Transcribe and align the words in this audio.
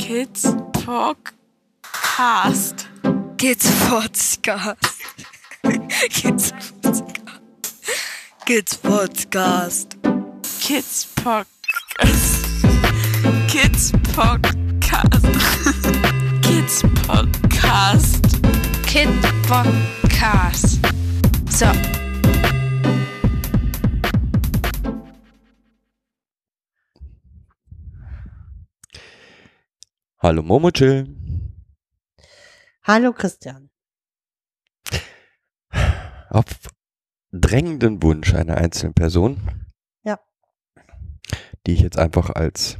Kids 0.10 0.44
Podcast. 0.72 1.76
Kids 3.36 3.66
Podcast. 3.84 4.76
Kids 6.08 6.52
Podcast. 6.80 7.20
Kids 8.46 8.76
Podcast. 8.76 9.88
Kids 10.62 11.04
Podcast. 11.16 12.32
Kids 13.50 13.92
Podcast. 13.92 15.22
Kids 16.42 16.82
Podcast. 16.82 18.22
Kid 18.86 19.08
Podcast. 19.44 20.80
So. 21.52 21.99
Hallo 30.22 30.42
Momochill. 30.42 31.08
Hallo 32.82 33.14
Christian. 33.14 33.70
Auf 36.28 36.44
drängenden 37.32 38.02
Wunsch 38.02 38.34
einer 38.34 38.58
einzelnen 38.58 38.92
Person. 38.92 39.64
Ja. 40.02 40.20
Die 41.66 41.72
ich 41.72 41.80
jetzt 41.80 41.98
einfach 41.98 42.28
als 42.28 42.76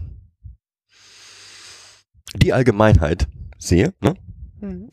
die 2.36 2.52
Allgemeinheit 2.52 3.26
sehe, 3.56 3.94
ne? 4.02 4.16
Mhm. 4.60 4.90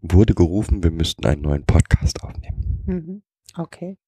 wurde 0.00 0.34
gerufen, 0.34 0.84
wir 0.84 0.92
müssten 0.92 1.26
einen 1.26 1.42
neuen 1.42 1.66
Podcast 1.66 2.22
aufnehmen. 2.22 2.84
Mhm. 2.86 3.22
Okay. 3.56 3.98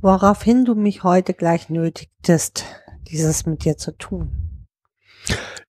Woraufhin 0.00 0.64
du 0.64 0.74
mich 0.74 1.04
heute 1.04 1.34
gleich 1.34 1.68
nötigtest, 1.68 2.64
dieses 3.08 3.44
mit 3.44 3.66
dir 3.66 3.76
zu 3.76 3.94
tun. 3.94 4.42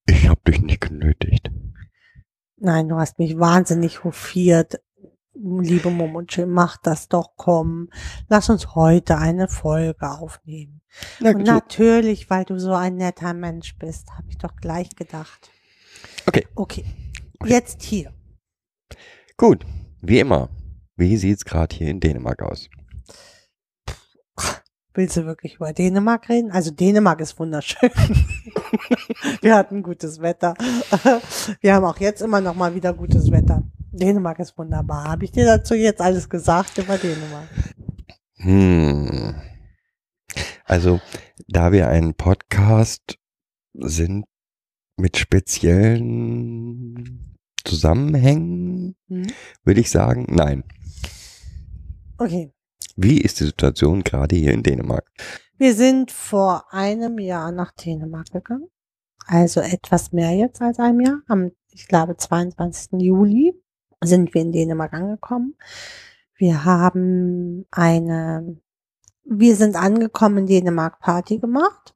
Ich 0.06 0.28
habe 0.28 0.42
dich 0.48 0.62
nicht 0.62 0.82
genötigt. 0.82 1.50
Nein, 2.58 2.90
du 2.90 2.96
hast 2.96 3.20
mich 3.20 3.38
wahnsinnig 3.38 4.04
hofiert. 4.04 4.82
Liebe 5.36 5.90
Momonche, 5.90 6.46
mach 6.46 6.78
das 6.78 7.08
doch, 7.08 7.32
komm. 7.36 7.90
Lass 8.30 8.50
uns 8.50 8.76
heute 8.76 9.18
eine 9.18 9.48
Folge 9.48 10.10
aufnehmen. 10.10 10.82
Na, 11.20 11.32
Und 11.32 11.46
so, 11.46 11.52
natürlich, 11.52 12.30
weil 12.30 12.46
du 12.46 12.60
so 12.60 12.74
ein 12.74 12.96
netter 12.96 13.34
Mensch 13.34 13.76
bist, 13.78 14.12
habe 14.14 14.30
ich 14.30 14.38
doch 14.38 14.56
gleich 14.58 14.96
gedacht. 14.96 15.50
Okay. 16.28 16.48
Okay. 16.56 16.86
Jetzt 17.46 17.82
hier. 17.84 18.14
gut, 19.38 19.66
wie 20.02 20.20
immer. 20.20 20.50
Wie 20.96 21.18
sieht's 21.18 21.44
gerade 21.44 21.76
hier 21.76 21.90
in 21.90 22.00
Dänemark 22.00 22.44
aus? 22.44 22.70
Willst 24.96 25.18
du 25.18 25.26
wirklich 25.26 25.56
über 25.56 25.74
Dänemark 25.74 26.30
reden? 26.30 26.52
Also 26.52 26.70
Dänemark 26.72 27.20
ist 27.20 27.40
wunderschön. 27.40 27.90
Wir 29.42 29.56
hatten 29.56 29.82
gutes 29.82 30.22
Wetter. 30.22 30.54
Wir 31.62 31.74
haben 31.74 31.86
auch 31.86 32.00
jetzt 32.00 32.22
immer 32.22 32.42
noch 32.42 32.56
mal 32.56 32.76
wieder 32.76 32.94
gutes 32.94 33.32
Wetter. 33.32 33.64
Dänemark 33.92 34.40
ist 34.40 34.58
wunderbar. 34.58 35.06
Habe 35.06 35.26
ich 35.26 35.32
dir 35.32 35.46
dazu 35.46 35.74
jetzt 35.74 36.02
alles 36.02 36.30
gesagt 36.30 36.78
über 36.78 36.98
Dänemark? 36.98 37.48
Hm. 38.38 39.36
Also, 40.66 41.00
da 41.48 41.72
wir 41.72 41.88
ein 41.88 42.14
Podcast 42.14 43.18
sind 43.74 44.26
mit 44.98 45.18
speziellen 45.18 47.36
Zusammenhängen, 47.64 48.96
Hm? 49.08 49.28
würde 49.64 49.82
ich 49.82 49.90
sagen, 49.90 50.28
nein. 50.30 50.64
Okay. 52.18 52.52
Wie 52.96 53.22
ist 53.22 53.40
die 53.40 53.46
Situation 53.46 54.04
gerade 54.04 54.36
hier 54.36 54.54
in 54.54 54.64
Dänemark? 54.64 55.10
Wir 55.58 55.74
sind 55.74 56.12
vor 56.12 56.72
einem 56.72 57.18
Jahr 57.20 57.52
nach 57.52 57.72
Dänemark 57.72 58.32
gegangen. 58.32 58.70
Also 59.26 59.62
etwas 59.62 60.12
mehr 60.12 60.32
jetzt 60.32 60.62
als 60.62 60.80
einem 60.80 61.02
Jahr. 61.02 61.22
Am, 61.28 61.52
ich 61.70 61.88
glaube, 61.88 62.18
22. 62.18 63.02
Juli 63.02 63.54
sind 64.04 64.34
wir 64.34 64.42
in 64.42 64.52
Dänemark 64.52 64.94
angekommen. 64.94 65.56
Wir 66.36 66.66
haben 66.66 67.66
eine, 67.72 68.62
wir 69.24 69.56
sind 69.56 69.76
angekommen 69.76 70.46
Dänemark 70.46 71.00
Party 71.00 71.40
gemacht. 71.40 71.96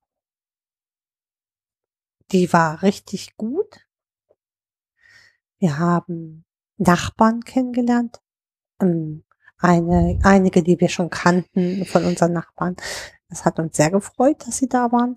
Die 2.31 2.51
war 2.53 2.81
richtig 2.81 3.37
gut. 3.37 3.85
Wir 5.59 5.79
haben 5.79 6.45
Nachbarn 6.77 7.41
kennengelernt. 7.41 8.21
Ähm, 8.79 9.23
Eine, 9.59 10.19
einige, 10.23 10.63
die 10.63 10.79
wir 10.79 10.89
schon 10.89 11.09
kannten 11.09 11.85
von 11.85 12.05
unseren 12.05 12.33
Nachbarn. 12.33 12.75
Das 13.29 13.45
hat 13.45 13.59
uns 13.59 13.75
sehr 13.75 13.91
gefreut, 13.91 14.45
dass 14.45 14.57
sie 14.57 14.69
da 14.69 14.91
waren. 14.91 15.15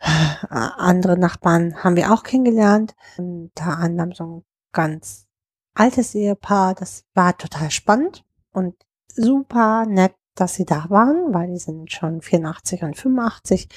Äh, 0.00 0.08
Andere 0.50 1.18
Nachbarn 1.18 1.82
haben 1.82 1.96
wir 1.96 2.12
auch 2.12 2.22
kennengelernt. 2.22 2.94
Unter 3.18 3.78
anderem 3.78 4.12
so 4.12 4.24
ein 4.24 4.44
ganz 4.72 5.26
altes 5.74 6.14
Ehepaar. 6.14 6.74
Das 6.74 7.04
war 7.14 7.36
total 7.36 7.70
spannend 7.70 8.24
und 8.52 8.74
super 9.08 9.86
nett, 9.86 10.14
dass 10.34 10.54
sie 10.54 10.64
da 10.64 10.86
waren, 10.88 11.34
weil 11.34 11.48
die 11.48 11.58
sind 11.58 11.92
schon 11.92 12.22
84 12.22 12.82
und 12.82 12.96
85. 12.96 13.68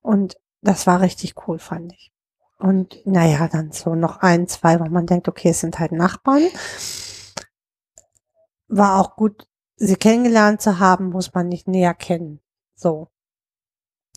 Und 0.00 0.38
das 0.62 0.86
war 0.86 1.00
richtig 1.00 1.34
cool, 1.46 1.58
fand 1.58 1.92
ich. 1.92 2.12
Und 2.58 3.06
naja, 3.06 3.48
dann 3.48 3.70
so 3.70 3.94
noch 3.94 4.18
ein, 4.18 4.48
zwei, 4.48 4.80
wo 4.80 4.84
man 4.86 5.06
denkt, 5.06 5.28
okay, 5.28 5.50
es 5.50 5.60
sind 5.60 5.78
halt 5.78 5.92
Nachbarn. 5.92 6.42
War 8.68 9.00
auch 9.00 9.16
gut, 9.16 9.48
sie 9.76 9.96
kennengelernt 9.96 10.60
zu 10.60 10.78
haben, 10.78 11.10
muss 11.10 11.34
man 11.34 11.48
nicht 11.48 11.68
näher 11.68 11.94
kennen. 11.94 12.40
So. 12.74 13.08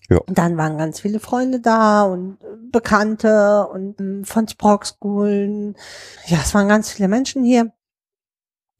Ja. 0.10 0.18
Und 0.18 0.38
Dann 0.38 0.58
waren 0.58 0.78
ganz 0.78 1.00
viele 1.00 1.20
Freunde 1.20 1.62
da 1.62 2.04
und 2.04 2.38
Bekannte 2.72 3.68
und 3.68 4.00
ähm, 4.00 4.26
von 4.26 4.48
Sprogschulen. 4.48 5.78
Ja, 6.26 6.40
es 6.42 6.54
waren 6.54 6.68
ganz 6.68 6.92
viele 6.92 7.08
Menschen 7.08 7.44
hier. 7.44 7.72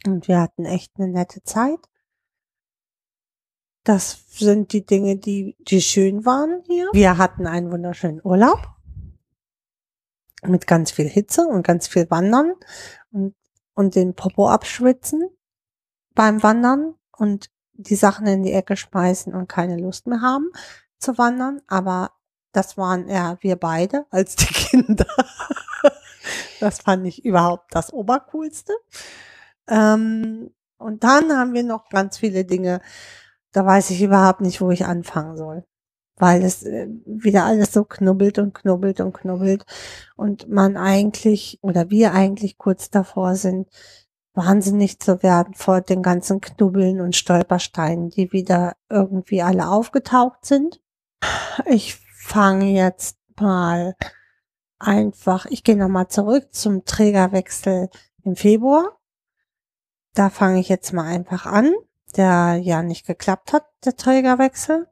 Und 0.06 0.28
wir 0.28 0.42
hatten 0.42 0.66
echt 0.66 0.92
eine 0.98 1.08
nette 1.08 1.44
Zeit. 1.44 1.80
Das 3.84 4.26
sind 4.30 4.74
die 4.74 4.86
Dinge, 4.86 5.18
die, 5.18 5.56
die 5.60 5.82
schön 5.82 6.26
waren 6.26 6.64
hier. 6.68 6.90
Wir 6.92 7.18
hatten 7.18 7.48
einen 7.48 7.72
wunderschönen 7.72 8.22
Urlaub. 8.24 8.60
Mit 10.44 10.68
ganz 10.68 10.92
viel 10.92 11.08
Hitze 11.08 11.48
und 11.48 11.66
ganz 11.66 11.88
viel 11.88 12.10
Wandern 12.10 12.54
und, 13.12 13.36
und 13.74 13.96
den 13.96 14.16
Popo 14.16 14.50
abschwitzen 14.50 15.30
beim 16.16 16.44
Wandern 16.44 16.96
und 17.12 17.50
die 17.74 17.96
Sachen 17.96 18.28
in 18.28 18.44
die 18.44 18.54
Ecke 18.54 18.76
schmeißen 18.76 19.34
und 19.34 19.48
keine 19.48 19.78
Lust 19.78 20.08
mehr 20.08 20.22
haben 20.22 20.52
zu 21.00 21.18
wandern. 21.18 21.62
Aber 21.68 22.12
das 22.52 22.78
waren 22.78 23.08
eher 23.08 23.38
wir 23.42 23.56
beide 23.56 24.06
als 24.10 24.36
die 24.36 24.46
Kinder. 24.54 25.08
das 26.60 26.80
fand 26.80 27.06
ich 27.08 27.26
überhaupt 27.26 27.74
das 27.74 27.92
Obercoolste. 27.94 28.74
Ähm, 29.68 30.52
und 30.78 31.04
dann 31.04 31.32
haben 31.32 31.54
wir 31.54 31.64
noch 31.64 31.90
ganz 31.90 32.18
viele 32.18 32.46
Dinge, 32.46 32.82
da 33.52 33.66
weiß 33.66 33.92
ich 33.92 34.02
überhaupt 34.02 34.42
nicht, 34.42 34.62
wo 34.62 34.72
ich 34.72 34.86
anfangen 34.86 35.38
soll. 35.38 35.66
Weil 36.18 36.44
es 36.44 36.64
äh, 36.64 36.88
wieder 37.06 37.46
alles 37.46 37.74
so 37.74 37.84
knubbelt 37.84 38.38
und 38.40 38.54
knubbelt 38.54 39.00
und 39.00 39.14
knubbelt 39.14 39.66
und 40.16 40.50
man 40.50 40.78
eigentlich 40.78 41.60
oder 41.62 41.90
wir 41.90 42.14
eigentlich 42.14 42.58
kurz 42.58 42.90
davor 42.90 43.36
sind, 43.36 43.68
wahnsinnig 44.34 45.00
zu 45.00 45.24
werden 45.24 45.54
vor 45.54 45.82
den 45.82 46.02
ganzen 46.02 46.42
Knubbeln 46.42 47.02
und 47.02 47.16
Stolpersteinen, 47.16 48.10
die 48.10 48.32
wieder 48.32 48.76
irgendwie 48.90 49.42
alle 49.42 49.68
aufgetaucht 49.68 50.46
sind. 50.46 50.82
Ich 51.66 51.96
fange 52.16 52.72
jetzt 52.72 53.18
mal 53.40 53.96
einfach, 54.80 55.46
ich 55.48 55.64
gehe 55.64 55.78
nochmal 55.78 56.08
zurück 56.08 56.54
zum 56.54 56.86
Trägerwechsel 56.86 57.90
im 58.24 58.36
Februar. 58.36 58.98
Da 60.14 60.30
fange 60.30 60.60
ich 60.60 60.70
jetzt 60.70 60.94
mal 60.94 61.06
einfach 61.06 61.46
an, 61.46 61.74
der 62.16 62.60
ja 62.62 62.84
nicht 62.84 63.06
geklappt 63.06 63.54
hat, 63.54 63.66
der 63.86 63.96
Trägerwechsel. 63.96 64.88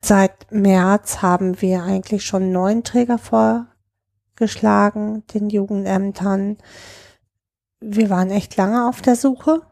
Seit 0.00 0.50
März 0.50 1.22
haben 1.22 1.60
wir 1.60 1.84
eigentlich 1.84 2.24
schon 2.24 2.52
neun 2.52 2.82
Träger 2.82 3.18
vorgeschlagen, 3.18 5.26
den 5.28 5.48
Jugendämtern. 5.48 6.58
Wir 7.84 8.10
waren 8.10 8.30
echt 8.30 8.56
lange 8.56 8.88
auf 8.88 9.02
der 9.02 9.16
Suche, 9.16 9.62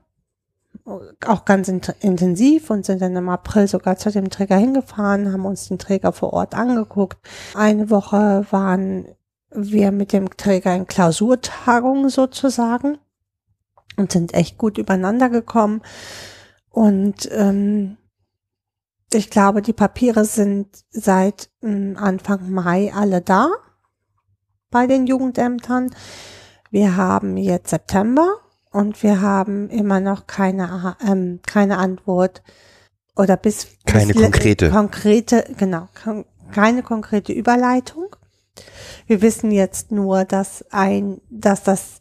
auch 0.85 1.45
ganz 1.45 1.69
int- 1.69 1.95
intensiv 2.01 2.69
und 2.71 2.85
sind 2.85 3.01
dann 3.01 3.15
im 3.15 3.29
April 3.29 3.69
sogar 3.69 3.97
zu 3.97 4.11
dem 4.11 4.31
Träger 4.31 4.57
hingefahren, 4.57 5.33
haben 5.33 5.47
uns 5.47 5.69
den 5.69 5.79
Träger 5.79 6.13
vor 6.13 6.33
Ort 6.33 6.55
angeguckt. 6.55 7.19
Eine 7.55 7.89
Woche 7.89 8.47
waren 8.51 9.07
wir 9.53 9.93
mit 9.93 10.13
dem 10.13 10.37
Träger 10.37 10.75
in 10.75 10.87
Klausurtagung 10.87 12.09
sozusagen 12.09 12.99
und 13.97 14.11
sind 14.13 14.35
echt 14.35 14.59
gut 14.59 14.79
übereinander 14.79 15.29
gekommen. 15.29 15.83
Und 16.69 17.29
ähm, 17.33 17.97
ich 19.13 19.31
glaube, 19.31 19.63
die 19.63 19.73
Papiere 19.73 20.25
sind 20.25 20.69
seit 20.91 21.51
ähm, 21.63 21.97
Anfang 21.97 22.51
Mai 22.51 22.93
alle 22.95 23.21
da 23.21 23.51
bei 24.71 24.87
den 24.87 25.07
Jugendämtern. 25.07 25.95
Wir 26.71 26.97
haben 26.97 27.37
jetzt 27.37 27.71
September 27.71 28.37
und 28.71 29.03
wir 29.03 29.21
haben 29.21 29.69
immer 29.71 30.01
noch 30.01 30.27
keine, 30.27 30.97
ähm, 31.07 31.41
keine 31.47 31.79
Antwort 31.79 32.43
oder 33.17 33.37
bis 33.37 33.67
Keine 33.87 34.13
bis 34.13 34.23
konkrete. 34.23 34.71
konkrete 34.71 35.45
genau 35.59 35.89
kon 36.03 36.25
keine 36.53 36.83
konkrete 36.83 37.33
Überleitung 37.33 38.17
Wir 39.07 39.23
wissen 39.23 39.51
jetzt 39.53 39.93
nur, 39.93 40.25
dass 40.25 40.65
ein, 40.71 41.21
dass 41.31 41.63
das 41.63 42.01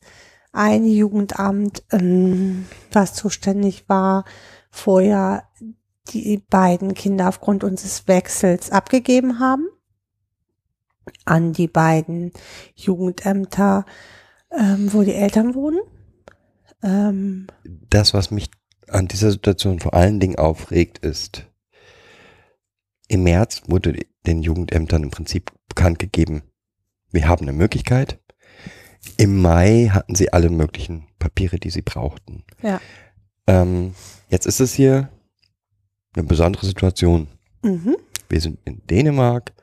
ein 0.51 0.85
Jugendamt, 0.85 1.83
ähm, 1.91 2.65
was 2.91 3.13
zuständig 3.13 3.87
war, 3.87 4.25
vorher 4.71 5.43
die 6.09 6.37
beiden 6.49 6.93
Kinder 6.95 7.29
aufgrund 7.29 7.63
unseres 7.63 8.07
Wechsels 8.07 8.71
abgegeben 8.71 9.39
haben 9.39 9.67
an 11.25 11.53
die 11.53 11.67
beiden 11.67 12.31
Jugendämter, 12.75 13.85
ähm, 14.51 14.91
wo 14.93 15.03
die 15.03 15.13
Eltern 15.13 15.55
wohnen. 15.55 15.79
Ähm, 16.83 17.47
Das, 17.89 18.13
was 18.13 18.31
mich 18.31 18.49
an 18.87 19.07
dieser 19.07 19.31
Situation 19.31 19.79
vor 19.79 19.93
allen 19.93 20.19
Dingen 20.19 20.37
aufregt, 20.37 20.99
ist, 20.99 21.45
im 23.07 23.23
März 23.23 23.63
wurde 23.67 23.99
den 24.25 24.41
Jugendämtern 24.41 25.03
im 25.03 25.11
Prinzip 25.11 25.51
bekannt 25.67 25.99
gegeben, 25.99 26.43
wir 27.11 27.27
haben 27.27 27.43
eine 27.43 27.53
Möglichkeit. 27.57 28.19
Im 29.17 29.41
Mai 29.41 29.89
hatten 29.91 30.15
sie 30.15 30.31
alle 30.33 30.49
möglichen 30.49 31.07
Papiere, 31.17 31.57
die 31.57 31.69
sie 31.69 31.81
brauchten. 31.81 32.43
Ja. 32.61 32.81
Ähm, 33.47 33.95
jetzt 34.29 34.45
ist 34.45 34.59
es 34.59 34.73
hier 34.73 35.09
eine 36.15 36.25
besondere 36.25 36.65
Situation. 36.65 37.27
mhm. 37.63 37.97
Wir 38.29 38.41
sind 38.41 38.59
in 38.65 38.85
Dänemark, 38.85 39.53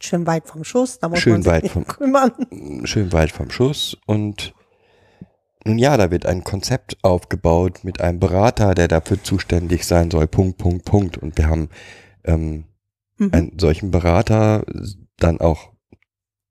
Schön 0.00 0.26
weit 0.26 0.46
vom 0.46 0.64
Schuss, 0.64 0.98
da 0.98 1.08
muss 1.08 1.18
Schön 1.20 1.32
man 1.34 1.42
sich 1.42 1.52
weit 1.52 1.68
vom- 1.70 1.86
kümmern. 1.86 2.32
schön 2.84 3.12
weit 3.12 3.32
vom 3.32 3.50
Schuss 3.50 3.96
und 4.06 4.54
nun 5.64 5.78
ja, 5.78 5.96
da 5.96 6.10
wird 6.10 6.24
ein 6.24 6.44
Konzept 6.44 6.96
aufgebaut 7.02 7.80
mit 7.82 8.00
einem 8.00 8.20
Berater, 8.20 8.74
der 8.74 8.88
dafür 8.88 9.22
zuständig 9.22 9.84
sein 9.86 10.10
soll. 10.10 10.26
Punkt, 10.28 10.56
Punkt, 10.58 10.84
Punkt. 10.84 11.18
Und 11.18 11.36
wir 11.36 11.48
haben 11.48 11.68
ähm, 12.24 12.64
Mhm. 13.18 13.30
einen 13.32 13.58
solchen 13.58 13.90
Berater 13.90 14.64
dann 15.18 15.40
auch 15.40 15.72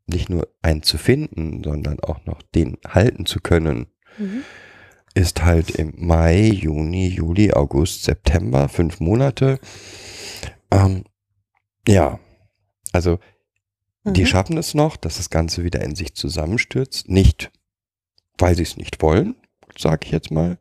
nicht 0.05 0.29
nur 0.29 0.49
einen 0.61 0.83
zu 0.83 0.97
finden, 0.97 1.63
sondern 1.63 2.01
auch 2.01 2.25
noch 2.25 2.41
den 2.41 2.77
halten 2.87 3.25
zu 3.25 3.39
können, 3.39 3.87
Mhm. 4.17 4.43
ist 5.13 5.43
halt 5.45 5.71
im 5.71 5.93
Mai, 5.95 6.41
Juni, 6.47 7.07
Juli, 7.07 7.53
August, 7.53 8.03
September, 8.03 8.67
fünf 8.67 8.99
Monate. 8.99 9.59
Ähm, 10.69 11.05
ja, 11.87 12.19
also 12.91 13.17
die 14.13 14.21
Mhm. 14.21 14.27
schaffen 14.27 14.57
es 14.57 14.73
noch, 14.73 14.95
dass 14.97 15.17
das 15.17 15.29
Ganze 15.29 15.63
wieder 15.63 15.81
in 15.81 15.95
sich 15.95 16.15
zusammenstürzt. 16.15 17.09
Nicht, 17.09 17.51
weil 18.37 18.55
sie 18.55 18.63
es 18.63 18.77
nicht 18.77 19.01
wollen, 19.01 19.35
sage 19.77 20.05
ich 20.05 20.11
jetzt 20.11 20.31
mal, 20.31 20.57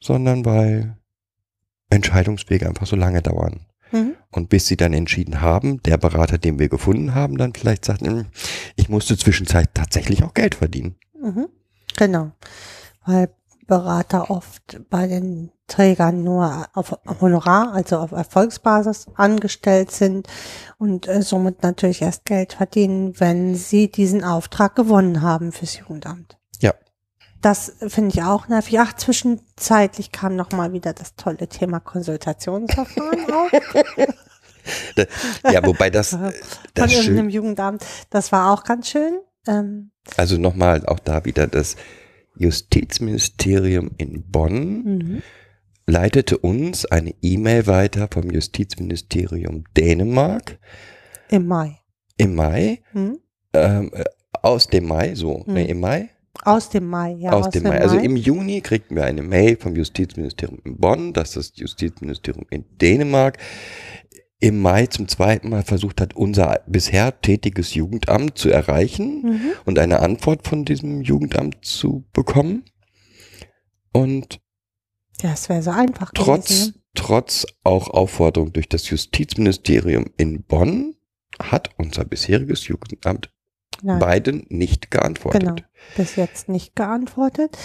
sondern 0.00 0.44
weil 0.44 0.96
Entscheidungswege 1.90 2.66
einfach 2.68 2.86
so 2.86 2.96
lange 2.96 3.22
dauern. 3.22 3.66
Mhm. 3.92 4.16
Und 4.32 4.48
bis 4.48 4.66
sie 4.66 4.76
dann 4.76 4.92
entschieden 4.92 5.40
haben, 5.40 5.80
der 5.82 5.96
Berater, 5.96 6.38
den 6.38 6.58
wir 6.58 6.68
gefunden 6.68 7.14
haben, 7.14 7.38
dann 7.38 7.54
vielleicht 7.54 7.84
sagt, 7.84 8.02
"Hm, 8.02 8.26
ich 8.74 8.88
musste 8.88 9.16
zwischenzeit 9.16 9.74
tatsächlich 9.74 10.24
auch 10.24 10.34
Geld 10.34 10.56
verdienen. 10.56 10.96
Mhm. 11.20 11.48
Genau. 11.96 12.32
Weil 13.04 13.30
Berater 13.66 14.30
oft 14.30 14.80
bei 14.90 15.06
den 15.06 15.50
Trägern 15.66 16.22
nur 16.22 16.66
auf 16.74 16.96
Honorar, 17.20 17.72
also 17.72 17.98
auf 17.98 18.12
Erfolgsbasis 18.12 19.06
angestellt 19.16 19.90
sind 19.90 20.28
und 20.78 21.08
äh, 21.08 21.22
somit 21.22 21.62
natürlich 21.62 22.02
erst 22.02 22.24
Geld 22.24 22.52
verdienen, 22.52 23.18
wenn 23.18 23.56
sie 23.56 23.90
diesen 23.90 24.22
Auftrag 24.22 24.76
gewonnen 24.76 25.22
haben 25.22 25.50
fürs 25.50 25.76
Jugendamt. 25.78 26.38
Ja. 26.60 26.72
Das 27.42 27.72
finde 27.88 28.14
ich 28.14 28.22
auch 28.22 28.48
nervig. 28.48 28.78
Ach, 28.78 28.92
zwischenzeitlich 28.94 30.12
kam 30.12 30.36
noch 30.36 30.52
mal 30.52 30.72
wieder 30.72 30.92
das 30.92 31.16
tolle 31.16 31.48
Thema 31.48 31.80
Konsultationsverfahren 31.80 33.32
auf. 33.32 33.50
Ja, 35.52 35.64
wobei 35.64 35.90
das, 35.90 36.10
Von 36.10 36.32
das 36.74 36.92
irgendeinem 36.92 37.26
schön, 37.26 37.30
Jugendamt. 37.30 37.84
Das 38.10 38.32
war 38.32 38.52
auch 38.52 38.64
ganz 38.64 38.88
schön. 38.88 39.20
Ähm, 39.46 39.90
also 40.16 40.38
nochmal 40.38 40.84
auch 40.86 40.98
da 40.98 41.24
wieder 41.24 41.46
das 41.46 41.76
Justizministerium 42.38 43.90
in 43.96 44.22
Bonn 44.30 44.82
mhm. 44.84 45.22
leitete 45.86 46.38
uns 46.38 46.84
eine 46.86 47.14
E-Mail 47.22 47.66
weiter 47.66 48.08
vom 48.10 48.30
Justizministerium 48.30 49.64
Dänemark 49.76 50.58
Im 51.28 51.46
Mai. 51.46 51.78
im 52.16 52.34
Mai, 52.34 52.80
Mhm. 52.92 53.18
ähm, 53.52 53.90
äh, 53.94 54.04
aus 54.42 54.66
dem 54.68 54.86
Mai, 54.86 55.14
so, 55.14 55.44
Hm. 55.46 55.54
nee, 55.54 55.64
im 55.64 55.80
Mai, 55.80 56.10
Aus 56.44 56.68
dem 56.68 56.86
Mai, 56.88 57.12
ja. 57.18 57.32
aus, 57.32 57.48
dem 57.50 57.62
Mai. 57.64 57.80
Also 57.80 57.96
im 57.98 58.14
Juni 58.14 58.60
kriegten 58.60 58.94
wir 58.96 59.04
eine 59.06 59.22
Mail 59.22 59.56
vom 59.56 59.74
Justizministerium 59.74 60.60
in 60.64 60.76
Bonn, 60.76 61.12
dass 61.14 61.32
das 61.32 61.52
Justizministerium 61.56 62.44
in 62.50 62.64
Dänemark 62.80 63.38
im 64.38 64.60
Mai 64.60 64.86
zum 64.86 65.08
zweiten 65.08 65.48
Mal 65.48 65.62
versucht 65.62 66.00
hat, 66.00 66.14
unser 66.14 66.60
bisher 66.66 67.20
tätiges 67.20 67.74
Jugendamt 67.74 68.36
zu 68.36 68.50
erreichen 68.50 69.22
Mhm. 69.22 69.40
und 69.64 69.78
eine 69.78 70.00
Antwort 70.00 70.46
von 70.46 70.64
diesem 70.64 71.00
Jugendamt 71.02 71.64
zu 71.64 72.04
bekommen. 72.12 72.64
Und 73.92 74.40
Ja, 75.22 75.32
es 75.32 75.48
wäre 75.48 75.62
so 75.62 75.70
einfach 75.70 76.10
trotz, 76.14 76.48
gewesen. 76.48 76.74
ne? 76.76 76.82
trotz 76.94 77.46
auch 77.64 77.88
Aufforderung 77.88 78.52
durch 78.52 78.68
das 78.68 78.88
Justizministerium 78.90 80.06
in 80.18 80.42
Bonn 80.42 80.94
hat 81.42 81.70
unser 81.78 82.04
bisheriges 82.04 82.66
Jugendamt? 82.68 83.30
Nein, 83.82 83.98
beiden 83.98 84.46
nicht 84.48 84.90
geantwortet. 84.90 85.42
Genau. 85.42 85.54
bis 85.96 86.16
jetzt 86.16 86.48
nicht 86.48 86.76
geantwortet. 86.76 87.56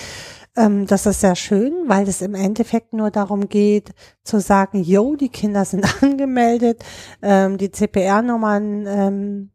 Ähm, 0.55 0.85
das 0.85 1.05
ist 1.05 1.21
sehr 1.21 1.35
schön, 1.35 1.73
weil 1.87 2.07
es 2.07 2.21
im 2.21 2.35
Endeffekt 2.35 2.93
nur 2.93 3.09
darum 3.11 3.47
geht, 3.47 3.91
zu 4.23 4.39
sagen, 4.39 4.83
jo, 4.83 5.15
die 5.15 5.29
Kinder 5.29 5.65
sind 5.65 5.85
angemeldet, 6.03 6.83
ähm, 7.21 7.57
die 7.57 7.71
CPR-Nummern 7.71 8.85
ähm, 8.87 9.51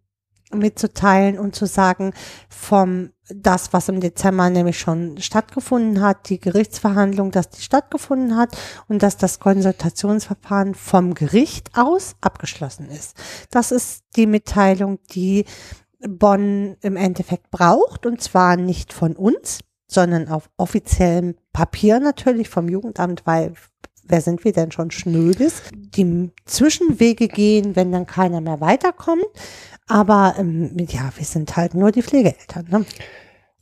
mitzuteilen 0.52 1.38
und 1.38 1.54
zu 1.54 1.66
sagen, 1.66 2.12
vom 2.48 3.10
das, 3.28 3.72
was 3.72 3.88
im 3.88 4.00
Dezember 4.00 4.48
nämlich 4.50 4.78
schon 4.78 5.18
stattgefunden 5.18 6.00
hat, 6.00 6.28
die 6.28 6.38
Gerichtsverhandlung, 6.38 7.32
dass 7.32 7.50
die 7.50 7.60
stattgefunden 7.60 8.36
hat 8.36 8.56
und 8.88 9.02
dass 9.02 9.16
das 9.16 9.40
Konsultationsverfahren 9.40 10.76
vom 10.76 11.14
Gericht 11.14 11.70
aus 11.74 12.14
abgeschlossen 12.20 12.88
ist. 12.88 13.16
Das 13.50 13.72
ist 13.72 14.04
die 14.14 14.26
Mitteilung, 14.26 15.00
die 15.10 15.44
Bonn 16.00 16.76
im 16.82 16.96
Endeffekt 16.96 17.50
braucht 17.50 18.06
und 18.06 18.20
zwar 18.20 18.56
nicht 18.56 18.92
von 18.92 19.16
uns, 19.16 19.60
sondern 19.86 20.28
auf 20.28 20.50
offiziellem 20.56 21.36
Papier 21.52 22.00
natürlich 22.00 22.48
vom 22.48 22.68
Jugendamt, 22.68 23.22
weil 23.24 23.54
wer 24.04 24.20
sind 24.20 24.44
wir 24.44 24.52
denn 24.52 24.72
schon 24.72 24.90
Schnödes, 24.90 25.62
die 25.74 26.30
Zwischenwege 26.44 27.28
gehen, 27.28 27.76
wenn 27.76 27.92
dann 27.92 28.06
keiner 28.06 28.40
mehr 28.40 28.60
weiterkommt. 28.60 29.24
Aber 29.88 30.34
ähm, 30.38 30.76
ja, 30.88 31.12
wir 31.16 31.24
sind 31.24 31.56
halt 31.56 31.74
nur 31.74 31.92
die 31.92 32.02
Pflegeeltern. 32.02 32.66
Ne? 32.68 32.84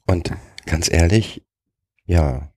Und 0.06 0.30
ganz 0.66 0.90
ehrlich, 0.90 1.44
ja, 2.06 2.50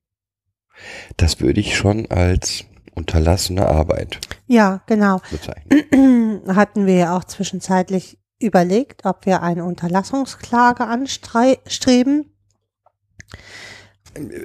das 1.18 1.40
würde 1.40 1.60
ich 1.60 1.76
schon 1.76 2.10
als 2.10 2.66
unterlassene 2.96 3.68
Arbeit 3.68 4.20
Ja, 4.48 4.82
genau. 4.88 5.22
bezeichnen. 5.30 6.42
Hatten 6.56 6.86
wir 6.86 6.96
ja 6.96 7.18
auch 7.18 7.24
zwischenzeitlich 7.24 8.18
überlegt, 8.40 9.06
ob 9.06 9.26
wir 9.26 9.42
eine 9.42 9.66
Unterlassungsklage 9.66 10.86
anstreben. 10.86 12.34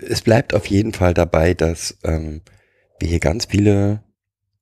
Es 0.09 0.23
bleibt 0.23 0.55
auf 0.55 0.67
jeden 0.67 0.93
Fall 0.93 1.15
dabei, 1.15 1.55
dass 1.55 1.97
ähm, 2.05 2.43
wir 2.99 3.09
hier 3.09 3.21
ganz 3.21 3.47
viele 3.47 4.03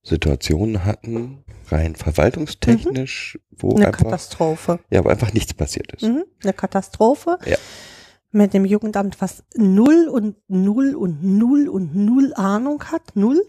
Situationen 0.02 0.84
hatten, 0.84 1.44
rein 1.68 1.94
verwaltungstechnisch, 1.94 3.38
wo 3.50 3.76
Eine 3.76 3.88
einfach, 3.88 4.04
Katastrophe. 4.04 4.80
ja, 4.90 5.04
wo 5.04 5.08
einfach 5.08 5.32
nichts 5.32 5.54
passiert 5.54 5.92
ist. 5.92 6.02
Mhm, 6.02 6.24
eine 6.42 6.52
Katastrophe. 6.52 7.38
Ja. 7.44 7.56
Mit 8.32 8.54
dem 8.54 8.64
Jugendamt, 8.64 9.20
was 9.20 9.44
null 9.56 10.08
und 10.08 10.36
null 10.48 10.94
und 10.94 11.22
null 11.24 11.68
und 11.68 11.94
null 11.94 12.32
Ahnung 12.34 12.84
hat. 12.84 13.14
Null. 13.14 13.44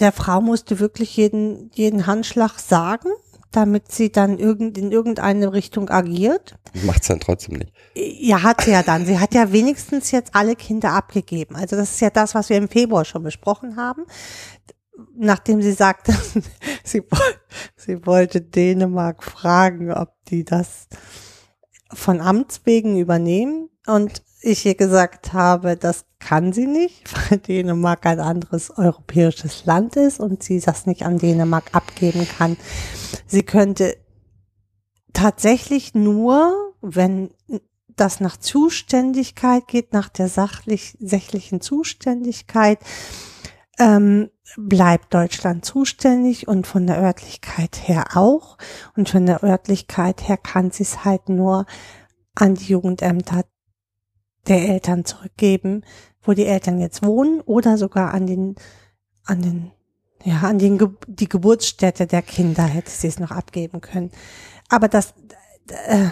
Der 0.00 0.12
Frau 0.12 0.40
musste 0.40 0.80
wirklich 0.80 1.16
jeden, 1.16 1.70
jeden 1.72 2.06
Handschlag 2.06 2.58
sagen, 2.58 3.08
damit 3.52 3.92
sie 3.92 4.10
dann 4.10 4.38
irgend, 4.38 4.78
in 4.78 4.90
irgendeine 4.90 5.52
Richtung 5.52 5.90
agiert. 5.90 6.56
Macht's 6.84 7.08
dann 7.08 7.20
trotzdem 7.20 7.58
nicht. 7.58 7.72
Ja, 7.94 8.42
hat 8.42 8.62
sie 8.62 8.72
ja 8.72 8.82
dann. 8.82 9.06
Sie 9.06 9.18
hat 9.18 9.34
ja 9.34 9.52
wenigstens 9.52 10.10
jetzt 10.10 10.34
alle 10.34 10.56
Kinder 10.56 10.92
abgegeben. 10.92 11.56
Also 11.56 11.76
das 11.76 11.92
ist 11.92 12.00
ja 12.00 12.10
das, 12.10 12.34
was 12.34 12.48
wir 12.48 12.56
im 12.56 12.68
Februar 12.68 13.04
schon 13.04 13.22
besprochen 13.22 13.76
haben. 13.76 14.04
Nachdem 15.14 15.62
sie 15.62 15.72
sagte, 15.72 16.14
sie, 16.84 17.02
sie 17.76 18.06
wollte 18.06 18.40
Dänemark 18.40 19.22
fragen, 19.22 19.92
ob 19.92 20.10
die 20.28 20.44
das 20.44 20.88
von 21.92 22.20
Amts 22.20 22.62
wegen 22.64 22.98
übernehmen. 22.98 23.68
Und 23.86 24.22
ich 24.42 24.66
ihr 24.66 24.74
gesagt 24.74 25.32
habe, 25.32 25.76
das 25.76 26.04
kann 26.18 26.52
sie 26.52 26.66
nicht, 26.66 27.04
weil 27.30 27.38
Dänemark 27.38 28.06
ein 28.06 28.20
anderes 28.20 28.70
europäisches 28.76 29.64
Land 29.64 29.96
ist 29.96 30.20
und 30.20 30.42
sie 30.42 30.60
das 30.60 30.86
nicht 30.86 31.04
an 31.04 31.18
Dänemark 31.18 31.70
abgeben 31.72 32.26
kann. 32.38 32.56
Sie 33.26 33.42
könnte 33.42 33.96
tatsächlich 35.12 35.94
nur, 35.94 36.74
wenn 36.80 37.30
das 37.96 38.20
nach 38.20 38.36
Zuständigkeit 38.36 39.68
geht, 39.68 39.92
nach 39.92 40.08
der 40.08 40.28
sachlich, 40.28 40.96
sächlichen 41.00 41.60
Zuständigkeit, 41.60 42.78
ähm, 43.78 44.30
bleibt 44.56 45.14
Deutschland 45.14 45.64
zuständig 45.64 46.48
und 46.48 46.66
von 46.66 46.86
der 46.86 47.00
Örtlichkeit 47.00 47.88
her 47.88 48.16
auch. 48.16 48.58
Und 48.96 49.08
von 49.08 49.26
der 49.26 49.42
Örtlichkeit 49.42 50.28
her 50.28 50.36
kann 50.36 50.70
sie 50.70 50.82
es 50.82 51.04
halt 51.04 51.28
nur 51.28 51.66
an 52.34 52.54
die 52.54 52.66
Jugendämter 52.66 53.44
der 54.48 54.68
Eltern 54.68 55.04
zurückgeben, 55.04 55.82
wo 56.22 56.32
die 56.32 56.46
Eltern 56.46 56.80
jetzt 56.80 57.04
wohnen 57.04 57.40
oder 57.40 57.78
sogar 57.78 58.12
an 58.14 58.26
den, 58.26 58.56
an 59.24 59.42
den, 59.42 59.70
ja, 60.24 60.40
an 60.40 60.58
den, 60.58 60.96
die 61.06 61.28
Geburtsstätte 61.28 62.06
der 62.06 62.22
Kinder 62.22 62.64
hätte 62.64 62.90
sie 62.90 63.08
es 63.08 63.18
noch 63.18 63.30
abgeben 63.30 63.80
können. 63.80 64.10
Aber 64.68 64.88
das, 64.88 65.14
äh, 65.70 66.06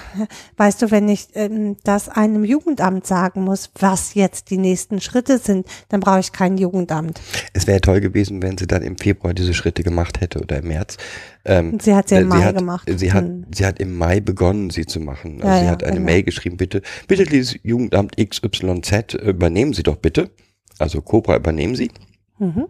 weißt 0.57 0.83
du, 0.83 0.90
wenn 0.90 1.09
ich 1.09 1.28
ähm, 1.35 1.76
das 1.85 2.09
einem 2.09 2.45
Jugendamt 2.45 3.07
sagen 3.07 3.42
muss, 3.45 3.71
was 3.78 4.14
jetzt 4.14 4.50
die 4.50 4.59
nächsten 4.59 5.00
Schritte 5.00 5.38
sind, 5.38 5.66
dann 5.88 6.00
brauche 6.00 6.21
ich 6.21 6.33
kein 6.33 6.57
Jugendamt. 6.59 7.21
Es 7.52 7.66
wäre 7.66 7.80
toll 7.80 8.00
gewesen, 8.00 8.42
wenn 8.42 8.57
sie 8.59 8.66
dann 8.66 8.83
im 8.83 8.97
Februar 8.97 9.35
diese 9.35 9.54
Schritte 9.54 9.83
gemacht 9.83 10.21
hätte 10.21 10.40
oder 10.40 10.59
im 10.59 10.69
März. 10.69 10.97
Ähm, 11.45 11.78
Sie 11.80 11.95
hat 11.95 12.09
sie 12.09 12.16
im 12.16 12.23
äh, 12.23 12.25
Mai 12.26 12.42
hat, 12.42 12.57
gemacht. 12.57 12.90
Sie 12.95 13.12
hat, 13.12 13.25
Hm. 13.25 13.47
sie 13.54 13.64
hat 13.66 13.78
im 13.80 13.97
Mai 13.97 14.21
begonnen, 14.21 14.71
sie 14.71 14.87
zu 14.87 15.00
machen. 15.00 15.40
Also 15.42 15.49
Ja, 15.49 15.59
sie 15.59 15.64
ja, 15.64 15.71
hat 15.71 15.85
eine 15.85 15.95
genau. 15.95 16.07
Mail 16.07 16.23
geschrieben, 16.23 16.57
bitte, 16.57 16.83
bitte 17.09 17.25
dieses 17.25 17.57
Jugendamt 17.62 18.16
XYZ, 18.16 19.14
übernehmen 19.14 19.73
Sie 19.73 19.83
doch 19.83 19.97
bitte. 19.97 20.30
Also 20.78 21.00
Cobra 21.02 21.37
übernehmen 21.37 21.75
Sie. 21.76 21.90
Mhm. 22.38 22.66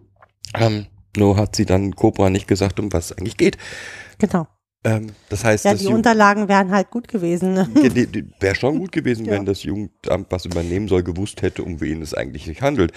Ähm, 0.55 0.87
nur 1.17 1.37
hat 1.37 1.57
sie 1.57 1.65
dann 1.65 1.95
Cobra 1.97 2.31
nicht 2.31 2.47
gesagt, 2.47 2.79
um 2.81 2.93
was 2.93 3.07
es 3.11 3.19
eigentlich 3.19 3.37
geht. 3.37 3.57
Genau. 4.19 4.47
Ähm, 4.83 5.09
das 5.29 5.45
heißt, 5.45 5.65
Ja, 5.67 5.75
die 5.75 5.89
Unterlagen 5.89 6.49
wären 6.49 6.71
halt 6.71 6.91
gut 6.91 7.07
gewesen. 7.09 7.53
Ne? 7.53 7.69
Wäre 8.41 8.55
schon 8.55 8.79
gut 8.79 8.93
gewesen, 8.93 9.25
Ja. 9.27 9.33
wenn 9.33 9.45
das 9.45 9.63
Jugendamt, 9.63 10.27
was 10.31 10.47
übernehmen 10.47 10.89
soll, 10.89 11.03
gewusst 11.03 11.43
hätte, 11.43 11.63
um 11.63 11.81
wen 11.81 12.01
es 12.01 12.15
eigentlich 12.15 12.45
sich 12.47 12.63
handelt. 12.63 12.93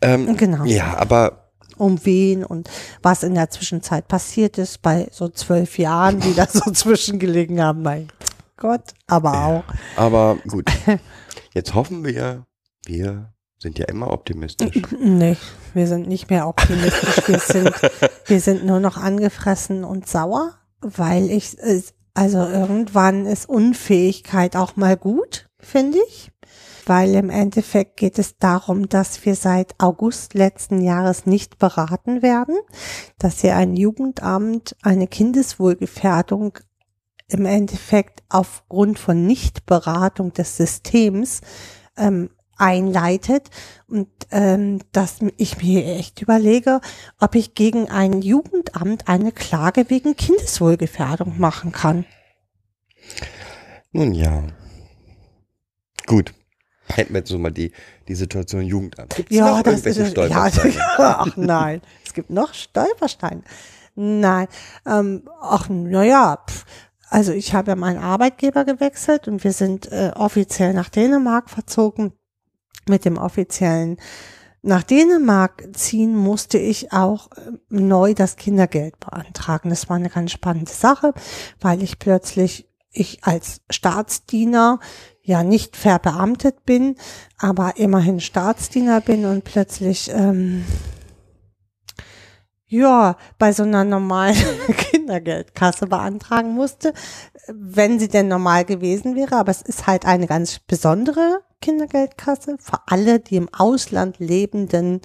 Ähm, 0.00 0.36
Genau. 0.36 0.64
Ja, 0.64 0.96
aber 0.96 1.50
um 1.76 2.02
wen 2.06 2.42
und 2.42 2.70
was 3.02 3.22
in 3.22 3.34
der 3.34 3.50
Zwischenzeit 3.50 4.08
passiert 4.08 4.56
ist 4.56 4.80
bei 4.80 5.08
so 5.12 5.28
zwölf 5.28 5.78
Jahren, 5.78 6.20
die 6.20 6.32
da 6.34 6.46
so 6.46 6.70
zwischengelegen 6.72 7.60
haben. 7.62 7.82
Mein 7.82 8.08
Gott, 8.56 8.84
aber 9.06 9.44
auch. 9.44 9.64
Aber 9.96 10.38
gut, 10.48 10.70
jetzt 11.52 11.74
hoffen 11.74 12.02
wir, 12.06 12.46
wir 12.86 13.30
sind 13.58 13.78
ja 13.78 13.84
immer 13.88 14.10
optimistisch. 14.10 14.80
Nee, 14.98 15.36
wir 15.74 15.86
sind 15.86 16.08
nicht 16.08 16.30
mehr 16.30 16.48
optimistisch. 16.48 17.28
Wir 17.28 17.38
sind, 17.40 17.72
wir 18.26 18.40
sind 18.40 18.64
nur 18.64 18.80
noch 18.80 18.96
angefressen 18.96 19.84
und 19.84 20.08
sauer, 20.08 20.54
weil 20.96 21.30
ich, 21.30 21.56
also 22.14 22.38
irgendwann 22.38 23.26
ist 23.26 23.48
Unfähigkeit 23.48 24.56
auch 24.56 24.76
mal 24.76 24.96
gut, 24.96 25.48
finde 25.58 25.98
ich. 26.08 26.30
Weil 26.88 27.16
im 27.16 27.30
Endeffekt 27.30 27.96
geht 27.96 28.18
es 28.18 28.38
darum, 28.38 28.88
dass 28.88 29.24
wir 29.24 29.34
seit 29.34 29.74
August 29.78 30.34
letzten 30.34 30.80
Jahres 30.80 31.26
nicht 31.26 31.58
beraten 31.58 32.22
werden, 32.22 32.56
dass 33.18 33.40
hier 33.40 33.56
ein 33.56 33.74
Jugendamt 33.74 34.76
eine 34.82 35.08
Kindeswohlgefährdung 35.08 36.58
im 37.28 37.44
Endeffekt 37.44 38.22
aufgrund 38.28 39.00
von 39.00 39.26
Nichtberatung 39.26 40.32
des 40.32 40.56
Systems 40.56 41.40
ähm, 41.96 42.30
einleitet 42.56 43.50
und 43.86 44.08
ähm, 44.30 44.80
dass 44.92 45.18
ich 45.36 45.62
mir 45.62 45.86
echt 45.86 46.22
überlege, 46.22 46.80
ob 47.20 47.34
ich 47.34 47.54
gegen 47.54 47.90
ein 47.90 48.22
Jugendamt 48.22 49.08
eine 49.08 49.32
Klage 49.32 49.88
wegen 49.88 50.16
Kindeswohlgefährdung 50.16 51.38
machen 51.38 51.72
kann. 51.72 52.04
Nun 53.92 54.12
ja. 54.12 54.44
Gut. 56.06 56.34
Hätten 56.88 57.14
wir 57.14 57.18
jetzt 57.18 57.30
so 57.30 57.38
mal 57.38 57.50
die, 57.50 57.72
die 58.06 58.14
Situation 58.14 58.62
Jugendamt. 58.62 59.14
Gibt's 59.16 59.36
noch 59.36 59.64
irgendwelche 59.64 60.02
ja, 60.02 60.06
Stolpersteine? 60.06 60.74
ach 60.98 61.36
nein, 61.36 61.82
es 62.04 62.14
gibt 62.14 62.30
noch 62.30 62.54
Stolpersteine. 62.54 63.42
Nein, 63.96 64.46
ähm, 64.86 65.28
ach 65.40 65.68
naja, 65.68 66.38
also 67.08 67.32
ich 67.32 67.54
habe 67.54 67.70
ja 67.70 67.76
meinen 67.76 67.98
Arbeitgeber 67.98 68.64
gewechselt 68.64 69.26
und 69.26 69.42
wir 69.42 69.52
sind 69.52 69.90
äh, 69.90 70.12
offiziell 70.14 70.74
nach 70.74 70.88
Dänemark 70.88 71.50
verzogen. 71.50 72.12
Mit 72.88 73.04
dem 73.04 73.18
offiziellen 73.18 73.98
nach 74.66 74.82
Dänemark 74.82 75.68
ziehen 75.74 76.16
musste 76.16 76.58
ich 76.58 76.92
auch 76.92 77.30
äh, 77.32 77.52
neu 77.68 78.14
das 78.14 78.34
Kindergeld 78.34 78.98
beantragen. 78.98 79.70
Das 79.70 79.88
war 79.88 79.94
eine 79.94 80.10
ganz 80.10 80.32
spannende 80.32 80.72
Sache, 80.72 81.14
weil 81.60 81.84
ich 81.84 82.00
plötzlich, 82.00 82.68
ich 82.90 83.22
als 83.22 83.60
Staatsdiener 83.70 84.80
ja 85.22 85.44
nicht 85.44 85.76
verbeamtet 85.76 86.64
bin, 86.64 86.96
aber 87.38 87.76
immerhin 87.76 88.18
Staatsdiener 88.18 89.00
bin 89.00 89.24
und 89.24 89.44
plötzlich 89.44 90.10
ähm, 90.12 90.64
ja 92.68 93.16
bei 93.38 93.52
so 93.52 93.62
einer 93.62 93.84
normalen 93.84 94.36
Kindergeldkasse 94.76 95.86
beantragen 95.86 96.54
musste, 96.54 96.92
wenn 97.48 97.98
sie 97.98 98.08
denn 98.08 98.28
normal 98.28 98.64
gewesen 98.64 99.14
wäre. 99.14 99.36
Aber 99.36 99.50
es 99.50 99.62
ist 99.62 99.86
halt 99.86 100.04
eine 100.04 100.26
ganz 100.26 100.58
besondere 100.58 101.42
Kindergeldkasse 101.60 102.56
für 102.58 102.78
alle, 102.86 103.20
die 103.20 103.36
im 103.36 103.48
Ausland 103.52 104.18
lebenden 104.18 105.00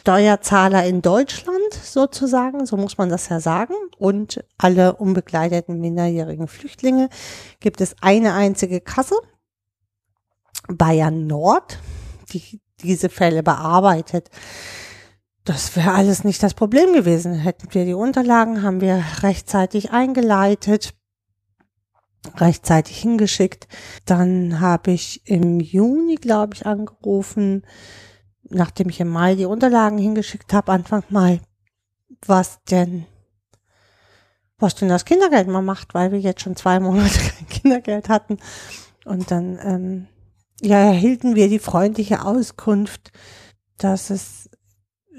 Steuerzahler 0.00 0.84
in 0.86 1.02
Deutschland 1.02 1.74
sozusagen, 1.82 2.64
so 2.64 2.76
muss 2.76 2.96
man 2.96 3.08
das 3.08 3.28
ja 3.28 3.40
sagen, 3.40 3.74
und 3.98 4.44
alle 4.56 4.94
unbegleiteten 4.94 5.80
minderjährigen 5.80 6.46
Flüchtlinge 6.46 7.08
gibt 7.60 7.80
es 7.80 7.96
eine 8.00 8.34
einzige 8.34 8.80
Kasse, 8.80 9.16
Bayern 10.68 11.26
Nord, 11.26 11.78
die 12.32 12.60
diese 12.82 13.08
Fälle 13.08 13.42
bearbeitet. 13.42 14.30
Das 15.46 15.76
wäre 15.76 15.92
alles 15.92 16.24
nicht 16.24 16.42
das 16.42 16.54
Problem 16.54 16.92
gewesen. 16.92 17.32
Hätten 17.32 17.72
wir 17.72 17.84
die 17.84 17.94
Unterlagen, 17.94 18.64
haben 18.64 18.80
wir 18.80 19.04
rechtzeitig 19.20 19.92
eingeleitet, 19.92 20.92
rechtzeitig 22.36 22.98
hingeschickt. 22.98 23.68
Dann 24.06 24.58
habe 24.58 24.90
ich 24.90 25.24
im 25.24 25.60
Juni, 25.60 26.16
glaube 26.16 26.54
ich, 26.54 26.66
angerufen, 26.66 27.64
nachdem 28.42 28.88
ich 28.88 28.98
im 28.98 29.08
Mai 29.08 29.36
die 29.36 29.44
Unterlagen 29.44 29.98
hingeschickt 29.98 30.52
habe, 30.52 30.72
Anfang 30.72 31.04
Mai, 31.10 31.40
was 32.26 32.60
denn, 32.64 33.06
was 34.58 34.74
denn 34.74 34.88
das 34.88 35.04
Kindergeld 35.04 35.46
mal 35.46 35.62
macht, 35.62 35.94
weil 35.94 36.10
wir 36.10 36.18
jetzt 36.18 36.40
schon 36.40 36.56
zwei 36.56 36.80
Monate 36.80 37.20
kein 37.20 37.48
Kindergeld 37.48 38.08
hatten. 38.08 38.38
Und 39.04 39.30
dann, 39.30 39.60
ähm, 39.62 40.08
ja, 40.60 40.78
erhielten 40.78 41.36
wir 41.36 41.48
die 41.48 41.60
freundliche 41.60 42.24
Auskunft, 42.24 43.12
dass 43.78 44.10
es 44.10 44.50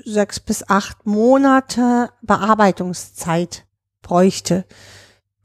sechs 0.05 0.39
bis 0.39 0.67
acht 0.69 1.05
Monate 1.05 2.09
Bearbeitungszeit 2.21 3.65
bräuchte. 4.01 4.65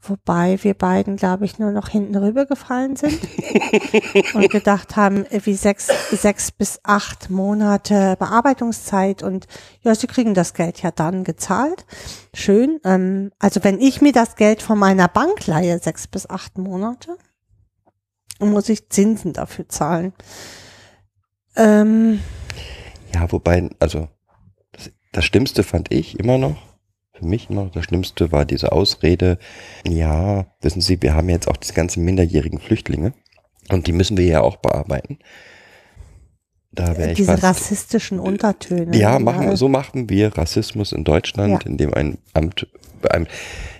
Wobei 0.05 0.61
wir 0.61 0.73
beiden, 0.73 1.15
glaube 1.15 1.45
ich, 1.45 1.59
nur 1.59 1.71
noch 1.71 1.87
hinten 1.87 2.17
rübergefallen 2.17 2.97
sind 2.97 3.17
und 4.33 4.49
gedacht 4.49 4.97
haben, 4.97 5.25
wie 5.31 5.53
sechs, 5.53 5.87
sechs 6.11 6.51
bis 6.51 6.81
acht 6.83 7.29
Monate 7.29 8.17
Bearbeitungszeit 8.19 9.23
und 9.23 9.47
ja, 9.81 9.95
sie 9.95 10.07
kriegen 10.07 10.33
das 10.33 10.53
Geld 10.53 10.81
ja 10.81 10.91
dann 10.91 11.23
gezahlt. 11.23 11.85
Schön. 12.33 12.81
Ähm, 12.83 13.31
also 13.39 13.63
wenn 13.63 13.79
ich 13.79 14.01
mir 14.01 14.11
das 14.11 14.35
Geld 14.35 14.61
von 14.61 14.77
meiner 14.77 15.07
Bank 15.07 15.47
leihe, 15.47 15.79
sechs 15.79 16.05
bis 16.07 16.29
acht 16.29 16.57
Monate, 16.57 17.15
muss 18.39 18.67
ich 18.67 18.89
Zinsen 18.89 19.31
dafür 19.31 19.69
zahlen. 19.69 20.11
Ähm, 21.55 22.19
Ja, 23.13 23.31
wobei, 23.31 23.69
also 23.79 24.09
das, 25.13 25.25
Schlimmste 25.25 25.63
fand 25.63 25.93
ich 25.93 26.19
immer 26.19 26.37
noch, 26.37 26.57
für 27.13 27.25
mich 27.25 27.49
immer 27.49 27.63
noch 27.63 27.71
das 27.71 27.85
Schlimmste 27.85 28.31
war 28.31 28.43
diese 28.45 28.71
Ausrede, 28.71 29.37
ja, 29.87 30.45
wissen 30.61 30.81
Sie, 30.81 31.01
wir 31.01 31.13
haben 31.13 31.29
jetzt 31.29 31.47
auch 31.47 31.57
diese 31.57 31.73
ganzen 31.73 32.03
minderjährigen 32.03 32.59
Flüchtlinge 32.59 33.13
und 33.69 33.87
die 33.87 33.93
müssen 33.93 34.17
wir 34.17 34.25
ja 34.25 34.41
auch 34.41 34.57
bearbeiten. 34.57 35.19
Da 36.71 36.97
wäre 36.97 37.11
ich 37.11 37.17
diese 37.17 37.33
fast, 37.33 37.43
rassistischen 37.43 38.19
Untertöne. 38.19 38.97
Ja, 38.97 39.19
machen, 39.19 39.55
so 39.55 39.69
machen 39.69 40.09
wir 40.09 40.35
Rassismus 40.35 40.91
in 40.91 41.03
Deutschland, 41.03 41.63
Ja. 41.63 41.69
indem 41.69 41.93
ein 41.93 42.17
Amt, 42.33 42.67
einem, 43.07 43.27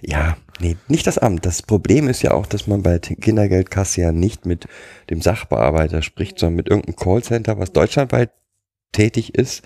ja, 0.02 0.38
nee, 0.60 0.78
nicht 0.88 1.08
das 1.08 1.18
Amt. 1.18 1.44
Das 1.46 1.64
Problem 1.64 2.08
ist 2.08 2.22
ja 2.22 2.32
auch, 2.32 2.46
dass 2.46 2.68
man 2.68 2.84
bei 2.84 3.00
der 3.00 3.16
Kindergeldkasse 3.16 4.02
ja 4.02 4.12
nicht 4.12 4.46
mit 4.46 4.68
dem 5.10 5.22
Sachbearbeiter 5.22 6.04
spricht, 6.04 6.38
sondern 6.38 6.58
mit 6.58 6.70
irgendeinem 6.70 6.96
Callcenter, 6.96 7.58
was 7.58 7.72
deutschlandweit 7.72 8.30
tätig 8.92 9.34
ist, 9.34 9.64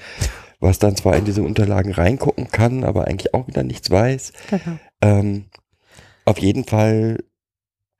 was 0.59 0.79
dann 0.79 0.95
zwar 0.95 1.15
in 1.17 1.25
diese 1.25 1.43
Unterlagen 1.43 1.91
reingucken 1.91 2.47
kann, 2.49 2.83
aber 2.83 3.05
eigentlich 3.07 3.33
auch 3.33 3.47
wieder 3.47 3.63
nichts 3.63 3.89
weiß. 3.91 4.33
Genau. 4.49 4.79
Ähm, 5.01 5.45
auf 6.25 6.39
jeden 6.39 6.65
Fall 6.65 7.23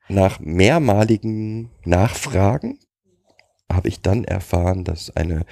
nach 0.08 0.40
mehrmaligen 0.40 1.70
Nachfragen 1.84 2.78
habe 3.70 3.88
ich 3.88 4.00
dann 4.00 4.24
erfahren, 4.24 4.84
dass 4.84 5.14
eine, 5.14 5.44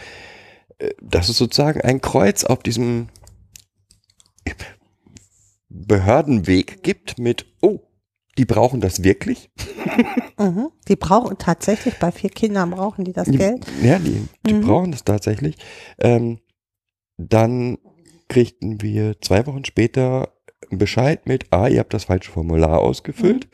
äh, 0.78 0.90
dass 1.02 1.28
es 1.28 1.36
sozusagen 1.38 1.80
ein 1.82 2.00
Kreuz 2.00 2.44
auf 2.44 2.62
diesem 2.62 3.08
Behördenweg 5.68 6.82
gibt 6.82 7.18
mit, 7.18 7.46
oh, 7.60 7.80
die 8.38 8.44
brauchen 8.44 8.80
das 8.80 9.02
wirklich? 9.02 9.50
Mhm. 10.38 10.68
Die 10.86 10.96
brauchen 10.96 11.38
tatsächlich, 11.38 11.94
bei 11.98 12.12
vier 12.12 12.28
Kindern 12.28 12.72
brauchen 12.72 13.06
die 13.06 13.14
das 13.14 13.26
Die, 13.26 13.38
Geld. 13.38 13.64
Ja, 13.82 13.98
die, 13.98 14.28
die 14.46 14.52
Mhm. 14.52 14.60
brauchen 14.60 14.90
das 14.92 15.02
tatsächlich. 15.02 15.56
Ähm, 15.98 16.40
dann 17.16 17.78
kriegten 18.28 18.82
wir 18.82 19.20
zwei 19.20 19.46
Wochen 19.46 19.64
später 19.64 20.32
Bescheid 20.70 21.26
mit, 21.26 21.52
A, 21.52 21.68
ihr 21.68 21.80
habt 21.80 21.94
das 21.94 22.04
falsche 22.04 22.30
Formular 22.30 22.80
ausgefüllt 22.80 23.48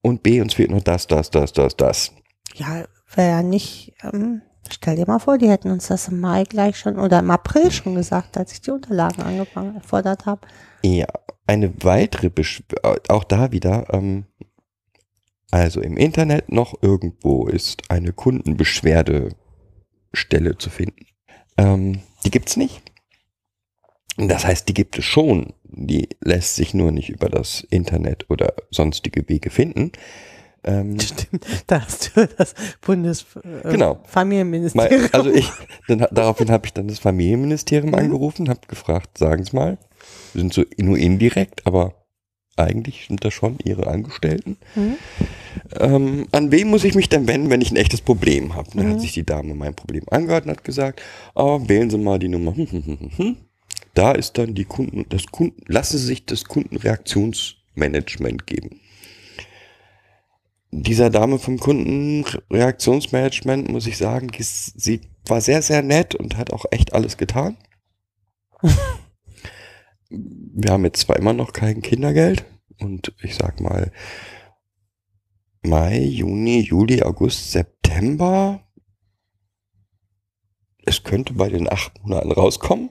und 0.00 0.22
B, 0.22 0.40
uns 0.40 0.54
fehlt 0.54 0.70
noch 0.70 0.82
das, 0.82 1.06
das, 1.06 1.30
das, 1.30 1.52
das, 1.52 1.76
das. 1.76 2.12
Ja, 2.54 2.86
wäre 3.14 3.28
ja 3.28 3.42
nicht, 3.42 3.92
ähm, 4.02 4.40
stell 4.70 4.96
dir 4.96 5.06
mal 5.06 5.18
vor, 5.18 5.36
die 5.38 5.50
hätten 5.50 5.70
uns 5.70 5.88
das 5.88 6.08
im 6.08 6.20
Mai 6.20 6.44
gleich 6.44 6.78
schon 6.78 6.98
oder 6.98 7.18
im 7.18 7.30
April 7.30 7.70
schon 7.70 7.94
gesagt, 7.94 8.38
als 8.38 8.52
ich 8.52 8.62
die 8.62 8.70
Unterlagen 8.70 9.22
angefangen 9.22 9.74
erfordert 9.74 10.24
habe. 10.26 10.46
Ja, 10.82 11.06
eine 11.46 11.72
weitere, 11.82 12.30
Besch 12.30 12.62
auch 13.08 13.24
da 13.24 13.52
wieder, 13.52 13.92
ähm, 13.92 14.24
also 15.50 15.80
im 15.80 15.96
Internet 15.96 16.52
noch 16.52 16.74
irgendwo 16.82 17.46
ist 17.46 17.90
eine 17.90 18.12
Kundenbeschwerdestelle 18.12 20.58
zu 20.58 20.68
finden. 20.70 21.06
Ähm, 21.56 22.02
die 22.24 22.30
gibt's 22.30 22.56
nicht. 22.56 22.82
Das 24.16 24.44
heißt, 24.44 24.68
die 24.68 24.74
gibt 24.74 24.98
es 24.98 25.04
schon. 25.04 25.52
Die 25.62 26.08
lässt 26.20 26.56
sich 26.56 26.74
nur 26.74 26.90
nicht 26.92 27.08
über 27.08 27.28
das 27.28 27.60
Internet 27.70 28.26
oder 28.30 28.54
sonstige 28.70 29.28
Wege 29.28 29.50
finden. 29.50 29.92
Ähm, 30.64 30.98
Stimmt, 31.00 31.44
da 31.68 31.82
hast 31.84 32.16
du 32.16 32.26
das 32.26 32.54
Genau. 32.82 33.94
Bundesfamilienministerium. 33.94 35.02
Mal- 35.02 35.10
Also 35.12 35.30
ich, 35.30 35.48
dann, 35.86 36.04
daraufhin 36.10 36.50
habe 36.50 36.66
ich 36.66 36.72
dann 36.72 36.88
das 36.88 36.98
Familienministerium 36.98 37.94
angerufen, 37.94 38.48
habe 38.48 38.60
gefragt, 38.66 39.18
sagen 39.18 39.44
Sie 39.44 39.54
mal, 39.54 39.78
sind 40.34 40.52
so 40.52 40.64
nur 40.78 40.98
indirekt, 40.98 41.64
aber 41.66 41.94
eigentlich 42.58 43.06
sind 43.08 43.24
das 43.24 43.34
schon 43.34 43.58
Ihre 43.64 43.86
Angestellten. 43.86 44.56
Mhm. 44.74 44.94
Ähm, 45.78 46.26
an 46.32 46.50
wen 46.50 46.68
muss 46.68 46.84
ich 46.84 46.94
mich 46.94 47.08
denn 47.08 47.26
wenden, 47.26 47.50
wenn 47.50 47.60
ich 47.60 47.70
ein 47.70 47.76
echtes 47.76 48.00
Problem 48.00 48.54
habe? 48.54 48.70
Dann 48.74 48.86
Mhm. 48.86 48.92
hat 48.92 49.00
sich 49.00 49.12
die 49.12 49.26
Dame 49.26 49.54
mein 49.54 49.74
Problem 49.74 50.04
angehört 50.10 50.46
und 50.46 50.52
hat 50.52 50.64
gesagt, 50.64 51.02
oh, 51.34 51.60
wählen 51.68 51.90
Sie 51.90 51.98
mal 51.98 52.18
die 52.18 52.28
Nummer. 52.28 52.56
hm, 52.56 52.66
hm, 52.70 53.10
hm. 53.16 53.36
Da 53.94 54.12
ist 54.12 54.38
dann 54.38 54.54
die 54.54 54.64
Kunden, 54.64 55.06
das 55.08 55.26
Kunden, 55.26 55.60
lassen 55.66 55.98
Sie 55.98 56.06
sich 56.06 56.24
das 56.26 56.44
Kundenreaktionsmanagement 56.44 58.46
geben. 58.46 58.80
Dieser 60.70 61.10
Dame 61.10 61.38
vom 61.38 61.58
Kundenreaktionsmanagement 61.58 63.68
muss 63.70 63.86
ich 63.86 63.96
sagen, 63.96 64.28
sie 64.38 65.00
war 65.26 65.40
sehr, 65.40 65.62
sehr 65.62 65.82
nett 65.82 66.14
und 66.14 66.36
hat 66.36 66.52
auch 66.52 66.66
echt 66.70 66.92
alles 66.92 67.16
getan. 67.16 67.56
Wir 70.10 70.72
haben 70.72 70.84
jetzt 70.84 71.00
zwar 71.00 71.16
immer 71.16 71.32
noch 71.32 71.52
kein 71.52 71.82
Kindergeld 71.82 72.44
und 72.78 73.14
ich 73.22 73.34
sag 73.34 73.60
mal 73.60 73.92
Mai, 75.62 75.98
Juni, 75.98 76.60
Juli, 76.60 77.02
August, 77.02 77.52
September. 77.52 78.62
Es 80.84 81.02
könnte 81.02 81.34
bei 81.34 81.48
den 81.48 81.70
acht 81.70 81.92
Monaten 82.02 82.32
rauskommen 82.32 82.90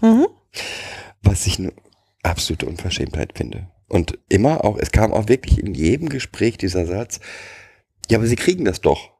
Mhm. 0.00 0.26
was 1.22 1.46
ich 1.46 1.58
eine 1.58 1.72
absolute 2.22 2.66
Unverschämtheit 2.66 3.36
finde. 3.36 3.68
Und 3.88 4.18
immer 4.28 4.64
auch, 4.64 4.76
es 4.78 4.92
kam 4.92 5.12
auch 5.12 5.28
wirklich 5.28 5.58
in 5.58 5.74
jedem 5.74 6.08
Gespräch 6.08 6.58
dieser 6.58 6.86
Satz, 6.86 7.20
ja, 8.10 8.18
aber 8.18 8.26
Sie 8.26 8.36
kriegen 8.36 8.64
das 8.64 8.80
doch. 8.80 9.12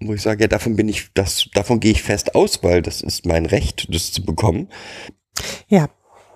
Wo 0.00 0.12
ich 0.12 0.22
sage, 0.22 0.42
ja, 0.42 0.48
davon 0.48 0.76
bin 0.76 0.88
ich, 0.88 1.12
das, 1.14 1.48
davon 1.54 1.80
gehe 1.80 1.92
ich 1.92 2.02
fest 2.02 2.34
aus, 2.34 2.62
weil 2.62 2.82
das 2.82 3.00
ist 3.00 3.24
mein 3.24 3.46
Recht, 3.46 3.92
das 3.94 4.12
zu 4.12 4.24
bekommen. 4.24 4.68
Ja, 5.68 5.88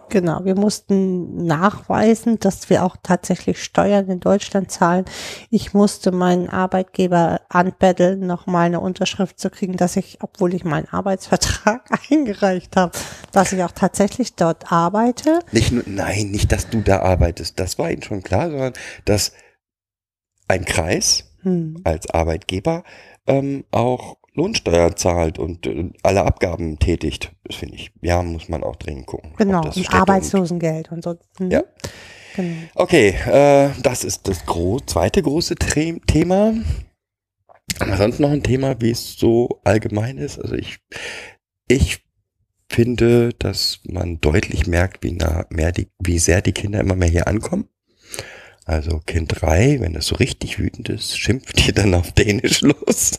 genau. 0.08 0.44
Wir 0.44 0.54
mussten 0.54 1.44
nachweisen, 1.44 2.38
dass 2.38 2.70
wir 2.70 2.84
auch 2.84 2.96
tatsächlich 3.02 3.62
Steuern 3.62 4.08
in 4.08 4.20
Deutschland 4.20 4.70
zahlen. 4.70 5.04
Ich 5.50 5.74
musste 5.74 6.12
meinen 6.12 6.48
Arbeitgeber 6.48 7.40
anbetteln, 7.48 8.26
noch 8.26 8.46
mal 8.46 8.66
eine 8.66 8.80
Unterschrift 8.80 9.38
zu 9.38 9.50
kriegen, 9.50 9.76
dass 9.76 9.96
ich, 9.96 10.18
obwohl 10.22 10.54
ich 10.54 10.64
meinen 10.64 10.88
Arbeitsvertrag 10.88 11.88
eingereicht 12.10 12.76
habe, 12.76 12.92
dass 13.32 13.52
ich 13.52 13.62
auch 13.62 13.72
tatsächlich 13.72 14.34
dort 14.34 14.72
arbeite. 14.72 15.40
Nicht 15.52 15.72
nur, 15.72 15.84
nein, 15.86 16.30
nicht, 16.30 16.52
dass 16.52 16.68
du 16.70 16.80
da 16.80 17.00
arbeitest, 17.00 17.58
das 17.58 17.78
war 17.78 17.90
ihnen 17.90 18.02
schon 18.02 18.22
klar, 18.22 18.50
sondern 18.50 18.72
dass 19.04 19.32
ein 20.48 20.64
Kreis 20.64 21.24
Hm. 21.46 21.80
als 21.84 22.10
Arbeitgeber 22.10 22.82
ähm, 23.28 23.64
auch 23.70 24.16
Lohnsteuer 24.36 24.94
zahlt 24.96 25.38
und 25.38 25.66
äh, 25.66 25.90
alle 26.02 26.24
Abgaben 26.24 26.78
tätigt. 26.78 27.32
Das 27.44 27.56
finde 27.56 27.76
ich, 27.76 27.90
ja, 28.02 28.22
muss 28.22 28.48
man 28.48 28.62
auch 28.62 28.76
dringend 28.76 29.06
gucken. 29.06 29.32
Genau, 29.36 29.62
und 29.62 29.72
Städte 29.72 29.92
Arbeitslosengeld 29.92 30.92
und 30.92 31.02
so. 31.02 31.16
Hm. 31.38 31.50
Ja. 31.50 31.62
Genau. 32.36 32.56
Okay, 32.74 33.14
äh, 33.26 33.70
das 33.82 34.04
ist 34.04 34.28
das 34.28 34.44
gro 34.44 34.78
zweite 34.80 35.22
große 35.22 35.54
Tre 35.56 35.98
Thema. 36.06 36.52
Ansonsten 37.78 38.22
noch 38.22 38.30
ein 38.30 38.42
Thema, 38.42 38.80
wie 38.80 38.90
es 38.90 39.16
so 39.16 39.60
allgemein 39.64 40.18
ist. 40.18 40.38
Also 40.38 40.54
ich, 40.54 40.78
ich 41.66 42.04
finde, 42.68 43.30
dass 43.38 43.80
man 43.84 44.20
deutlich 44.20 44.66
merkt, 44.66 45.02
wie 45.02 45.12
nah 45.12 45.46
mehr 45.50 45.72
die, 45.72 45.88
wie 45.98 46.18
sehr 46.18 46.42
die 46.42 46.52
Kinder 46.52 46.80
immer 46.80 46.94
mehr 46.94 47.08
hier 47.08 47.26
ankommen. 47.26 47.68
Also 48.66 49.00
Kind 49.06 49.40
3, 49.40 49.80
wenn 49.80 49.92
das 49.92 50.06
so 50.06 50.16
richtig 50.16 50.58
wütend 50.58 50.88
ist, 50.88 51.18
schimpft 51.18 51.66
die 51.66 51.72
dann 51.74 51.94
auf 51.94 52.12
Dänisch 52.12 52.62
los. 52.62 53.12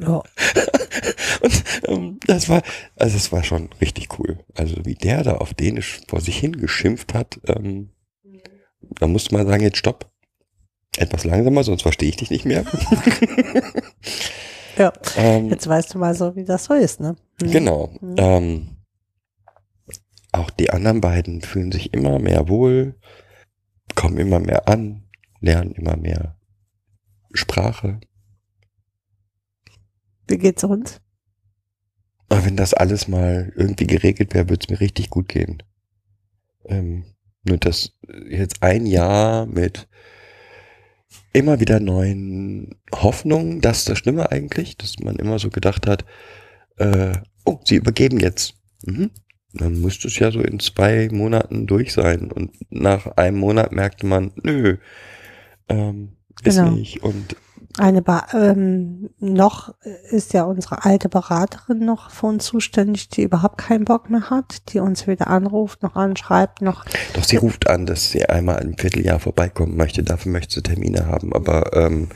Ja. 0.00 0.22
Und 1.42 1.64
ähm, 1.86 2.20
das 2.26 2.48
war, 2.48 2.62
also 2.96 3.16
es 3.16 3.32
war 3.32 3.42
schon 3.42 3.70
richtig 3.80 4.18
cool. 4.18 4.38
Also 4.54 4.76
wie 4.84 4.94
der 4.94 5.22
da 5.22 5.36
auf 5.36 5.54
Dänisch 5.54 6.00
vor 6.08 6.20
sich 6.20 6.38
hingeschimpft 6.38 7.14
hat, 7.14 7.40
ähm, 7.46 7.90
da 8.98 9.06
musste 9.06 9.34
man 9.34 9.46
sagen, 9.46 9.62
jetzt 9.62 9.78
stopp. 9.78 10.10
Etwas 10.96 11.24
langsamer, 11.24 11.62
sonst 11.62 11.82
verstehe 11.82 12.08
ich 12.08 12.16
dich 12.16 12.30
nicht 12.30 12.44
mehr. 12.44 12.64
ja. 14.76 14.92
ähm, 15.16 15.48
Jetzt 15.48 15.68
weißt 15.68 15.94
du 15.94 15.98
mal 15.98 16.14
so, 16.14 16.34
wie 16.34 16.44
das 16.44 16.64
so 16.64 16.74
ist, 16.74 16.98
ne? 16.98 17.14
Hm. 17.40 17.50
Genau. 17.50 17.94
Mhm. 18.00 18.14
Ähm, 18.18 18.68
auch 20.32 20.50
die 20.50 20.70
anderen 20.70 21.00
beiden 21.00 21.42
fühlen 21.42 21.70
sich 21.70 21.94
immer 21.94 22.18
mehr 22.18 22.48
wohl, 22.48 22.96
kommen 23.94 24.18
immer 24.18 24.40
mehr 24.40 24.68
an, 24.68 25.04
lernen 25.40 25.72
immer 25.72 25.96
mehr 25.96 26.36
Sprache. 27.32 28.00
Wie 30.30 30.38
geht's 30.38 30.62
uns? 30.62 31.00
Aber 32.28 32.44
wenn 32.44 32.56
das 32.56 32.72
alles 32.72 33.08
mal 33.08 33.52
irgendwie 33.56 33.88
geregelt 33.88 34.32
wäre, 34.32 34.48
würde 34.48 34.64
es 34.64 34.70
mir 34.70 34.80
richtig 34.80 35.10
gut 35.10 35.28
gehen. 35.28 35.62
Ähm, 36.66 37.04
nur 37.42 37.58
das 37.58 37.96
jetzt 38.28 38.62
ein 38.62 38.86
Jahr 38.86 39.46
mit 39.46 39.88
immer 41.32 41.58
wieder 41.58 41.80
neuen 41.80 42.76
Hoffnungen, 42.94 43.60
das 43.60 43.78
ist 43.78 43.88
das 43.88 43.98
Schlimme 43.98 44.30
eigentlich, 44.30 44.76
dass 44.76 45.00
man 45.00 45.16
immer 45.16 45.40
so 45.40 45.50
gedacht 45.50 45.88
hat, 45.88 46.04
äh, 46.76 47.18
oh, 47.44 47.58
sie 47.64 47.74
übergeben 47.74 48.20
jetzt. 48.20 48.54
Mhm. 48.84 49.10
Dann 49.52 49.80
müsste 49.80 50.06
es 50.06 50.16
ja 50.20 50.30
so 50.30 50.40
in 50.40 50.60
zwei 50.60 51.08
Monaten 51.10 51.66
durch 51.66 51.92
sein. 51.92 52.30
Und 52.30 52.52
nach 52.70 53.16
einem 53.16 53.38
Monat 53.38 53.72
merkte 53.72 54.06
man, 54.06 54.30
nö, 54.44 54.76
ähm, 55.68 56.16
ist 56.44 56.56
Genau. 56.56 56.70
nicht. 56.70 57.02
Und 57.02 57.34
Eine 57.80 58.02
ba 58.02 58.26
ähm, 58.34 59.08
noch 59.20 59.74
ist 60.10 60.34
ja 60.34 60.44
unsere 60.44 60.84
alte 60.84 61.08
Beraterin 61.08 61.86
noch 61.86 62.10
für 62.10 62.26
uns 62.26 62.44
zuständig, 62.44 63.08
die 63.08 63.22
überhaupt 63.22 63.56
keinen 63.56 63.86
Bock 63.86 64.10
mehr 64.10 64.28
hat, 64.28 64.70
die 64.74 64.80
uns 64.80 65.06
weder 65.06 65.28
anruft 65.28 65.82
noch 65.82 65.96
anschreibt 65.96 66.60
noch. 66.60 66.84
Doch 67.14 67.24
sie 67.24 67.36
ruft 67.36 67.70
an, 67.70 67.86
dass 67.86 68.10
sie 68.10 68.26
einmal 68.26 68.60
im 68.60 68.76
Vierteljahr 68.76 69.18
vorbeikommen 69.18 69.78
möchte. 69.78 70.02
Dafür 70.02 70.30
möchte 70.30 70.56
sie 70.56 70.62
Termine 70.62 71.06
haben. 71.06 71.32
Aber 71.32 71.74
ähm, 71.74 72.10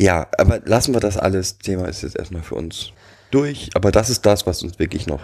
ja, 0.00 0.26
aber 0.36 0.62
lassen 0.64 0.94
wir 0.94 1.00
das 1.00 1.16
alles. 1.16 1.58
Thema 1.58 1.86
ist 1.86 2.02
jetzt 2.02 2.18
erstmal 2.18 2.42
für 2.42 2.56
uns 2.56 2.90
durch. 3.30 3.70
Aber 3.74 3.92
das 3.92 4.10
ist 4.10 4.26
das, 4.26 4.48
was 4.48 4.64
uns 4.64 4.80
wirklich 4.80 5.06
noch 5.06 5.20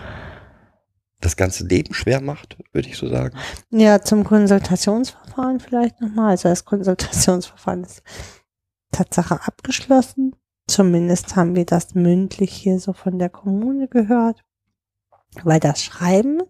das 1.21 1.37
ganze 1.37 1.65
Leben 1.65 1.95
schwer 1.95 2.21
macht, 2.21 2.59
würde 2.73 2.89
ich 2.89 2.97
so 2.97 3.09
sagen. 3.09 3.37
Ja, 3.71 4.01
zum 4.01 4.23
Konsultationsverfahren 4.23 5.59
vielleicht 5.59 6.01
nochmal. 6.01 6.31
Also 6.31 6.49
das 6.49 6.65
Konsultationsverfahren 6.65 7.83
ist 7.83 8.05
Tatsache 8.95 9.41
abgeschlossen. 9.47 10.37
Zumindest 10.67 11.37
haben 11.37 11.55
wir 11.55 11.67
das 11.67 11.95
mündlich 11.95 12.53
hier 12.53 12.79
so 12.79 12.93
von 12.93 13.19
der 13.19 13.29
Kommune 13.29 13.89
gehört. 13.89 14.43
Weil 15.43 15.61
das 15.61 15.83
Schreiben, 15.83 16.43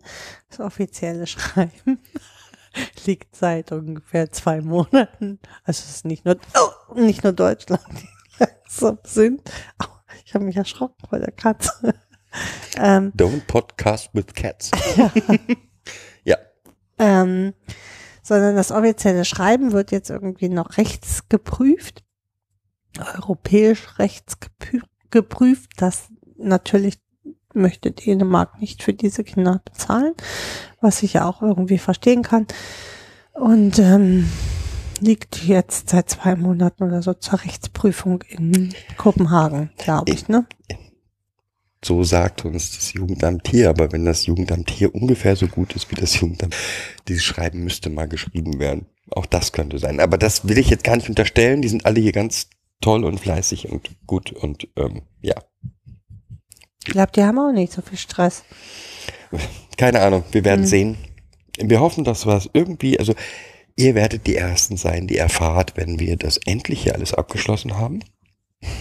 das 0.51 0.61
offizielle 0.61 1.27
Schreiben, 1.27 1.99
liegt 3.07 3.35
seit 3.35 3.73
ungefähr 3.73 4.31
zwei 4.31 4.61
Monaten. 4.61 5.41
Also 5.65 5.83
es 5.85 5.97
ist 5.97 6.05
nicht 6.05 6.25
nur, 6.25 6.37
oh, 6.55 7.01
nicht 7.01 7.25
nur 7.25 7.33
Deutschland, 7.33 7.83
die 7.91 8.09
langsam 8.39 8.99
sind. 9.05 9.51
Au, 9.79 9.87
ich 10.25 10.35
habe 10.35 10.45
mich 10.45 10.57
erschrocken 10.57 11.07
vor 11.09 11.19
der 11.19 11.33
Katze. 11.33 11.95
ähm, 12.77 13.13
Don't 13.17 13.47
podcast 13.47 14.11
with 14.13 14.27
cats. 14.35 14.71
ähm, 16.99 17.55
sondern 18.23 18.57
das 18.57 18.73
offizielle 18.73 19.25
Schreiben 19.25 19.73
wird 19.73 19.93
jetzt 19.93 20.11
irgendwie 20.11 20.49
noch 20.49 20.79
rechts 20.79 21.29
geprüft, 21.29 22.03
europäisch 22.99 23.99
rechts 23.99 24.37
geprüft. 25.11 25.71
Das 25.77 26.09
natürlich 26.37 26.99
möchte 27.55 27.93
Dänemark 27.93 28.61
nicht 28.61 28.83
für 28.83 28.93
diese 28.93 29.25
Kinder 29.25 29.61
bezahlen, 29.65 30.15
was 30.81 31.03
ich 31.03 31.15
ja 31.15 31.29
auch 31.29 31.43
irgendwie 31.43 31.79
verstehen 31.79 32.23
kann. 32.23 32.47
Und 33.33 33.79
ähm, 33.79 34.29
liegt 35.01 35.45
jetzt 35.45 35.91
seit 35.91 36.11
zwei 36.11 36.37
Monaten 36.37 36.85
oder 36.85 37.03
so 37.03 37.15
zur 37.15 37.43
Rechtsprüfung 37.43 38.23
in 38.29 38.75
Kopenhagen, 38.97 39.71
glaube 39.77 40.13
ich, 40.13 40.29
ne? 40.29 40.47
so 41.85 42.03
sagt 42.03 42.45
uns 42.45 42.77
das 42.77 42.93
Jugendamt 42.93 43.49
hier, 43.49 43.69
aber 43.69 43.93
wenn 43.93 44.05
das 44.05 44.27
Jugendamt 44.27 44.71
hier 44.71 44.95
ungefähr 44.95 45.37
so 45.37 45.47
gut 45.47 45.75
ist 45.75 45.91
wie 45.91 45.97
das 45.97 46.19
Jugendamt, 46.19 46.55
dieses 47.09 47.25
Schreiben 47.25 47.63
müsste 47.65 47.91
mal 47.91 48.09
geschrieben 48.09 48.59
werden. 48.59 48.87
Auch 49.11 49.27
das 49.27 49.53
könnte 49.53 49.79
sein. 49.79 50.01
Aber 50.01 50.17
das 50.17 50.49
will 50.49 50.59
ich 50.59 50.71
jetzt 50.71 50.85
gar 50.85 50.97
nicht 50.97 51.09
unterstellen. 51.09 51.63
Die 51.63 51.69
sind 51.69 51.85
alle 51.85 52.01
hier 52.01 52.13
ganz 52.13 52.49
toll 52.85 53.05
und 53.05 53.19
fleißig 53.19 53.71
und 53.71 53.91
gut 54.07 54.31
und 54.33 54.69
ähm, 54.77 55.03
ja. 55.23 55.35
Ich 56.87 56.93
glaube, 56.93 57.13
die 57.17 57.23
haben 57.23 57.39
auch 57.39 57.53
nicht 57.53 57.73
so 57.73 57.81
viel 57.81 57.97
Stress. 57.97 58.45
Keine 59.79 60.03
Ahnung, 60.03 60.23
wir 60.33 60.45
werden 60.45 60.63
Mhm. 60.63 60.67
sehen. 60.67 60.97
Wir 61.59 61.81
hoffen, 61.81 62.05
dass 62.05 62.27
wir 62.27 62.35
es 62.37 62.51
irgendwie, 62.53 62.99
also 62.99 63.15
ihr 63.77 63.95
werdet 63.95 64.27
die 64.27 64.37
Ersten 64.37 64.77
sein, 64.77 65.07
die 65.07 65.17
erfahrt, 65.17 65.77
wenn 65.77 65.99
wir 65.99 66.17
das 66.17 66.37
endlich 66.45 66.83
hier 66.83 66.95
alles 66.95 67.15
abgeschlossen 67.15 67.79
haben. 67.79 68.01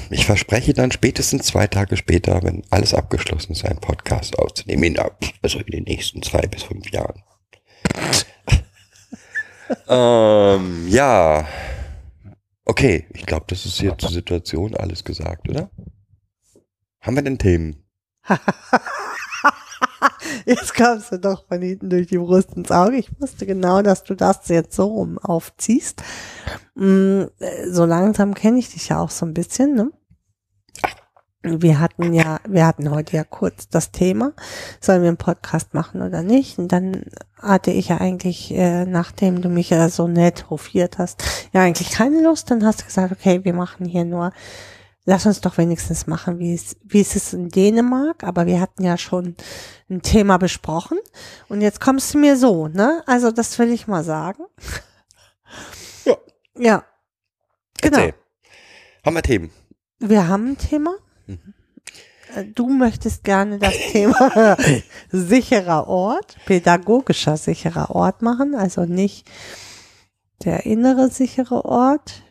Ich 0.09 0.25
verspreche 0.25 0.73
dann 0.73 0.91
spätestens 0.91 1.45
zwei 1.45 1.67
Tage 1.67 1.95
später, 1.97 2.41
wenn 2.43 2.63
alles 2.69 2.93
abgeschlossen 2.93 3.51
ist, 3.53 3.65
einen 3.65 3.79
Podcast 3.79 4.37
aufzunehmen. 4.39 4.83
In, 4.83 4.97
also 5.41 5.59
in 5.59 5.65
den 5.71 5.83
nächsten 5.83 6.21
zwei 6.23 6.41
bis 6.41 6.63
fünf 6.63 6.89
Jahren. 6.91 7.21
ähm, 9.87 10.87
ja. 10.89 11.47
Okay, 12.65 13.07
ich 13.13 13.25
glaube, 13.25 13.45
das 13.49 13.65
ist 13.65 13.79
hier 13.79 13.97
zur 13.97 14.09
Situation 14.09 14.75
alles 14.75 15.03
gesagt, 15.03 15.49
oder? 15.49 15.69
Haben 17.01 17.15
wir 17.15 17.23
denn 17.23 17.37
Themen? 17.37 17.83
Jetzt 20.45 20.75
kommst 20.75 21.11
du 21.11 21.19
doch 21.19 21.45
von 21.47 21.61
hinten 21.61 21.89
durch 21.89 22.07
die 22.07 22.17
Brust 22.17 22.53
ins 22.55 22.71
Auge. 22.71 22.97
Ich 22.97 23.09
wusste 23.19 23.45
genau, 23.45 23.81
dass 23.81 24.03
du 24.03 24.15
das 24.15 24.47
jetzt 24.47 24.75
so 24.75 24.85
rum 24.85 25.17
aufziehst. 25.17 26.03
Mm, 26.75 27.23
äh, 27.39 27.69
So 27.69 27.85
langsam 27.85 28.33
kenne 28.33 28.59
ich 28.59 28.73
dich 28.73 28.89
ja 28.89 28.99
auch 28.99 29.09
so 29.09 29.25
ein 29.25 29.33
bisschen, 29.33 29.75
ne? 29.75 29.91
Wir 31.43 31.79
hatten 31.79 32.13
ja, 32.13 32.39
wir 32.47 32.65
hatten 32.65 32.89
heute 32.89 33.17
ja 33.17 33.23
kurz 33.23 33.67
das 33.67 33.91
Thema, 33.91 34.31
sollen 34.79 35.01
wir 35.01 35.09
einen 35.09 35.17
Podcast 35.17 35.73
machen 35.73 36.01
oder 36.01 36.23
nicht? 36.23 36.57
Und 36.57 36.71
dann 36.71 37.03
hatte 37.37 37.71
ich 37.71 37.89
ja 37.89 37.97
eigentlich, 37.97 38.51
äh, 38.51 38.85
nachdem 38.85 39.41
du 39.41 39.49
mich 39.49 39.69
ja 39.69 39.89
so 39.89 40.07
nett 40.07 40.49
hofiert 40.49 40.97
hast, 40.97 41.21
ja 41.51 41.61
eigentlich 41.61 41.91
keine 41.91 42.23
Lust. 42.23 42.49
Dann 42.49 42.65
hast 42.65 42.81
du 42.81 42.85
gesagt, 42.85 43.11
okay, 43.11 43.41
wir 43.43 43.53
machen 43.53 43.85
hier 43.85 44.05
nur 44.05 44.31
lass 45.05 45.25
uns 45.25 45.41
doch 45.41 45.57
wenigstens 45.57 46.07
machen, 46.07 46.39
wie 46.39 46.53
es, 46.53 46.77
wie 46.83 47.01
es 47.01 47.15
ist 47.15 47.33
in 47.33 47.49
Dänemark, 47.49 48.23
aber 48.23 48.45
wir 48.45 48.59
hatten 48.59 48.83
ja 48.83 48.97
schon 48.97 49.35
ein 49.89 50.01
Thema 50.01 50.37
besprochen 50.37 50.97
und 51.49 51.61
jetzt 51.61 51.81
kommst 51.81 52.13
du 52.13 52.19
mir 52.19 52.37
so, 52.37 52.67
ne? 52.67 53.03
Also 53.05 53.31
das 53.31 53.57
will 53.59 53.71
ich 53.71 53.87
mal 53.87 54.03
sagen. 54.03 54.43
Ja. 56.05 56.17
Ja. 56.57 56.83
Genau. 57.81 57.97
Erzähl. 57.97 58.13
Haben 59.05 59.15
wir 59.15 59.23
Themen? 59.23 59.51
Wir 59.99 60.27
haben 60.27 60.51
ein 60.51 60.57
Thema. 60.57 60.95
Äh, 61.27 62.45
Du 62.55 62.67
möchtest 62.69 63.23
gerne 63.23 63.59
das 63.59 63.75
Thema 63.91 64.57
sicherer 65.11 65.87
Ort, 65.87 66.37
pädagogischer 66.45 67.37
sicherer 67.37 67.91
Ort 67.91 68.21
machen, 68.21 68.55
also 68.55 68.85
nicht 68.85 69.29
der 70.43 70.65
innere 70.65 71.09
sichere 71.09 71.65
Ort 71.65 72.23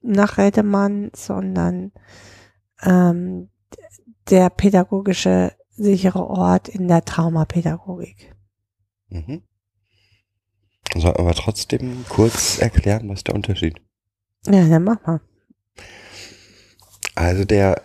nach 0.00 0.38
Redemann, 0.38 1.10
sondern 1.14 1.92
ähm, 2.82 3.50
der 4.30 4.50
pädagogische 4.50 5.52
sichere 5.70 6.26
Ort 6.26 6.68
in 6.68 6.88
der 6.88 7.04
Traumapädagogik. 7.04 8.34
Mhm. 9.08 9.42
Soll 10.94 11.14
aber 11.16 11.34
trotzdem 11.34 12.04
kurz 12.08 12.58
erklären, 12.58 13.08
was 13.08 13.24
der 13.24 13.34
Unterschied. 13.34 13.80
Ja, 14.46 14.66
dann 14.66 14.84
mach 14.84 15.04
mal. 15.06 15.20
Also 17.14 17.44
der 17.44 17.82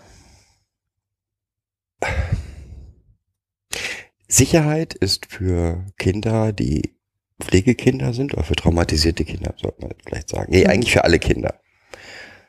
Sicherheit 4.34 4.96
ist 4.96 5.28
für 5.28 5.86
Kinder, 6.00 6.54
die 6.54 6.96
Pflegekinder 7.40 8.14
sind 8.16 8.34
oder 8.34 8.44
für 8.44 8.56
traumatisierte 8.56 9.26
Kinder, 9.26 9.54
sollte 9.62 9.82
man 9.82 9.92
vielleicht 10.04 10.30
sagen. 10.30 10.52
Nee, 10.52 10.64
Mhm. 10.64 10.70
eigentlich 10.72 10.92
für 10.92 11.04
alle 11.04 11.20
Kinder. 11.20 11.60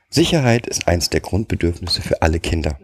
Sicherheit 0.09 0.67
ist 0.67 0.89
eins 0.89 1.11
der 1.11 1.21
Grundbedürfnisse 1.21 2.01
für 2.01 2.23
alle 2.23 2.41
Kinder. 2.41 2.81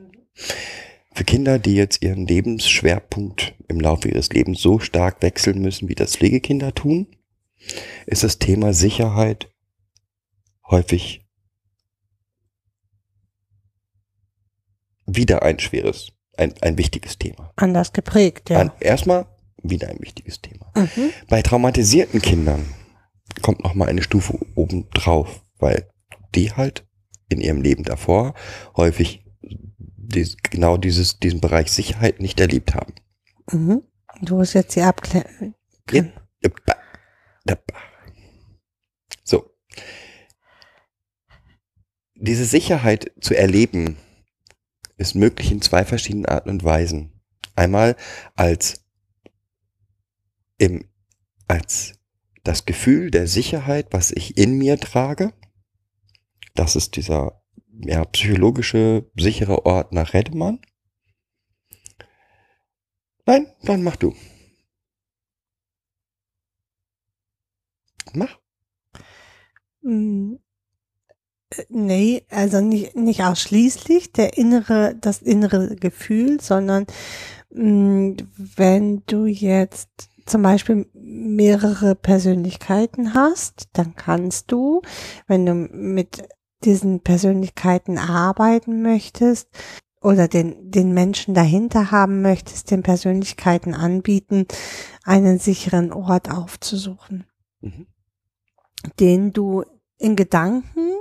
Für 1.14 1.24
Kinder, 1.24 1.58
die 1.58 1.76
jetzt 1.76 2.02
ihren 2.02 2.26
Lebensschwerpunkt 2.26 3.54
im 3.68 3.80
Laufe 3.80 4.08
ihres 4.08 4.28
Lebens 4.30 4.60
so 4.60 4.80
stark 4.80 5.22
wechseln 5.22 5.62
müssen, 5.62 5.88
wie 5.88 5.94
das 5.94 6.16
Pflegekinder 6.16 6.74
tun, 6.74 7.06
ist 8.04 8.22
das 8.22 8.38
Thema 8.38 8.74
Sicherheit 8.74 9.50
häufig 10.68 11.26
wieder 15.06 15.42
ein 15.42 15.58
schweres, 15.58 16.12
ein, 16.40 16.55
ein 16.62 16.79
wichtiges 16.79 17.18
Thema. 17.18 17.53
Anders 17.57 17.92
geprägt, 17.92 18.50
ja. 18.50 18.61
An, 18.61 18.72
erstmal 18.81 19.26
wieder 19.62 19.88
ein 19.88 20.00
wichtiges 20.00 20.40
Thema. 20.40 20.72
Mhm. 20.74 21.12
Bei 21.29 21.42
traumatisierten 21.42 22.22
Kindern 22.22 22.64
kommt 23.42 23.62
noch 23.62 23.74
mal 23.74 23.88
eine 23.88 24.03
Stufe 24.03 24.38
oben 24.55 24.88
drauf, 24.90 25.42
weil 25.59 25.88
die 26.35 26.53
halt 26.53 26.87
in 27.29 27.40
ihrem 27.40 27.61
Leben 27.61 27.85
davor 27.85 28.35
häufig 28.76 29.24
dies, 29.42 30.37
genau 30.50 30.76
dieses, 30.76 31.18
diesen 31.18 31.40
Bereich 31.40 31.70
Sicherheit 31.70 32.20
nicht 32.20 32.40
erlebt 32.40 32.74
haben. 32.74 32.94
Mhm. 33.53 33.83
Du 34.22 34.40
hast 34.40 34.55
jetzt 34.55 34.74
die 34.74 34.83
Abklärung. 34.83 35.55
Ja. 35.90 36.05
Dappa, 36.40 36.76
dappa. 37.44 37.74
So. 39.24 39.55
Diese 42.14 42.44
Sicherheit 42.44 43.12
zu 43.20 43.37
erleben 43.37 43.96
ist 45.00 45.14
möglich 45.14 45.50
in 45.50 45.62
zwei 45.62 45.84
verschiedenen 45.84 46.26
Arten 46.26 46.50
und 46.50 46.62
Weisen. 46.62 47.10
Einmal 47.56 47.96
als 48.36 48.84
im, 50.58 50.84
als 51.48 51.94
das 52.44 52.66
Gefühl 52.66 53.10
der 53.10 53.26
Sicherheit, 53.26 53.88
was 53.92 54.10
ich 54.10 54.36
in 54.36 54.58
mir 54.58 54.78
trage. 54.78 55.32
Das 56.54 56.76
ist 56.76 56.96
dieser 56.96 57.42
ja, 57.82 58.04
psychologische 58.04 59.10
sichere 59.16 59.64
Ort 59.64 59.92
nach 59.92 60.12
Redemann. 60.12 60.60
Nein, 63.24 63.46
dann 63.62 63.82
mach 63.82 63.96
du. 63.96 64.14
Mach. 68.12 68.38
Mm, 71.50 71.62
Nee, 71.68 72.24
also 72.30 72.60
nicht, 72.60 72.96
nicht 72.96 73.22
ausschließlich 73.24 74.12
der 74.12 74.36
innere, 74.38 74.94
das 75.00 75.22
innere 75.22 75.76
Gefühl, 75.76 76.40
sondern 76.40 76.86
mh, 77.50 78.16
wenn 78.56 79.02
du 79.06 79.26
jetzt 79.26 79.88
zum 80.26 80.42
Beispiel 80.42 80.86
mehrere 80.94 81.94
Persönlichkeiten 81.96 83.14
hast, 83.14 83.68
dann 83.72 83.96
kannst 83.96 84.52
du, 84.52 84.82
wenn 85.26 85.44
du 85.44 85.54
mit 85.54 86.22
diesen 86.64 87.00
Persönlichkeiten 87.00 87.98
arbeiten 87.98 88.82
möchtest 88.82 89.48
oder 90.00 90.28
den, 90.28 90.70
den 90.70 90.92
Menschen 90.92 91.34
dahinter 91.34 91.90
haben 91.90 92.22
möchtest, 92.22 92.70
den 92.70 92.82
Persönlichkeiten 92.82 93.74
anbieten, 93.74 94.46
einen 95.04 95.38
sicheren 95.38 95.92
Ort 95.92 96.30
aufzusuchen 96.30 97.26
Mhm. 97.62 97.86
den 98.98 99.32
du 99.32 99.64
in 100.00 100.16
Gedanken 100.16 100.94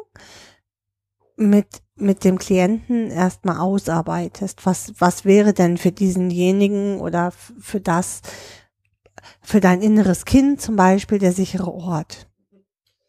mit, 1.35 1.67
mit 1.95 2.23
dem 2.23 2.37
Klienten 2.37 3.09
erstmal 3.09 3.57
ausarbeitest. 3.57 4.65
Was, 4.65 4.93
was 4.99 5.25
wäre 5.25 5.53
denn 5.53 5.77
für 5.77 5.91
diesenjenigen 5.91 6.99
oder 6.99 7.31
für 7.31 7.79
das, 7.79 8.21
für 9.41 9.61
dein 9.61 9.81
inneres 9.81 10.25
Kind 10.25 10.61
zum 10.61 10.75
Beispiel 10.75 11.17
der 11.17 11.31
sichere 11.31 11.73
Ort? 11.73 12.27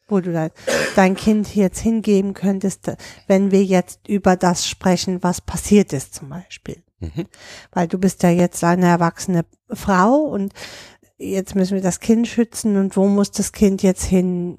Wo 0.09 0.20
du 0.20 0.33
dein, 0.33 0.50
dein 0.96 1.14
Kind 1.14 1.55
jetzt 1.55 1.81
hingeben 1.81 2.35
könntest, 2.35 2.90
wenn 3.26 3.50
wir 3.50 3.64
jetzt 3.64 4.09
über 4.09 4.37
das 4.37 4.66
sprechen, 4.66 5.22
was 5.22 5.40
passiert 5.40 5.92
ist 5.92 6.14
zum 6.14 6.31
Beispiel. 6.31 6.83
Mhm. 7.00 7.26
Weil 7.72 7.88
du 7.88 7.98
bist 7.98 8.22
ja 8.22 8.31
jetzt 8.31 8.62
eine 8.64 8.87
erwachsene 8.87 9.44
Frau 9.72 10.16
und 10.16 10.53
jetzt 11.16 11.55
müssen 11.55 11.74
wir 11.74 11.83
das 11.83 12.00
Kind 12.00 12.26
schützen 12.26 12.76
und 12.76 12.96
wo 12.96 13.07
muss 13.07 13.31
das 13.31 13.53
Kind 13.53 13.83
jetzt 13.83 14.05
hin, 14.05 14.59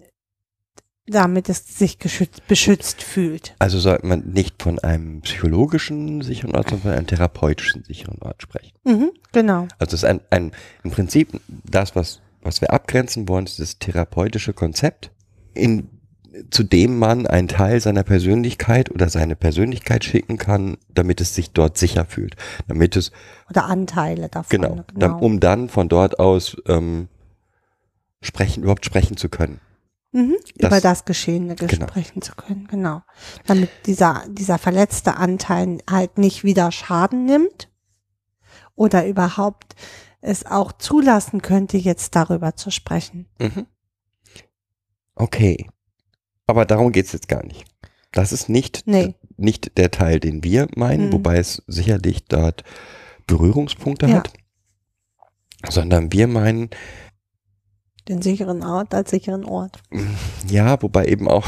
damit 1.11 1.49
es 1.49 1.77
sich 1.77 1.99
geschützt, 1.99 2.47
beschützt 2.47 3.03
fühlt. 3.03 3.55
Also 3.59 3.79
sollte 3.79 4.05
man 4.07 4.21
nicht 4.31 4.61
von 4.61 4.79
einem 4.79 5.21
psychologischen 5.21 6.21
sicheren 6.21 6.55
Ort, 6.55 6.69
sondern 6.69 6.81
von 6.81 6.91
einem 6.91 7.07
therapeutischen 7.07 7.83
sicheren 7.83 8.17
Ort 8.21 8.41
sprechen. 8.41 8.71
Mhm, 8.83 9.11
genau. 9.31 9.67
Also 9.77 9.95
es 9.95 10.03
ist 10.03 10.05
ein, 10.05 10.21
ein 10.29 10.51
im 10.83 10.91
Prinzip 10.91 11.39
das, 11.47 11.95
was, 11.95 12.21
was 12.41 12.61
wir 12.61 12.71
abgrenzen 12.73 13.27
wollen, 13.27 13.45
ist 13.45 13.59
das 13.59 13.77
therapeutische 13.77 14.53
Konzept, 14.53 15.11
in, 15.53 15.89
zu 16.49 16.63
dem 16.63 16.97
man 16.97 17.27
einen 17.27 17.49
Teil 17.49 17.81
seiner 17.81 18.03
Persönlichkeit 18.03 18.89
oder 18.89 19.09
seine 19.09 19.35
Persönlichkeit 19.35 20.05
schicken 20.05 20.37
kann, 20.37 20.77
damit 20.93 21.19
es 21.19 21.35
sich 21.35 21.51
dort 21.51 21.77
sicher 21.77 22.05
fühlt. 22.05 22.35
Damit 22.67 22.95
es, 22.95 23.11
Oder 23.49 23.65
Anteile 23.65 24.29
davon. 24.29 24.49
genau, 24.49 24.83
dann, 24.95 25.13
um 25.13 25.39
dann 25.41 25.67
von 25.67 25.89
dort 25.89 26.19
aus 26.19 26.55
ähm, 26.67 27.09
sprechen, 28.21 28.63
überhaupt 28.63 28.85
sprechen 28.85 29.17
zu 29.17 29.27
können. 29.27 29.59
Mhm, 30.11 30.35
das- 30.57 30.67
über 30.69 30.81
das 30.81 31.05
Geschehene 31.05 31.55
genau. 31.55 31.87
sprechen 31.87 32.21
zu 32.21 32.35
können, 32.35 32.67
genau. 32.67 33.01
Damit 33.45 33.69
dieser, 33.85 34.23
dieser 34.29 34.57
verletzte 34.57 35.15
Anteil 35.17 35.79
halt 35.89 36.17
nicht 36.17 36.43
wieder 36.43 36.71
Schaden 36.71 37.25
nimmt. 37.25 37.69
oder 38.75 39.05
überhaupt 39.05 39.75
es 40.21 40.45
auch 40.45 40.71
zulassen 40.71 41.41
könnte, 41.41 41.77
jetzt 41.77 42.15
darüber 42.15 42.55
zu 42.55 42.71
sprechen. 42.71 43.27
Mhm. 43.39 43.67
Okay. 45.15 45.67
Aber 46.47 46.65
darum 46.65 46.91
geht's 46.91 47.11
jetzt 47.11 47.27
gar 47.27 47.43
nicht. 47.45 47.65
Das 48.11 48.31
ist 48.31 48.49
nicht, 48.49 48.83
Nee. 48.87 49.15
nicht 49.37 49.77
der 49.77 49.91
Teil, 49.91 50.19
den 50.19 50.43
wir 50.43 50.67
meinen, 50.75 51.07
Mhm. 51.07 51.13
wobei 51.13 51.37
es 51.37 51.63
sicherlich 51.67 52.25
dort 52.25 52.63
Berührungspunkte 53.27 54.07
Ja. 54.07 54.15
hat, 54.17 54.33
sondern 55.69 56.11
wir 56.11 56.27
meinen, 56.27 56.69
Den 58.07 58.21
sicheren 58.21 58.63
Ort 58.63 58.93
als 58.93 59.11
sicheren 59.11 59.45
Ort. 59.45 59.81
ja, 60.47 60.81
wobei 60.81 61.05
eben 61.05 61.27
auch, 61.27 61.47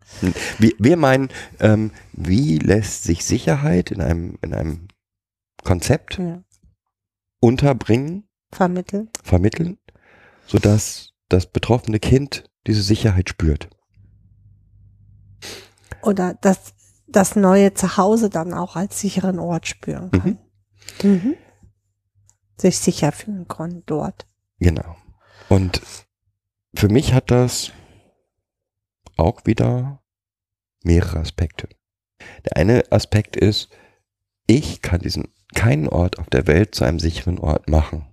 wir, 0.58 0.72
wir 0.78 0.96
meinen, 0.96 1.28
ähm, 1.60 1.90
wie 2.12 2.58
lässt 2.58 3.04
sich 3.04 3.24
Sicherheit 3.24 3.90
in 3.90 4.00
einem, 4.00 4.38
in 4.42 4.54
einem 4.54 4.88
Konzept 5.64 6.18
Ja. 6.18 6.42
unterbringen, 7.40 8.24
Vermitteln. 8.52 9.10
vermitteln, 9.22 9.78
sodass 10.46 11.10
das 11.28 11.46
betroffene 11.46 11.98
Kind 12.00 12.44
diese 12.66 12.82
Sicherheit 12.82 13.28
spürt. 13.28 13.68
Oder 16.02 16.34
das, 16.40 16.74
das 17.06 17.36
neue 17.36 17.74
Zuhause 17.74 18.28
dann 18.28 18.54
auch 18.54 18.76
als 18.76 18.98
sicheren 19.00 19.38
Ort 19.38 19.66
spüren 19.68 20.10
kann. 20.10 20.38
Mhm. 21.02 21.36
Sich 22.56 22.78
sicher 22.78 23.12
fühlen 23.12 23.46
kann 23.48 23.82
dort. 23.86 24.26
Genau. 24.58 24.96
Und 25.52 25.82
für 26.74 26.88
mich 26.88 27.12
hat 27.12 27.30
das 27.30 27.72
auch 29.18 29.44
wieder 29.44 30.02
mehrere 30.82 31.18
Aspekte. 31.18 31.68
Der 32.46 32.56
eine 32.56 32.90
Aspekt 32.90 33.36
ist, 33.36 33.68
ich 34.46 34.80
kann 34.80 35.00
diesen 35.00 35.28
keinen 35.54 35.88
Ort 35.88 36.18
auf 36.18 36.30
der 36.30 36.46
Welt 36.46 36.74
zu 36.74 36.84
einem 36.84 36.98
sicheren 36.98 37.38
Ort 37.38 37.68
machen. 37.68 38.06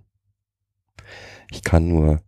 Ich 1.50 1.62
kann 1.64 1.88
nur, 1.88 2.20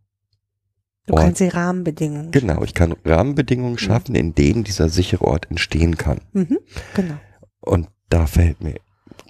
Du 1.04 1.12
Ort. 1.12 1.22
kannst 1.24 1.40
die 1.40 1.48
Rahmenbedingungen. 1.48 2.30
genau, 2.30 2.62
ich 2.62 2.72
kann 2.72 2.92
Rahmenbedingungen 3.04 3.76
schaffen, 3.76 4.14
in 4.14 4.34
denen 4.34 4.64
dieser 4.64 4.88
sichere 4.88 5.26
Ort 5.26 5.50
entstehen 5.50 5.98
kann. 5.98 6.22
Mhm. 6.32 6.58
Genau. 6.94 7.18
Und 7.60 7.90
da 8.08 8.26
fällt 8.26 8.62
mir 8.62 8.80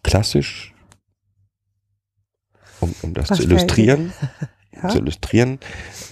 klassisch, 0.05 0.75
um, 2.79 2.95
um 3.03 3.15
das 3.15 3.31
Was 3.31 3.39
zu 3.39 3.45
illustrieren, 3.45 4.13
Ja. 4.81 4.89
zu 4.89 4.99
illustrieren, 4.99 5.59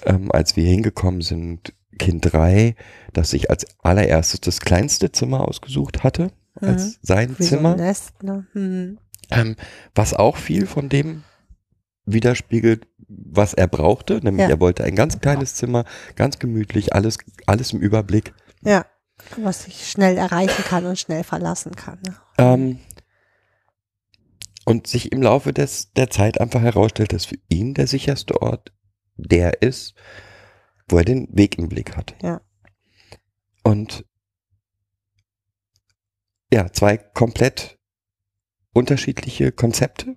ähm, 0.05 0.31
als 0.33 0.57
wir 0.57 0.65
hingekommen 0.65 1.23
sind, 1.23 1.73
Kind 1.99 2.33
3, 2.33 2.75
das 3.13 3.31
sich 3.31 3.51
als 3.51 3.67
allererstes 3.83 4.41
das 4.41 4.61
kleinste 4.61 5.13
Zimmer 5.13 5.47
ausgesucht 5.47 6.03
hatte, 6.05 6.31
als 6.61 6.87
Mhm. 6.87 6.95
sein 7.03 7.39
Wie 7.39 7.43
so 7.43 7.49
Zimmer, 7.57 7.73
ein 7.73 7.77
Nest, 7.79 8.23
ne? 8.23 8.47
Mhm. 8.55 8.99
ähm, 9.31 9.57
was 9.95 10.15
auch 10.15 10.37
viel 10.37 10.67
von 10.67 10.89
dem 10.89 11.23
widerspiegelt, 12.07 12.87
was 13.09 13.55
er 13.55 13.67
brauchte, 13.67 14.21
nämlich 14.23 14.43
Ja. 14.45 14.51
er 14.51 14.61
wollte 14.61 14.85
ein 14.85 14.95
ganz 14.95 15.21
kleines 15.21 15.55
Zimmer, 15.55 15.85
ganz 16.17 16.39
gemütlich, 16.39 16.95
alles, 16.95 17.19
alles 17.47 17.73
im 17.73 17.81
Überblick. 17.81 18.33
Ja. 18.63 18.87
Was 19.37 19.67
ich 19.67 19.91
schnell 19.91 20.17
erreichen 20.17 20.65
kann 20.65 20.87
und 20.87 20.99
schnell 20.99 21.25
verlassen 21.25 21.73
kann. 21.77 21.99
Ne? 22.07 22.15
Ähm, 22.39 22.79
und 24.71 24.87
sich 24.87 25.11
im 25.11 25.21
Laufe 25.21 25.53
des, 25.53 25.91
der 25.95 26.11
Zeit 26.11 26.41
einfach 26.41 26.63
herausstellt, 26.63 27.13
dass 27.13 27.25
für 27.25 27.39
ihn 27.49 27.75
der 27.75 27.89
sicherste 27.89 28.41
Ort 28.41 28.73
der 29.17 29.63
ist, 29.63 29.95
wo 30.89 30.99
er 30.99 31.05
den 31.05 31.27
Weg 31.37 31.59
im 31.59 31.69
Blick 31.69 31.97
hat. 31.97 32.15
Ja. 32.23 32.41
Und 33.65 34.07
ja, 36.53 36.73
zwei 36.73 36.99
komplett 36.99 37.81
unterschiedliche 38.73 39.51
Konzepte, 39.51 40.15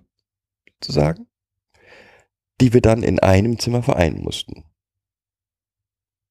sozusagen, 0.74 1.26
die 2.60 2.72
wir 2.72 2.80
dann 2.80 3.02
in 3.02 3.18
einem 3.18 3.58
Zimmer 3.58 3.82
vereinen 3.82 4.22
mussten. 4.22 4.64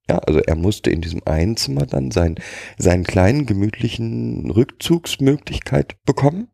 Ja, 0.09 0.19
also 0.19 0.39
er 0.39 0.55
musste 0.55 0.89
in 0.89 1.01
diesem 1.01 1.21
einen 1.25 1.57
Zimmer 1.57 1.85
dann 1.85 2.11
sein, 2.11 2.35
seinen 2.77 3.03
kleinen, 3.03 3.45
gemütlichen 3.45 4.49
Rückzugsmöglichkeit 4.49 6.01
bekommen, 6.05 6.52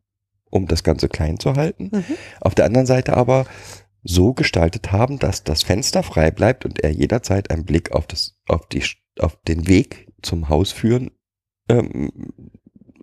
um 0.50 0.66
das 0.66 0.84
Ganze 0.84 1.08
klein 1.08 1.38
zu 1.38 1.54
halten. 1.54 1.90
Mhm. 1.92 2.04
Auf 2.40 2.54
der 2.54 2.66
anderen 2.66 2.86
Seite 2.86 3.16
aber 3.16 3.46
so 4.02 4.34
gestaltet 4.34 4.92
haben, 4.92 5.18
dass 5.18 5.44
das 5.44 5.62
Fenster 5.62 6.02
frei 6.02 6.30
bleibt 6.30 6.64
und 6.64 6.80
er 6.80 6.90
jederzeit 6.90 7.50
einen 7.50 7.64
Blick 7.64 7.92
auf, 7.92 8.06
das, 8.06 8.36
auf, 8.48 8.66
die, 8.68 8.82
auf 9.18 9.36
den 9.46 9.68
Weg 9.68 10.08
zum 10.22 10.48
Haus 10.48 10.72
führen 10.72 11.10
ähm, 11.68 12.10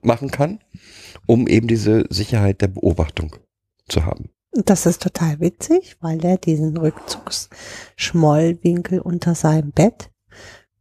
machen 0.01 0.31
kann, 0.31 0.59
um 1.25 1.47
eben 1.47 1.67
diese 1.67 2.05
Sicherheit 2.09 2.61
der 2.61 2.67
Beobachtung 2.67 3.35
zu 3.87 4.05
haben. 4.05 4.29
Das 4.53 4.85
ist 4.85 5.03
total 5.03 5.39
witzig, 5.39 5.97
weil 5.99 6.23
er 6.25 6.37
diesen 6.37 6.77
Rückzugsschmollwinkel 6.77 8.99
unter 8.99 9.35
seinem 9.35 9.71
Bett 9.71 10.09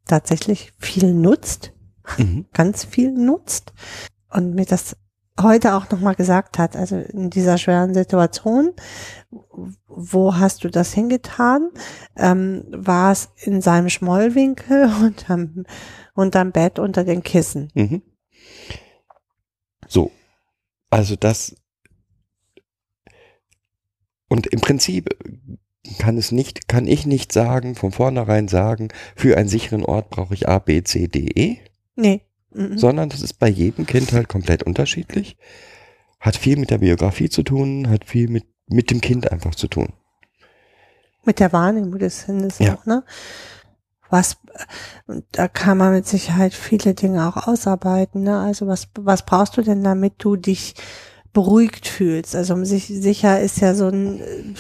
tatsächlich 0.07 0.73
viel 0.79 1.13
nutzt, 1.13 1.73
Mhm. 2.19 2.47
ganz 2.53 2.85
viel 2.85 3.13
nutzt 3.13 3.73
und 4.31 4.55
mir 4.55 4.65
das 4.65 4.97
heute 5.41 5.75
auch 5.75 5.91
nochmal 5.91 6.15
gesagt 6.15 6.59
hat, 6.59 6.77
also 6.77 6.97
in 6.97 7.31
dieser 7.31 7.59
schweren 7.59 7.95
Situation, 7.95 8.73
wo 9.87 10.37
hast 10.37 10.65
du 10.65 10.69
das 10.69 10.93
hingetan? 10.93 11.71
Ähm, 12.17 12.65
war 12.71 13.13
es 13.13 13.29
in 13.37 13.61
seinem 13.61 13.89
Schmollwinkel 13.89 14.91
unterm, 15.03 15.65
unterm 16.15 16.53
Bett 16.53 16.79
unter 16.79 17.05
den 17.05 17.23
Kissen? 17.23 17.71
Mhm. 17.75 18.03
So, 19.89 20.11
also 20.91 21.17
das 21.17 21.57
und 24.29 24.49
im 24.49 24.61
Prinzip 24.61 25.17
kann 25.99 26.19
es 26.19 26.33
nicht, 26.33 26.67
kann 26.67 26.89
ich 26.89 27.07
nicht 27.07 27.33
sagen, 27.33 27.77
von 27.77 27.93
vornherein 27.93 28.49
sagen, 28.49 28.89
für 29.15 29.37
einen 29.37 29.49
sicheren 29.49 29.85
Ort 29.85 30.11
brauche 30.11 30.35
ich 30.35 30.49
A, 30.49 30.59
B, 30.59 30.83
C, 30.83 31.07
D, 31.07 31.29
E, 31.33 31.59
Nee. 31.97 32.26
Mhm. 32.57 32.79
sondern 32.79 33.09
das 33.11 33.21
ist 33.21 33.35
bei 33.35 33.49
jedem 33.49 33.85
Kind 33.87 34.13
halt 34.13 34.29
komplett 34.29 34.63
unterschiedlich. 34.63 35.37
Hat 36.21 36.37
viel 36.37 36.57
mit 36.57 36.71
der 36.71 36.79
Biografie 36.79 37.29
zu 37.29 37.43
tun, 37.43 37.91
hat 37.91 38.07
viel 38.07 38.29
mit, 38.29 38.47
mit 38.69 38.91
dem 38.91 39.01
Kind 39.03 39.31
einfach 39.31 39.55
zu 39.55 39.69
tun. 39.69 39.93
Mit 41.25 41.39
der 41.39 41.53
Wahrnehmung 41.53 41.99
des 41.99 42.25
Kindes 42.25 42.59
Ja. 42.59 42.75
auch, 42.75 42.87
ne? 42.87 43.05
Was, 44.09 44.37
und 45.07 45.25
da 45.33 45.49
kann 45.49 45.77
man 45.77 45.93
mit 45.93 46.07
Sicherheit 46.07 46.55
viele 46.55 46.95
Dinge 46.95 47.27
auch 47.29 47.49
ausarbeiten, 47.49 48.23
ne? 48.23 48.39
Also 48.41 48.67
was, 48.67 48.89
was 48.95 49.27
brauchst 49.27 49.57
du 49.57 49.63
denn, 49.63 49.83
damit 49.85 50.15
du 50.19 50.37
dich 50.37 50.75
beruhigt 51.33 51.87
fühlst? 51.89 52.35
Also 52.37 52.55
um 52.55 52.65
sich 52.65 52.87
sicher 52.87 53.41
ist 53.41 53.61
ja 53.61 53.75
so 53.75 53.89
ein, 53.89 54.55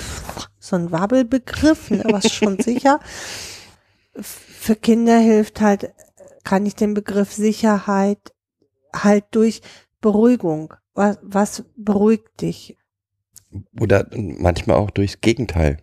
so 0.58 0.76
ein 0.76 0.90
Wabbelbegriff, 0.92 1.90
ne? 1.90 2.02
was 2.10 2.30
schon 2.30 2.58
sicher. 2.60 3.00
Für 4.20 4.74
Kinder 4.76 5.18
hilft 5.18 5.60
halt, 5.60 5.92
kann 6.46 6.64
ich 6.64 6.76
den 6.76 6.94
Begriff 6.94 7.32
Sicherheit 7.32 8.32
halt 8.94 9.24
durch 9.32 9.62
Beruhigung. 10.00 10.72
Was, 10.94 11.18
was 11.20 11.64
beruhigt 11.76 12.40
dich? 12.40 12.78
Oder 13.80 14.08
manchmal 14.14 14.76
auch 14.76 14.90
durchs 14.92 15.20
Gegenteil. 15.20 15.82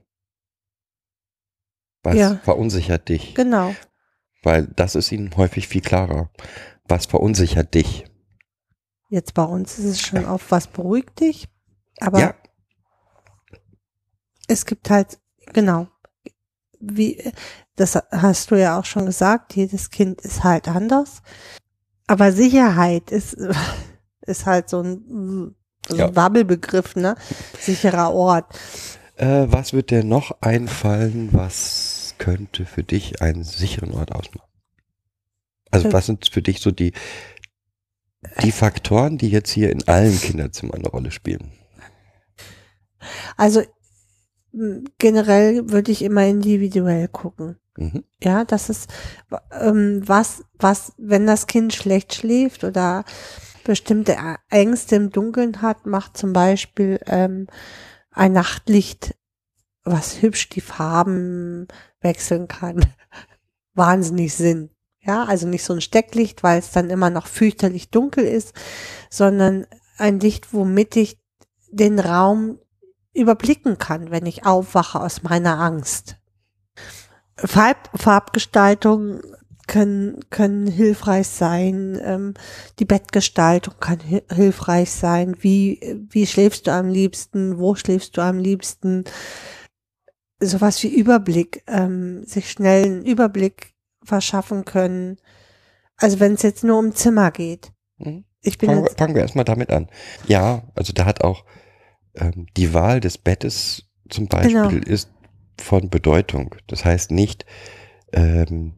Was 2.02 2.16
Ja. 2.16 2.36
verunsichert 2.38 3.10
dich? 3.10 3.36
Genau. 3.36 3.76
Weil 4.42 4.68
das 4.68 4.96
ist 4.96 5.12
ihnen 5.12 5.36
häufig 5.36 5.68
viel 5.68 5.82
klarer. 5.82 6.32
Was 6.86 7.08
verunsichert 7.08 7.74
dich? 7.74 8.06
Jetzt 9.10 9.34
bei 9.34 9.44
uns 9.44 9.78
ist 9.78 9.86
es 9.86 10.02
schon 10.02 10.26
auf 10.26 10.50
was 10.50 10.68
beruhigt 10.68 11.20
dich, 11.20 11.48
aber 12.00 12.20
ja, 12.20 12.36
es 14.48 14.66
gibt 14.66 14.90
halt, 14.90 15.20
genau, 15.54 15.88
wie, 16.92 17.32
das 17.76 17.96
hast 18.12 18.52
du 18.52 18.56
ja 18.56 18.80
auch 18.80 18.86
schon 18.86 19.06
gesagt, 19.06 19.56
jedes 19.56 19.90
Kind 19.90 20.22
ist 20.22 20.44
halt 20.44 20.68
anders. 20.68 21.22
Aber 22.08 22.32
Sicherheit 22.32 23.12
ist, 23.12 23.38
ist 24.22 24.46
halt 24.46 24.70
so 24.70 24.82
ein, 24.82 25.56
so 25.88 25.96
ein 25.96 26.00
Ja. 26.00 26.16
Wabbelbegriff, 26.16 26.96
ne? 26.96 27.16
Sicherer 27.60 28.14
Ort. 28.14 28.46
Äh, 29.16 29.46
was 29.48 29.74
wird 29.74 29.92
dir 29.92 30.04
noch 30.04 30.42
einfallen, 30.42 31.30
was 31.32 32.16
könnte 32.18 32.66
für 32.66 32.84
dich 32.84 33.22
einen 33.22 33.44
sicheren 33.44 33.94
Ort 33.94 34.12
ausmachen? 34.12 34.48
Also 35.72 35.90
Äh. 35.90 35.94
was 35.94 36.06
sind 36.06 36.28
für 36.32 36.42
dich 36.42 36.60
so 36.62 36.72
die, 36.72 36.94
die 38.42 38.52
Faktoren, 38.52 39.18
die 39.18 39.30
jetzt 39.30 39.50
hier 39.52 39.72
in 39.72 39.88
allen 39.88 40.20
Kinderzimmern 40.20 40.80
eine 40.80 40.90
Rolle 40.90 41.12
spielen? 41.12 41.52
Also 43.38 43.64
generell 45.00 45.72
würde 45.72 45.92
ich 45.92 46.04
immer 46.04 46.26
individuell 46.26 47.08
gucken. 47.08 47.58
Mhm. 47.76 48.04
Ja, 48.22 48.46
das 48.46 48.70
ist 48.70 48.92
ähm, 49.52 50.02
was, 50.06 50.44
was, 50.60 50.94
wenn 50.98 51.26
das 51.26 51.48
Kind 51.48 51.74
schlecht 51.74 52.14
schläft 52.14 52.64
oder 52.64 53.04
bestimmte 53.64 54.18
Ängste 54.50 54.96
im 54.96 55.10
Dunkeln 55.10 55.62
hat, 55.62 55.86
macht 55.86 56.18
zum 56.18 56.34
Beispiel 56.34 57.00
ähm, 57.08 57.48
ein 58.12 58.34
Nachtlicht, 58.34 59.16
was 59.84 60.22
hübsch 60.22 60.50
die 60.50 60.62
Farben 60.62 61.68
wechseln 62.02 62.48
kann, 62.48 62.86
wahnsinnig 63.74 64.34
Sinn. 64.34 64.70
Ja, 65.00 65.26
also 65.26 65.48
nicht 65.48 65.64
so 65.64 65.74
ein 65.74 65.82
Stecklicht, 65.82 66.44
weil 66.44 66.60
es 66.60 66.72
dann 66.72 66.90
immer 66.90 67.10
noch 67.10 67.28
fürchterlich 67.28 67.90
dunkel 67.90 68.24
ist, 68.24 68.54
sondern 69.10 69.66
ein 69.98 70.20
Licht, 70.20 70.54
womit 70.54 70.96
ich 70.96 71.18
den 71.70 72.00
Raum 72.00 72.60
überblicken 73.14 73.78
kann, 73.78 74.12
wenn 74.12 74.26
ich 74.26 74.46
aufwache 74.46 75.00
aus 75.00 75.24
meiner 75.24 75.60
Angst. 75.60 76.18
Farb, 77.36 77.90
Farbgestaltung 77.96 79.22
können, 79.68 80.20
können 80.30 80.68
hilfreich 80.68 81.28
sein, 81.28 82.00
ähm, 82.04 82.34
die 82.80 82.86
Bettgestaltung 82.86 83.76
kann 83.80 84.00
hi 84.08 84.22
hilfreich 84.32 84.92
sein, 84.92 85.36
wie, 85.40 85.80
wie 86.10 86.28
schläfst 86.28 86.68
du 86.68 86.72
am 86.72 86.90
liebsten, 86.90 87.58
wo 87.58 87.76
schläfst 87.76 88.18
du 88.18 88.22
am 88.22 88.38
liebsten, 88.38 89.06
sowas 90.40 90.84
wie 90.84 90.94
Überblick, 90.94 91.64
ähm, 91.68 92.26
sich 92.26 92.52
schnell 92.52 92.86
einen 92.86 93.06
Überblick 93.06 93.74
verschaffen 94.04 94.66
können. 94.66 95.18
Also 95.98 96.20
wenn 96.20 96.34
es 96.34 96.42
jetzt 96.42 96.64
nur 96.64 96.80
um 96.80 96.94
Zimmer 96.94 97.32
geht. 97.32 97.72
Mhm. 97.98 98.26
Ich 98.42 98.58
bin 98.58 98.70
Fangen, 98.70 98.88
fangen 98.98 99.16
wir 99.16 99.22
erstmal 99.22 99.46
damit 99.46 99.70
an. 99.72 99.88
Ja, 100.28 100.64
also 100.76 100.92
da 100.92 101.06
hat 101.06 101.24
auch 101.24 101.46
ähm, 102.16 102.48
die 102.58 102.74
Wahl 102.74 103.00
des 103.00 103.18
Bettes 103.18 103.86
zum 104.10 104.28
Beispiel 104.28 104.52
Genau. 104.70 104.86
ist 104.86 105.10
von 105.60 105.90
Bedeutung. 105.90 106.56
Das 106.68 106.86
heißt 106.86 107.12
nicht, 107.12 107.46
ähm, 108.12 108.74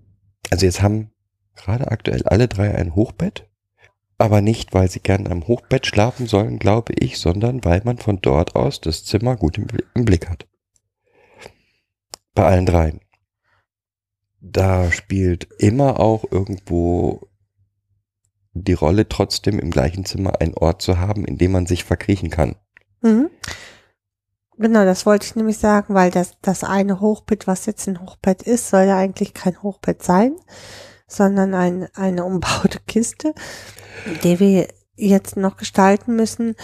also 0.52 0.66
jetzt 0.66 0.82
haben 0.82 1.12
gerade 1.56 1.90
aktuell 1.92 2.24
alle 2.24 2.48
drei 2.48 2.76
ein 2.76 2.96
Hochbett, 2.96 3.50
aber 4.18 4.42
nicht, 4.42 4.74
weil 4.74 4.90
sie 4.90 5.00
gern 5.00 5.28
am 5.28 5.48
Hochbett 5.48 5.86
schlafen 5.88 6.28
sollen, 6.28 6.60
glaube 6.60 6.94
ich, 6.94 7.18
sondern 7.18 7.64
weil 7.66 7.82
man 7.84 7.98
von 7.98 8.20
dort 8.22 8.56
aus 8.56 8.82
das 8.82 9.04
Zimmer 9.04 9.36
gut 9.36 9.58
im, 9.58 9.68
im 9.94 10.06
Blick 10.06 10.30
hat. 10.30 10.48
Bei 12.34 12.46
allen 12.46 12.66
dreien. 12.66 13.02
Da 14.42 14.92
spielt 14.92 15.48
immer 15.60 16.00
auch 16.00 16.26
irgendwo 16.30 17.28
die 18.54 18.74
Rolle 18.74 19.10
trotzdem 19.10 19.60
im 19.60 19.72
gleichen 19.72 20.06
Zimmer 20.06 20.40
einen 20.40 20.54
Ort 20.54 20.82
zu 20.82 20.98
haben, 21.00 21.26
in 21.26 21.38
dem 21.38 21.52
man 21.52 21.66
sich 21.66 21.84
verkriechen 21.84 22.30
kann. 22.30 22.56
Mhm. 23.06 23.30
Genau, 24.58 24.84
das 24.84 25.06
wollte 25.06 25.28
ich 25.28 25.36
nämlich 25.36 25.60
sagen, 25.60 25.94
weil 25.94 26.10
das, 26.10 26.38
das 26.42 26.64
eine 26.64 27.02
Hochbett, 27.02 27.46
was 27.46 27.68
jetzt 27.68 27.88
ein 27.88 28.02
Hochbett 28.02 28.42
ist, 28.42 28.70
soll 28.70 28.86
ja 28.86 28.98
eigentlich 28.98 29.34
kein 29.34 29.62
Hochbett 29.62 30.02
sein, 30.02 30.36
sondern 31.08 31.54
ein, 31.54 31.88
eine 31.94 32.26
umbaute 32.26 32.80
Kiste, 32.88 33.36
die 34.24 34.40
wir 34.40 34.68
jetzt 34.96 35.38
noch 35.38 35.58
gestalten 35.58 36.16
müssen, 36.16 36.56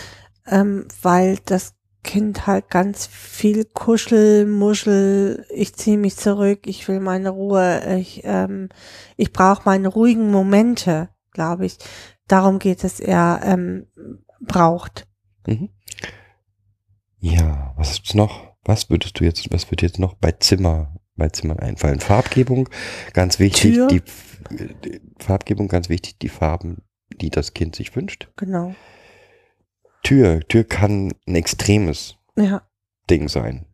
ähm, 0.48 0.88
weil 1.04 1.38
das 1.46 1.76
Kind 2.04 2.48
halt 2.48 2.72
ganz 2.72 3.06
viel 3.06 3.66
Kuschel, 3.66 4.48
Muschel, 4.48 5.46
ich 5.52 5.76
ziehe 5.76 6.00
mich 6.00 6.16
zurück, 6.18 6.62
ich 6.66 6.88
will 6.88 7.00
meine 7.00 7.30
Ruhe, 7.30 8.00
ich, 8.00 8.22
ähm, 8.24 8.70
ich 9.16 9.32
brauche 9.32 9.64
meine 9.66 9.90
ruhigen 9.90 10.32
Momente, 10.32 11.10
glaube 11.34 11.68
ich. 11.68 11.78
Darum 12.28 12.58
geht 12.58 12.84
es 12.84 13.00
eher, 13.00 13.42
ähm, 13.44 13.86
braucht. 14.40 15.08
Mhm. 15.46 15.70
Ja, 17.22 17.74
was 17.78 17.92
ist 17.92 18.16
noch? 18.16 18.52
Was 18.64 18.90
würdest 18.90 19.20
du 19.20 19.24
jetzt, 19.24 19.52
was 19.52 19.70
wird 19.72 19.82
jetzt 19.82 20.00
noch 20.00 20.16
bei 20.16 20.32
Zimmer, 20.34 20.96
bei 21.16 21.30
Zimmern 21.30 21.60
einfallen? 21.60 22.00
Farbgebung, 22.00 22.68
ganz 23.14 23.40
wichtig, 23.40 23.74
Tür. 23.76 23.88
die, 23.88 24.02
die 24.84 25.02
Farbgebung, 25.20 25.68
ganz 25.68 25.88
wichtig, 25.90 26.18
die 26.20 26.30
Farben, 26.30 26.84
die 27.22 27.30
das 27.30 27.54
Kind 27.54 27.76
sich 27.76 27.96
wünscht. 27.96 28.30
Genau. 28.38 28.76
Tür, 30.04 30.40
Tür 30.48 30.64
kann 30.64 31.14
ein 31.28 31.36
extremes 31.36 32.18
Ja. 32.36 32.64
Ding 33.10 33.30
sein. 33.30 33.66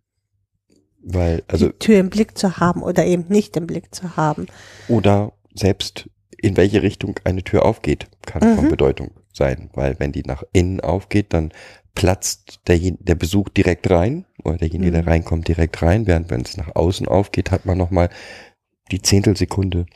Weil, 1.01 1.43
also, 1.47 1.69
die 1.69 1.79
Tür 1.79 1.99
im 1.99 2.10
Blick 2.10 2.38
zu 2.38 2.57
haben 2.57 2.83
oder 2.83 3.05
eben 3.05 3.27
nicht 3.29 3.55
im 3.55 3.65
Blick 3.67 3.95
zu 3.95 4.17
haben. 4.17 4.47
oder 4.89 5.33
selbst 5.53 6.10
in 6.39 6.55
welche 6.57 6.81
Richtung 6.83 7.19
eine 7.23 7.43
Tür 7.43 7.65
aufgeht, 7.65 8.07
kann 8.25 8.41
von 8.55 8.65
Mhm. 8.65 8.69
Bedeutung 8.69 9.12
sein. 9.33 9.69
Weil 9.73 9.95
wenn 9.99 10.12
die 10.12 10.21
nach 10.23 10.43
innen 10.53 10.81
aufgeht, 10.81 11.33
dann 11.33 11.51
platzt 11.97 12.60
der, 12.67 12.77
der 12.79 13.15
Besuch 13.15 13.49
direkt 13.49 13.89
rein 13.89 14.25
oder 14.43 14.57
derjenige, 14.57 14.91
der 14.91 15.01
Mhm. 15.01 15.07
reinkommt, 15.07 15.47
direkt 15.47 15.81
rein. 15.81 16.05
Während 16.05 16.29
wenn 16.29 16.41
es 16.41 16.55
nach 16.55 16.75
außen 16.75 17.07
aufgeht, 17.07 17.49
hat 17.49 17.65
man 17.65 17.75
nochmal 17.77 18.10
die 18.91 19.01
Zehntelsekunde, 19.01 19.88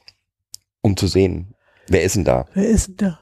um 0.82 0.98
zu 0.98 1.06
sehen, 1.06 1.54
wer 1.88 2.02
ist 2.04 2.16
denn 2.16 2.26
da? 2.26 2.48
Wer 2.56 2.68
ist 2.68 2.88
denn 2.88 2.98
da? 2.98 3.20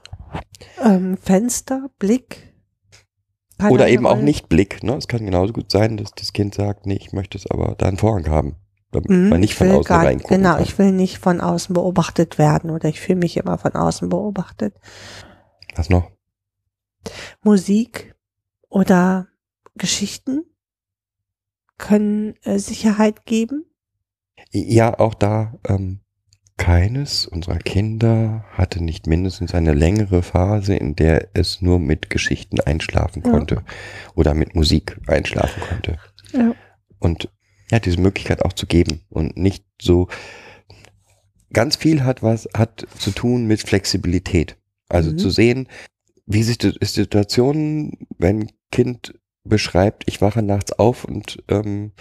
Ähm, 0.82 1.18
Fenster, 1.18 1.90
Blick. 1.98 2.54
Oder 3.68 3.88
eben 3.88 4.06
auch 4.06 4.20
nicht 4.22 4.48
Blick. 4.48 4.82
Ne? 4.82 4.94
Es 4.94 5.06
kann 5.08 5.26
genauso 5.26 5.52
gut 5.52 5.70
sein, 5.70 5.98
dass 5.98 6.12
das 6.14 6.32
Kind 6.32 6.54
sagt, 6.54 6.86
nee, 6.86 6.96
ich 6.98 7.12
möchte 7.12 7.36
es 7.36 7.46
aber 7.50 7.74
da 7.76 7.86
einen 7.86 7.98
Vorhang 7.98 8.28
haben. 8.30 8.56
Damit 8.92 9.10
Mhm, 9.10 9.28
man 9.28 9.40
nicht 9.40 9.50
ich 9.50 9.56
von 9.58 9.70
außen 9.70 9.84
gar- 9.84 10.06
reingucken 10.06 10.38
Genau, 10.38 10.54
kann. 10.54 10.62
ich 10.62 10.78
will 10.78 10.92
nicht 10.92 11.18
von 11.18 11.42
außen 11.42 11.74
beobachtet 11.74 12.38
werden 12.38 12.70
oder 12.70 12.88
ich 12.88 12.98
fühle 13.00 13.18
mich 13.18 13.36
immer 13.36 13.58
von 13.58 13.72
außen 13.74 14.08
beobachtet. 14.08 14.74
Was 15.76 15.90
noch? 15.90 16.10
Musik 17.42 18.14
oder 18.70 19.28
Geschichten 19.74 20.44
können 21.76 22.34
äh, 22.42 22.58
Sicherheit 22.58 23.26
geben. 23.26 23.66
Ja, 24.52 24.98
auch 24.98 25.14
da, 25.14 25.58
ähm, 25.68 26.00
keines 26.56 27.26
unserer 27.26 27.58
Kinder 27.58 28.44
hatte 28.52 28.82
nicht 28.84 29.06
mindestens 29.06 29.54
eine 29.54 29.72
längere 29.72 30.22
Phase, 30.22 30.74
in 30.76 30.94
der 30.94 31.28
es 31.32 31.62
nur 31.62 31.78
mit 31.78 32.10
Geschichten 32.10 32.60
einschlafen 32.60 33.22
Ja. 33.24 33.30
konnte 33.30 33.64
oder 34.14 34.34
mit 34.34 34.54
Musik 34.54 34.98
einschlafen 35.06 35.62
konnte. 35.62 35.98
Ja. 36.32 36.54
Und 36.98 37.30
ja, 37.70 37.78
diese 37.78 38.00
Möglichkeit 38.00 38.44
auch 38.44 38.52
zu 38.52 38.66
geben 38.66 39.00
und 39.08 39.36
nicht 39.38 39.64
so 39.80 40.08
ganz 41.52 41.76
viel 41.76 42.04
hat 42.04 42.22
was 42.22 42.48
hat 42.54 42.86
zu 42.98 43.10
tun 43.10 43.46
mit 43.46 43.60
Flexibilität. 43.62 44.56
Also 44.88 45.12
Mhm. 45.12 45.18
zu 45.18 45.30
sehen, 45.30 45.68
wie 46.26 46.42
sich 46.42 46.58
die 46.58 46.74
Situation, 46.82 48.06
wenn 48.18 48.50
Kind 48.70 49.14
beschreibt, 49.44 50.04
ich 50.06 50.20
wache 50.20 50.42
nachts 50.42 50.72
auf 50.72 51.04
und 51.04 51.42
ähm, 51.48 51.92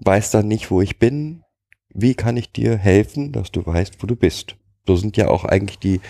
weiß 0.00 0.30
dann 0.30 0.48
nicht, 0.48 0.70
wo 0.70 0.80
ich 0.80 0.98
bin. 0.98 1.42
Wie 1.90 2.14
kann 2.14 2.36
ich 2.36 2.52
dir 2.52 2.76
helfen, 2.76 3.32
dass 3.32 3.50
du 3.50 3.64
weißt, 3.64 4.02
wo 4.02 4.06
du 4.06 4.16
bist? 4.16 4.56
So 4.86 4.96
sind 4.96 5.16
ja 5.16 5.28
auch 5.28 5.44
eigentlich 5.44 5.78
die 5.78 6.00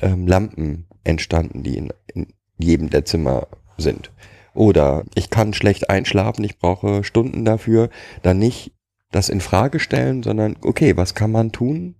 ähm, 0.00 0.26
Lampen 0.26 0.86
entstanden, 1.02 1.62
die 1.62 1.76
in, 1.76 1.92
in 2.14 2.26
jedem 2.58 2.90
der 2.90 3.04
Zimmer 3.04 3.48
sind. 3.76 4.10
Oder 4.54 5.04
ich 5.14 5.30
kann 5.30 5.52
schlecht 5.52 5.90
einschlafen, 5.90 6.44
ich 6.44 6.58
brauche 6.58 7.04
Stunden 7.04 7.44
dafür. 7.44 7.90
Dann 8.22 8.38
nicht 8.38 8.72
das 9.10 9.28
in 9.28 9.40
Frage 9.40 9.80
stellen, 9.80 10.22
sondern 10.22 10.56
okay, 10.62 10.96
was 10.96 11.14
kann 11.14 11.32
man 11.32 11.52
tun, 11.52 11.96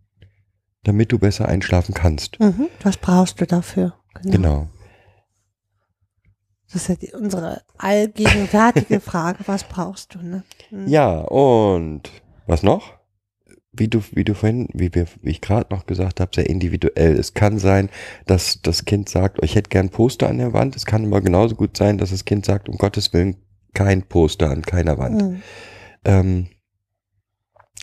damit 0.85 1.12
du 1.12 1.19
besser 1.19 1.49
einschlafen 1.49 1.95
kannst? 1.95 2.38
Mhm. 2.40 2.69
Was 2.83 2.97
brauchst 2.97 3.40
du 3.40 3.47
dafür? 3.47 3.95
Genau. 4.23 4.69
Das 6.75 6.83
ist 6.83 6.89
ja 6.89 6.97
die, 6.97 7.13
unsere 7.15 7.63
allgegenwärtige 7.79 8.99
Frage, 9.01 9.39
was 9.47 9.63
brauchst 9.63 10.17
du? 10.17 10.19
Ne? 10.19 10.43
Mhm. 10.73 10.89
Ja, 10.89 11.21
und 11.21 12.11
was 12.49 12.65
noch? 12.65 12.95
Wie 13.71 13.87
du, 13.87 14.03
wie 14.11 14.25
du 14.25 14.35
vorhin, 14.35 14.69
wie 14.73 14.93
wir, 14.93 15.07
wie 15.23 15.31
ich 15.31 15.41
gerade 15.41 15.73
noch 15.73 15.87
gesagt 15.87 16.19
habe, 16.19 16.33
sehr 16.35 16.51
individuell. 16.51 17.17
Es 17.17 17.33
kann 17.33 17.61
sein, 17.61 17.91
dass 18.27 18.61
das 18.61 18.85
Kind 18.85 19.09
sagt, 19.09 19.39
oh, 19.41 19.45
ich 19.45 19.55
hätte 19.55 19.71
gern 19.71 19.89
Poster 19.89 20.29
an 20.29 20.39
der 20.39 20.53
Wand. 20.53 20.75
Es 20.75 20.85
kann 20.85 21.07
aber 21.07 21.21
genauso 21.21 21.55
gut 21.55 21.77
sein, 21.77 21.97
dass 21.97 22.11
das 22.11 22.25
Kind 22.25 22.45
sagt, 22.45 22.69
um 22.69 22.77
Gottes 22.77 23.13
Willen, 23.13 23.37
kein 23.73 24.03
Poster 24.03 24.51
an 24.51 24.63
keiner 24.63 24.99
Wand. 24.99 25.23
Mhm. 25.23 25.43
Ähm, 26.05 26.47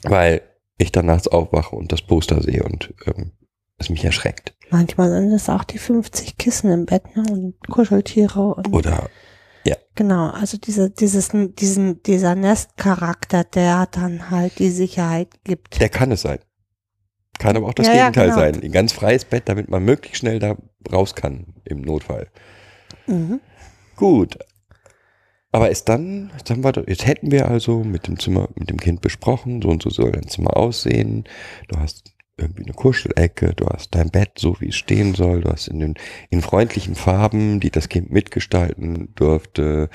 weil 0.03 0.41
ich 0.77 0.91
dann 0.91 1.05
nachts 1.05 1.29
aufwache 1.29 1.77
und 1.77 1.93
das 1.93 2.01
Poster 2.01 2.41
sehe 2.41 2.63
und 2.63 2.93
ähm, 3.05 3.31
es 3.81 3.89
mich 3.89 4.03
erschreckt. 4.05 4.53
Manchmal 4.69 5.09
sind 5.11 5.31
es 5.33 5.49
auch 5.49 5.63
die 5.65 5.77
50 5.77 6.37
Kissen 6.37 6.71
im 6.71 6.85
Bett 6.85 7.15
ne? 7.15 7.23
und 7.29 7.55
Kuscheltiere 7.67 8.53
und 8.55 8.71
Oder 8.73 9.09
genau, 9.95 10.29
also 10.29 10.57
diese, 10.57 10.89
dieses, 10.89 11.29
diesen, 11.59 12.01
dieser 12.03 12.33
Nestcharakter, 12.35 13.43
der 13.43 13.87
dann 13.87 14.29
halt 14.31 14.57
die 14.59 14.69
Sicherheit 14.71 15.27
gibt. 15.43 15.79
der 15.81 15.89
kann 15.89 16.11
es 16.11 16.21
sein. 16.21 16.39
Kann 17.39 17.57
aber 17.57 17.67
auch 17.67 17.73
das 17.73 17.87
Ja, 17.87 17.93
ja, 17.93 17.99
Gegenteil 18.09 18.29
genau. 18.29 18.39
sein. 18.39 18.63
Ein 18.63 18.71
ganz 18.71 18.93
freies 18.93 19.25
Bett, 19.25 19.43
damit 19.49 19.69
man 19.69 19.83
möglichst 19.83 20.19
schnell 20.19 20.39
da 20.39 20.55
raus 20.91 21.13
kann 21.15 21.55
im 21.65 21.81
Notfall. 21.81 22.27
Mhm. 23.07 23.41
Gut. 23.97 24.37
Aber 25.51 25.69
ist 25.69 25.89
dann, 25.89 26.31
wir, 26.47 26.71
doch- 26.71 26.87
jetzt 26.87 27.05
hätten 27.05 27.31
wir 27.31 27.49
also 27.49 27.83
mit 27.83 28.07
dem 28.07 28.17
Zimmer, 28.17 28.47
mit 28.55 28.69
dem 28.69 28.77
Kind 28.79 29.01
besprochen, 29.01 29.61
so 29.61 29.67
und 29.69 29.83
so 29.83 29.89
soll 29.89 30.11
dein 30.13 30.27
Zimmer 30.27 30.55
aussehen. 30.55 31.25
Du 31.67 31.77
hast 31.77 32.13
irgendwie 32.37 32.63
eine 32.63 32.73
Kuschelecke, 32.73 33.53
du 33.53 33.67
hast 33.67 33.93
dein 33.93 34.09
Bett 34.09 34.31
so, 34.37 34.59
wie 34.59 34.69
es 34.69 34.75
stehen 34.75 35.13
soll, 35.15 35.41
du 35.41 35.51
hast 35.51 35.67
in 35.67 35.79
den, 35.79 35.95
in 36.29 36.41
freundlichen 36.41 36.95
Farben, 36.95 37.59
die 37.59 37.71
das 37.71 37.89
Kind 37.89 38.11
mitgestalten 38.11 39.13
durfte, 39.15 39.89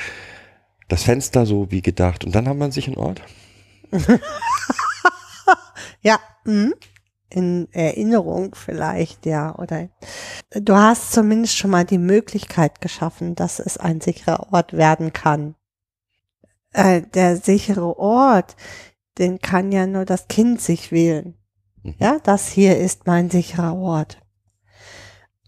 das 0.89 1.03
Fenster 1.03 1.47
so 1.47 1.70
wie 1.70 1.82
gedacht. 1.82 2.24
Und 2.24 2.34
dann 2.34 2.49
haben 2.49 2.59
wir 2.59 2.70
sich 2.70 2.87
einen 2.87 2.99
Ort. 2.99 3.22
Ja, 6.07 6.20
mhm. 6.45 6.74
in 7.28 7.66
Erinnerung 7.72 8.55
vielleicht, 8.55 9.26
ja. 9.26 9.57
Oder 9.57 9.89
du 10.53 10.76
hast 10.76 11.11
zumindest 11.12 11.57
schon 11.57 11.72
mal 11.72 11.84
die 11.84 11.99
Möglichkeit 11.99 12.80
geschaffen, 12.80 13.34
dass 13.34 13.59
es 13.59 13.76
ein 13.76 14.01
sicherer 14.01 14.53
Ort 14.53 14.72
werden 14.72 15.12
kann. 15.12 15.57
Äh, 16.72 17.03
der 17.03 17.39
sichere 17.39 17.99
Ort, 17.99 18.55
den 19.18 19.41
kann 19.41 19.72
ja 19.72 19.89
nur 19.89 20.05
das 20.05 20.28
Kind 20.28 20.61
sich 20.61 20.93
wählen. 20.93 21.34
Mhm. 21.87 21.95
Ja, 21.99 22.18
das 22.22 22.49
hier 22.49 22.78
ist 22.78 23.07
mein 23.07 23.30
sicherer 23.30 23.76
Ort. 23.76 24.18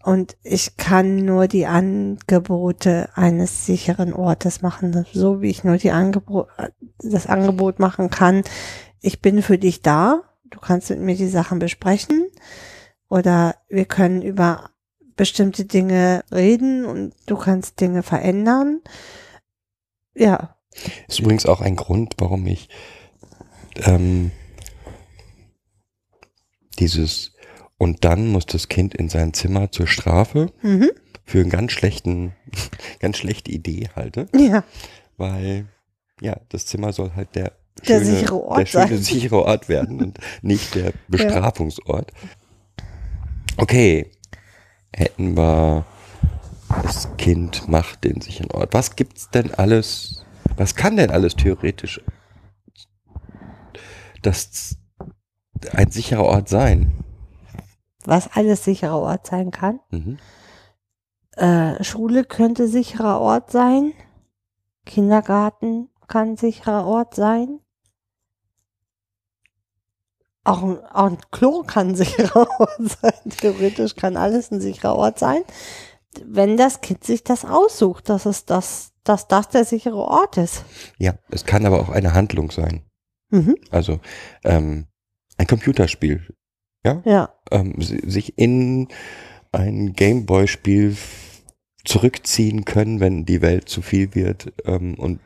Und 0.03 0.37
ich 0.43 0.77
kann 0.77 1.17
nur 1.17 1.47
die 1.47 1.65
Angebote 1.65 3.09
eines 3.15 3.65
sicheren 3.65 4.13
Ortes 4.13 4.61
machen, 4.61 5.05
so 5.11 5.41
wie 5.41 5.49
ich 5.49 5.63
nur 5.63 5.77
die 5.77 5.91
Angebo 5.91 6.47
das 6.99 7.27
Angebot 7.27 7.79
machen 7.79 8.09
kann. 8.09 8.43
Ich 9.01 9.21
bin 9.21 9.41
für 9.41 9.57
dich 9.57 9.81
da. 9.81 10.23
Du 10.45 10.59
kannst 10.59 10.89
mit 10.89 10.99
mir 10.99 11.15
die 11.15 11.27
Sachen 11.27 11.59
besprechen. 11.59 12.27
Oder 13.09 13.55
wir 13.67 13.85
können 13.85 14.21
über 14.21 14.69
bestimmte 15.17 15.65
Dinge 15.65 16.23
reden 16.31 16.85
und 16.85 17.13
du 17.25 17.35
kannst 17.35 17.81
Dinge 17.81 18.03
verändern. 18.03 18.81
Ja, 20.15 20.55
Ist 21.07 21.19
übrigens 21.19 21.45
auch 21.45 21.59
ein 21.59 21.75
Grund, 21.75 22.15
warum 22.19 22.47
ich 22.47 22.69
ähm, 23.83 24.31
dieses 26.79 27.33
und 27.77 28.03
dann 28.03 28.27
muss 28.27 28.45
das 28.45 28.67
Kind 28.67 28.93
in 28.93 29.09
sein 29.09 29.33
Zimmer 29.33 29.71
zur 29.71 29.87
Strafe 29.87 30.51
mhm. 30.61 30.91
für 31.23 31.39
einen 31.39 31.49
ganz 31.49 31.71
schlechten, 31.71 32.33
ganz 32.99 33.17
schlechte 33.17 33.51
Idee 33.51 33.89
halte, 33.95 34.27
ja, 34.35 34.63
weil 35.17 35.67
ja, 36.21 36.37
das 36.49 36.65
Zimmer 36.65 36.91
soll 36.91 37.11
halt 37.15 37.35
der 37.35 37.53
Der 37.87 37.99
schöne, 37.99 38.05
sichere 38.05 38.43
Ort 38.43 38.59
der 38.59 38.65
schöne 38.65 38.87
sein. 38.87 39.03
sichere 39.03 39.43
Ort 39.43 39.69
werden 39.69 40.01
und 40.01 40.19
nicht 40.41 40.75
der 40.75 40.93
Bestrafungsort. 41.07 42.11
Okay, 43.57 44.11
hätten 44.93 45.37
wir 45.37 45.85
das 46.83 47.15
Kind 47.17 47.67
macht 47.67 48.03
den 48.03 48.21
sicheren 48.21 48.51
Ort. 48.51 48.73
Was 48.73 48.95
gibt's 48.95 49.29
denn 49.31 49.53
alles? 49.53 50.25
Was 50.55 50.75
kann 50.75 50.97
denn 50.97 51.09
alles 51.09 51.35
theoretisch 51.35 52.01
das 54.21 54.77
ein 55.73 55.91
sicherer 55.91 56.25
Ort 56.25 56.49
sein? 56.49 56.93
was 58.05 58.29
alles 58.35 58.63
sicherer 58.63 58.99
Ort 58.99 59.27
sein 59.27 59.51
kann. 59.51 59.79
Mhm. 59.91 60.17
Äh, 61.35 61.83
Schule 61.83 62.25
könnte 62.25 62.67
sicherer 62.67 63.21
Ort 63.21 63.51
sein. 63.51 63.93
Kindergarten 64.85 65.89
kann 66.07 66.35
sicherer 66.35 66.85
Ort 66.85 67.15
sein. 67.15 67.59
Auch 70.43 70.63
ein, 70.63 70.85
auch 70.85 71.05
ein 71.05 71.17
Klo 71.31 71.63
kann 71.63 71.89
ein 71.89 71.95
sicherer 71.95 72.47
Ort 72.59 72.89
sein. 73.01 73.31
Theoretisch 73.37 73.95
kann 73.95 74.17
alles 74.17 74.51
ein 74.51 74.61
sicherer 74.61 74.95
Ort 74.95 75.19
sein. 75.19 75.43
Wenn 76.25 76.57
das 76.57 76.81
Kind 76.81 77.03
sich 77.03 77.23
das 77.23 77.45
aussucht, 77.45 78.09
dass 78.09 78.25
es 78.25 78.45
das, 78.45 78.93
dass 79.03 79.27
das 79.27 79.49
der 79.49 79.63
sichere 79.63 79.97
Ort 79.97 80.37
ist. 80.37 80.65
Ja, 80.97 81.13
es 81.29 81.45
kann 81.45 81.65
aber 81.65 81.79
auch 81.79 81.89
eine 81.89 82.13
Handlung 82.13 82.49
sein. 82.49 82.83
Mhm. 83.29 83.55
Also 83.69 83.99
ähm, 84.43 84.87
ein 85.39 85.47
Computerspiel. 85.47 86.21
Ja, 86.85 87.33
Ähm, 87.51 87.75
si- 87.81 88.07
sich 88.09 88.37
in 88.37 88.87
ein 89.51 89.93
Gameboy-Spiel 89.93 90.95
zurückziehen 91.83 92.65
können, 92.65 92.99
wenn 92.99 93.25
die 93.25 93.41
Welt 93.41 93.67
zu 93.67 93.81
viel 93.81 94.13
wird. 94.15 94.53
Ähm, 94.65 94.95
und 94.99 95.19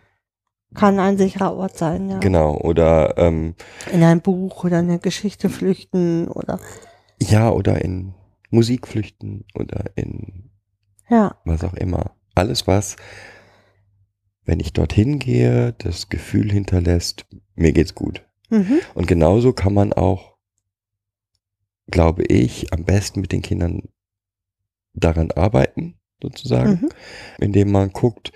kann 0.74 1.00
ein 1.00 1.18
sicherer 1.20 1.56
Ort 1.56 1.78
sein, 1.78 2.10
ja. 2.10 2.18
genau, 2.20 2.58
oder 2.58 3.16
ähm, 3.18 3.54
In 3.92 4.02
ein 4.04 4.22
Buch 4.22 4.64
oder 4.64 4.80
eine 4.80 4.98
Geschichte 4.98 5.50
flüchten 5.50 6.28
oder, 6.28 6.60
ja, 7.22 7.52
oder 7.52 7.84
in 7.84 8.16
Musik 8.50 8.88
flüchten 8.88 9.46
oder 9.54 9.86
in 9.96 10.50
ja. 11.10 11.36
was 11.46 11.64
auch 11.64 11.76
immer. 11.76 12.16
Alles, 12.34 12.66
was, 12.66 12.96
wenn 14.46 14.60
ich 14.60 14.74
dorthin 14.74 15.20
gehe, 15.20 15.74
das 15.78 16.10
Gefühl 16.10 16.52
hinterlässt, 16.52 17.26
mir 17.56 17.72
geht's 17.72 17.94
gut. 17.94 18.26
Mhm. 18.54 18.80
Und 18.94 19.08
genauso 19.08 19.52
kann 19.52 19.74
man 19.74 19.94
auch, 19.94 20.38
glaube 21.88 22.24
ich, 22.24 22.72
am 22.72 22.86
besten 22.86 23.22
mit 23.22 23.32
den 23.32 23.42
Kindern 23.42 23.82
daran 24.94 25.32
arbeiten, 25.32 26.00
sozusagen, 26.22 26.82
Mhm. 26.82 26.90
indem 27.40 27.72
man 27.72 27.90
guckt, 27.92 28.32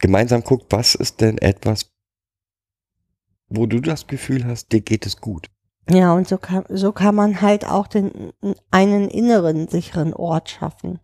gemeinsam 0.00 0.42
guckt, 0.44 0.66
was 0.70 0.94
ist 0.94 1.20
denn 1.20 1.38
etwas, 1.38 1.90
wo 3.48 3.66
du 3.66 3.80
das 3.80 4.06
Gefühl 4.06 4.44
hast, 4.46 4.70
dir 4.72 4.80
geht 4.80 5.04
es 5.04 5.20
gut. 5.20 5.50
Ja, 5.90 6.14
und 6.14 6.28
so 6.28 6.38
kann, 6.38 6.64
so 6.68 6.92
kann 6.92 7.14
man 7.14 7.42
halt 7.42 7.66
auch 7.66 7.88
den, 7.88 8.32
einen 8.70 9.10
inneren 9.10 9.68
sicheren 9.68 10.14
Ort 10.14 10.48
schaffen. 10.48 11.00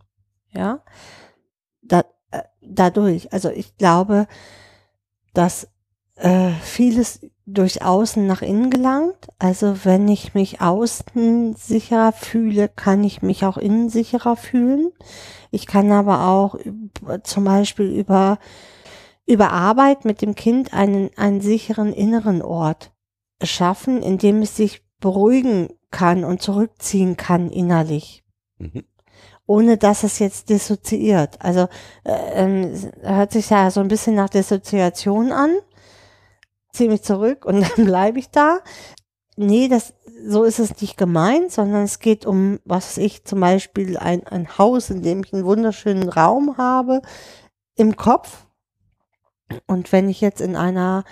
Ja, 0.52 0.82
da, 1.82 2.04
äh, 2.30 2.42
dadurch. 2.62 3.32
Also 3.32 3.50
ich 3.50 3.76
glaube, 3.76 4.26
dass 5.34 5.68
äh, 6.16 6.52
vieles 6.62 7.20
durch 7.46 7.82
Außen 7.82 8.26
nach 8.26 8.42
innen 8.42 8.70
gelangt. 8.70 9.28
Also 9.38 9.84
wenn 9.84 10.06
ich 10.08 10.34
mich 10.34 10.60
außen 10.60 11.54
sicherer 11.54 12.12
fühle, 12.12 12.68
kann 12.68 13.02
ich 13.04 13.22
mich 13.22 13.44
auch 13.44 13.56
innen 13.56 13.88
sicherer 13.88 14.36
fühlen. 14.36 14.92
Ich 15.50 15.66
kann 15.66 15.90
aber 15.90 16.28
auch 16.28 16.56
zum 17.24 17.44
Beispiel 17.44 17.86
über, 17.86 18.38
über 19.26 19.52
Arbeit 19.52 20.04
mit 20.04 20.22
dem 20.22 20.34
Kind 20.34 20.72
einen, 20.72 21.10
einen 21.16 21.40
sicheren 21.40 21.92
inneren 21.92 22.42
Ort 22.42 22.92
schaffen, 23.42 24.02
indem 24.02 24.42
es 24.42 24.56
sich 24.56 24.82
beruhigen 25.00 25.70
kann 25.90 26.24
und 26.24 26.42
zurückziehen 26.42 27.16
kann 27.16 27.50
innerlich, 27.50 28.22
Mhm. 28.58 28.84
ohne 29.46 29.78
dass 29.78 30.04
es 30.04 30.18
jetzt 30.18 30.50
dissoziiert. 30.50 31.40
Also 31.40 31.66
äh, 32.04 32.44
es 32.66 32.88
hört 33.02 33.32
sich 33.32 33.50
ja 33.50 33.70
so 33.70 33.80
ein 33.80 33.88
bisschen 33.88 34.14
nach 34.14 34.28
Dissoziation 34.28 35.32
an. 35.32 35.50
Ziehe 36.72 36.90
mich 36.90 37.02
zurück 37.02 37.44
und 37.44 37.60
dann 37.76 37.86
bleibe 37.86 38.18
ich 38.18 38.30
da. 38.30 38.60
Nee, 39.36 39.68
das, 39.68 39.94
so 40.26 40.44
ist 40.44 40.58
es 40.58 40.80
nicht 40.80 40.96
gemeint, 40.96 41.50
sondern 41.50 41.84
es 41.84 41.98
geht 41.98 42.26
um, 42.26 42.60
was 42.64 42.98
ich, 42.98 43.24
zum 43.24 43.40
Beispiel 43.40 43.96
ein, 43.96 44.26
ein 44.26 44.58
Haus, 44.58 44.90
in 44.90 45.02
dem 45.02 45.22
ich 45.24 45.32
einen 45.32 45.44
wunderschönen 45.44 46.08
Raum 46.08 46.58
habe 46.58 47.00
im 47.76 47.96
Kopf. 47.96 48.46
Und 49.66 49.92
wenn 49.92 50.08
ich 50.08 50.20
jetzt 50.20 50.40
in 50.40 50.56
einer 50.56 51.04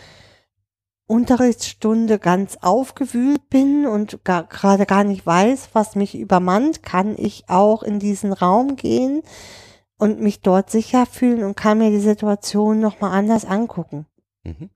Unterrichtsstunde 1.06 2.18
ganz 2.18 2.59
aufgewühlt 2.61 3.48
bin 3.48 3.86
und 3.86 4.22
gar, 4.24 4.44
gerade 4.44 4.84
gar 4.84 5.04
nicht 5.04 5.24
weiß, 5.24 5.70
was 5.72 5.96
mich 5.96 6.14
übermannt, 6.14 6.82
kann 6.82 7.16
ich 7.16 7.48
auch 7.48 7.82
in 7.82 7.98
diesen 7.98 8.34
Raum 8.34 8.76
gehen 8.76 9.22
und 9.96 10.20
mich 10.20 10.42
dort 10.42 10.70
sicher 10.70 11.06
fühlen 11.06 11.44
und 11.44 11.56
kann 11.56 11.78
mir 11.78 11.90
die 11.90 11.98
Situation 11.98 12.78
nochmal 12.78 13.12
anders 13.12 13.46
angucken. 13.46 14.06
Mhm. 14.44 14.68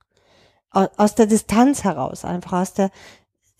Au- 0.73 0.89
Aus 0.97 1.15
der 1.15 1.27
Distanz 1.27 1.85
heraus, 1.85 2.25
einfach 2.25 2.61
aus 2.61 2.75
der 2.75 2.91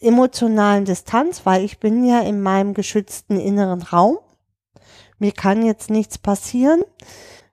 emotionalen 0.01 0.85
Distanz, 0.85 1.43
weil 1.45 1.65
ich 1.65 1.79
bin 1.79 2.05
ja 2.05 2.21
in 2.21 2.41
meinem 2.41 2.75
geschützten 2.75 3.39
inneren 3.39 3.83
Raum. 3.83 4.19
Mir 5.19 5.33
kann 5.33 5.65
jetzt 5.65 5.91
nichts 5.91 6.19
passieren 6.19 6.83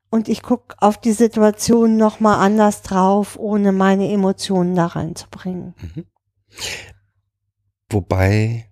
und 0.10 0.28
ich 0.28 0.41
gucke 0.41 0.76
auf 0.80 0.97
die 0.97 1.12
Situation 1.12 1.97
nochmal 1.97 2.39
anders 2.43 2.82
drauf, 2.82 3.38
ohne 3.38 3.72
meine 3.72 4.12
Emotionen 4.12 4.74
da 4.76 4.88
reinzubringen. 4.88 5.76
Wobei, 7.91 8.66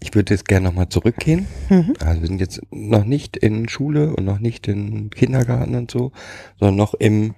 ich 0.00 0.14
würde 0.14 0.34
jetzt 0.34 0.46
gerne 0.48 0.68
nochmal 0.68 0.88
zurückgehen. 0.88 1.46
Mhm. 1.68 1.94
Also 2.00 2.20
wir 2.22 2.28
sind 2.28 2.40
jetzt 2.40 2.60
noch 2.70 3.04
nicht 3.04 3.36
in 3.36 3.68
Schule 3.68 4.14
und 4.16 4.24
noch 4.24 4.38
nicht 4.38 4.68
in 4.68 5.10
Kindergarten 5.10 5.74
und 5.74 5.90
so, 5.90 6.12
sondern 6.58 6.76
noch 6.76 6.94
im 6.94 7.34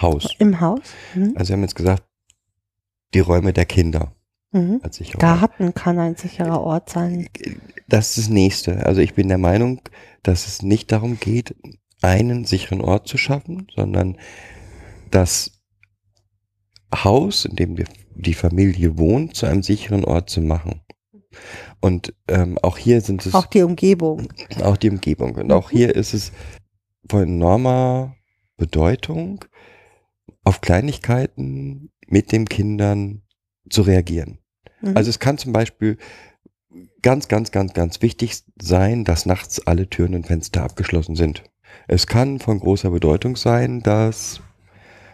Haus. 0.00 0.34
Im 0.38 0.60
Haus. 0.60 0.80
Mhm. 1.14 1.32
Also 1.36 1.50
wir 1.50 1.56
haben 1.56 1.62
jetzt 1.62 1.74
gesagt, 1.74 2.04
die 3.14 3.20
Räume 3.20 3.52
der 3.52 3.66
Kinder 3.66 4.12
Mhm. 4.52 4.80
Garten 5.18 5.74
kann 5.74 5.98
ein 6.00 6.16
sicherer 6.16 6.60
Ort 6.60 6.90
sein. 6.90 7.28
Das 7.88 8.08
ist 8.08 8.18
das 8.18 8.28
Nächste. 8.28 8.84
Also 8.84 9.00
ich 9.00 9.14
bin 9.14 9.28
der 9.28 9.38
Meinung, 9.38 9.80
dass 10.24 10.46
es 10.48 10.62
nicht 10.62 10.90
darum 10.90 11.20
geht, 11.20 11.54
einen 12.02 12.44
sicheren 12.44 12.80
Ort 12.80 13.06
zu 13.06 13.16
schaffen, 13.16 13.68
sondern 13.74 14.16
das 15.10 15.62
Haus, 16.92 17.44
in 17.44 17.54
dem 17.56 17.76
die, 17.76 17.84
die 18.16 18.34
Familie 18.34 18.98
wohnt, 18.98 19.36
zu 19.36 19.46
einem 19.46 19.62
sicheren 19.62 20.04
Ort 20.04 20.30
zu 20.30 20.40
machen. 20.40 20.80
Und 21.80 22.12
ähm, 22.26 22.58
auch 22.58 22.76
hier 22.76 23.00
sind 23.02 23.24
es 23.24 23.34
Auch 23.34 23.46
die 23.46 23.62
Umgebung. 23.62 24.32
auch 24.62 24.76
die 24.76 24.90
Umgebung. 24.90 25.36
Und 25.36 25.52
auch 25.52 25.70
hier 25.70 25.94
ist 25.94 26.12
es 26.12 26.32
von 27.08 27.22
enormer 27.22 28.16
Bedeutung, 28.56 29.44
auf 30.50 30.60
Kleinigkeiten 30.60 31.92
mit 32.08 32.32
den 32.32 32.48
Kindern 32.48 33.22
zu 33.68 33.82
reagieren. 33.82 34.40
Mhm. 34.80 34.96
Also 34.96 35.08
es 35.08 35.20
kann 35.20 35.38
zum 35.38 35.52
Beispiel 35.52 35.96
ganz, 37.02 37.28
ganz, 37.28 37.52
ganz, 37.52 37.72
ganz 37.72 38.02
wichtig 38.02 38.42
sein, 38.60 39.04
dass 39.04 39.26
nachts 39.26 39.64
alle 39.64 39.88
Türen 39.88 40.16
und 40.16 40.26
Fenster 40.26 40.64
abgeschlossen 40.64 41.14
sind. 41.14 41.44
Es 41.86 42.08
kann 42.08 42.40
von 42.40 42.58
großer 42.58 42.90
Bedeutung 42.90 43.36
sein, 43.36 43.80
dass 43.80 44.40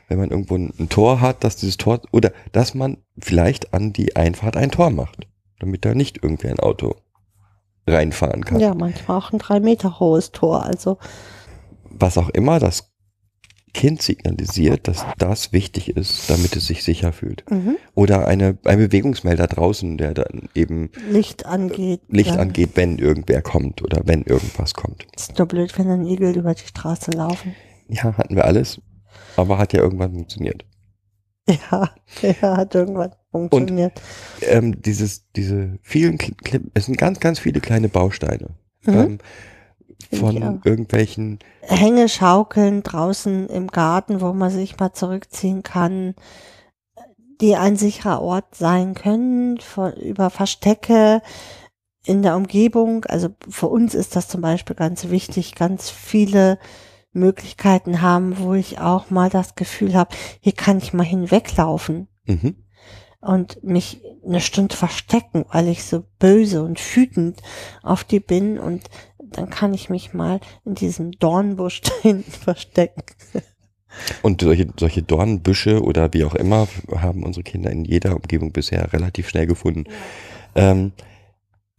wenn 0.09 0.16
man 0.18 0.30
irgendwo 0.30 0.57
ein, 0.57 0.89
Tor 0.89 1.20
hat, 1.20 1.45
dass 1.45 1.57
dieses 1.57 1.76
Tor 1.76 2.01
oder 2.12 2.32
dass 2.53 2.72
man 2.72 2.97
vielleicht 3.18 3.74
an 3.74 3.93
die 3.93 4.16
Einfahrt 4.16 4.57
ein 4.57 4.70
Tor 4.70 4.89
macht, 4.89 5.26
damit 5.59 5.84
da 5.84 5.95
nicht 5.95 6.22
irgendwie 6.22 6.49
ein 6.49 6.61
Auto 6.61 6.97
reinfahren 7.87 8.43
kann. 8.43 8.59
ja, 8.59 8.74
manchmal 8.74 9.18
auch 9.18 9.32
ein 9.32 9.39
drei 9.39 9.61
Meter 9.61 10.01
hohes 10.01 10.32
Tor. 10.32 10.64
Also 10.64 10.97
was 11.91 12.16
auch 12.16 12.30
immer, 12.30 12.59
das 12.59 12.95
Kind 13.77 14.01
signalisiert, 14.01 14.89
dass 14.89 15.05
das 15.18 15.53
wichtig 15.53 15.95
ist, 15.99 16.31
damit 16.31 16.57
es 16.57 16.66
sich 16.66 16.83
sicher 16.83 17.12
fühlt. 17.12 17.45
Mhm. 17.51 17.77
Oder 17.95 18.27
eine, 18.27 18.57
ein 18.64 18.79
Bewegungsmelder 18.79 19.47
draußen, 19.47 19.99
der 19.99 20.14
dann 20.14 20.49
eben 20.55 20.89
Licht 21.11 21.45
angeht. 21.45 22.01
Licht 22.09 22.31
dann. 22.31 22.41
angeht, 22.41 22.70
wenn 22.77 22.97
irgendwer 22.97 23.43
kommt 23.43 23.83
oder 23.83 24.01
wenn 24.07 24.22
irgendwas 24.22 24.72
kommt. 24.72 25.07
Ist 25.14 25.37
nur 25.37 25.47
blöd, 25.47 25.79
wenn 25.79 25.89
dann 25.89 26.07
Igel 26.07 26.35
über 26.35 26.55
die 26.55 26.66
Straße 26.66 27.11
laufen. 27.11 27.55
Ja, 27.89 28.16
hatten 28.16 28.35
wir 28.35 28.47
alles, 28.47 28.81
aber 29.37 29.59
hat 29.59 29.74
ja 29.74 29.83
irgendwann 29.83 30.14
funktioniert. 30.14 30.64
Ja, 31.70 31.91
ja, 32.22 32.57
hat 32.57 32.74
irgendwann 32.74 33.14
funktioniert. 33.31 34.01
Ähm, 34.41 34.83
dieses, 34.83 35.31
diese 35.37 35.79
vielen, 35.83 36.18
es 36.74 36.87
sind 36.87 36.99
ganz, 36.99 37.20
ganz 37.20 37.39
viele 37.39 37.61
kleine 37.61 37.89
Bausteine. 37.89 38.57
Mhm. 38.85 38.95
Ähm, 38.95 39.18
von 40.12 40.43
auch. 40.43 40.64
irgendwelchen, 40.64 41.39
Hängeschaukeln 41.62 42.82
draußen 42.82 43.49
im 43.49 43.68
Garten, 43.68 44.20
wo 44.20 44.32
man 44.32 44.51
sich 44.51 44.78
mal 44.78 44.93
zurückziehen 44.93 45.62
kann, 45.62 46.14
die 47.41 47.57
ein 47.57 47.76
sicherer 47.76 48.22
Ort 48.22 48.55
sein 48.55 48.95
können, 48.95 49.59
von, 49.61 49.93
über 49.95 50.30
Verstecke 50.30 51.22
in 52.05 52.22
der 52.22 52.37
Umgebung. 52.37 53.05
Also 53.07 53.30
für 53.49 53.66
uns 53.66 53.95
ist 53.95 54.16
das 54.16 54.28
zum 54.28 54.41
Beispiel 54.41 54.76
ganz 54.76 55.11
wichtig, 55.11 55.55
ganz 55.55 55.91
viele 55.91 56.59
Möglichkeiten 57.12 58.03
haben, 58.03 58.39
wo 58.39 58.55
ich 58.55 58.78
auch 58.78 59.11
mal 59.11 59.30
das 59.30 59.55
Gefühl 59.55 59.95
habe, 59.95 60.14
hier 60.41 60.53
kann 60.53 60.78
ich 60.78 60.93
mal 60.93 61.03
hinweglaufen 61.03 62.09
mhm. 62.26 62.57
und 63.20 63.62
mich 63.64 64.03
eine 64.24 64.41
Stunde 64.41 64.76
verstecken, 64.76 65.47
weil 65.51 65.68
ich 65.68 65.84
so 65.84 66.05
böse 66.18 66.62
und 66.62 66.78
wütend 66.95 67.41
auf 67.82 68.05
die 68.05 68.20
bin 68.20 68.59
und 68.59 68.84
dann 69.37 69.51
kann 69.51 69.74
ich 69.74 69.91
mich 69.91 70.14
mal 70.14 70.41
in 70.64 70.74
diesem 70.74 71.12
Dornbusch 71.12 71.80
da 71.82 71.93
hinten 72.03 72.30
verstecken. 72.30 73.03
Und 74.22 74.43
solche, 74.43 74.68
solche 74.78 75.03
Dornbüsche 75.03 75.82
oder 75.82 76.12
wie 76.12 76.24
auch 76.24 76.34
immer 76.34 76.68
haben 76.95 77.22
unsere 77.22 77.45
Kinder 77.45 77.70
in 77.70 77.84
jeder 77.84 78.14
Umgebung 78.14 78.53
bisher 78.53 78.93
relativ 78.93 79.28
schnell 79.28 79.47
gefunden. 79.47 79.84
Ähm, 80.55 80.93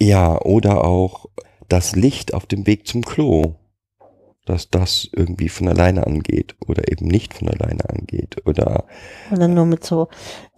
ja, 0.01 0.39
oder 0.41 0.83
auch 0.83 1.25
das 1.67 1.95
Licht 1.95 2.33
auf 2.33 2.45
dem 2.45 2.65
Weg 2.65 2.87
zum 2.87 3.03
Klo, 3.03 3.55
dass 4.49 4.69
das 4.69 5.07
irgendwie 5.11 5.49
von 5.49 5.67
alleine 5.67 6.07
angeht 6.07 6.55
oder 6.67 6.91
eben 6.91 7.07
nicht 7.07 7.33
von 7.33 7.49
alleine 7.49 7.89
angeht. 7.89 8.37
Oder 8.45 8.85
Oder 9.31 9.47
nur 9.47 9.65
mit 9.65 9.83
so, 9.83 10.07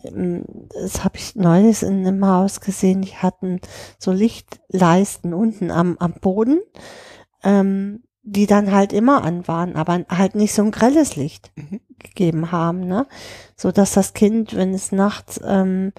ähm, 0.03 0.43
das 0.81 1.03
habe 1.03 1.17
ich 1.17 1.35
neulich 1.35 1.83
in 1.83 2.05
einem 2.05 2.25
Haus 2.25 2.61
gesehen, 2.61 3.01
die 3.01 3.15
hatten 3.15 3.59
so 3.97 4.11
Lichtleisten 4.11 5.33
unten 5.33 5.71
am, 5.71 5.97
am 5.99 6.13
Boden, 6.13 6.61
ähm, 7.43 8.03
die 8.23 8.45
dann 8.45 8.71
halt 8.71 8.93
immer 8.93 9.23
an 9.23 9.47
waren, 9.47 9.75
aber 9.75 10.05
halt 10.09 10.35
nicht 10.35 10.53
so 10.53 10.61
ein 10.61 10.71
grelles 10.71 11.15
Licht 11.15 11.51
Mhm. 11.55 11.81
gegeben 11.97 12.51
haben, 12.51 12.81
ne? 12.87 13.07
So 13.55 13.71
dass 13.71 13.93
das 13.93 14.13
Kind, 14.13 14.55
wenn 14.55 14.73
es 14.73 14.91
nachts 14.91 15.39
ähm, 15.43 15.93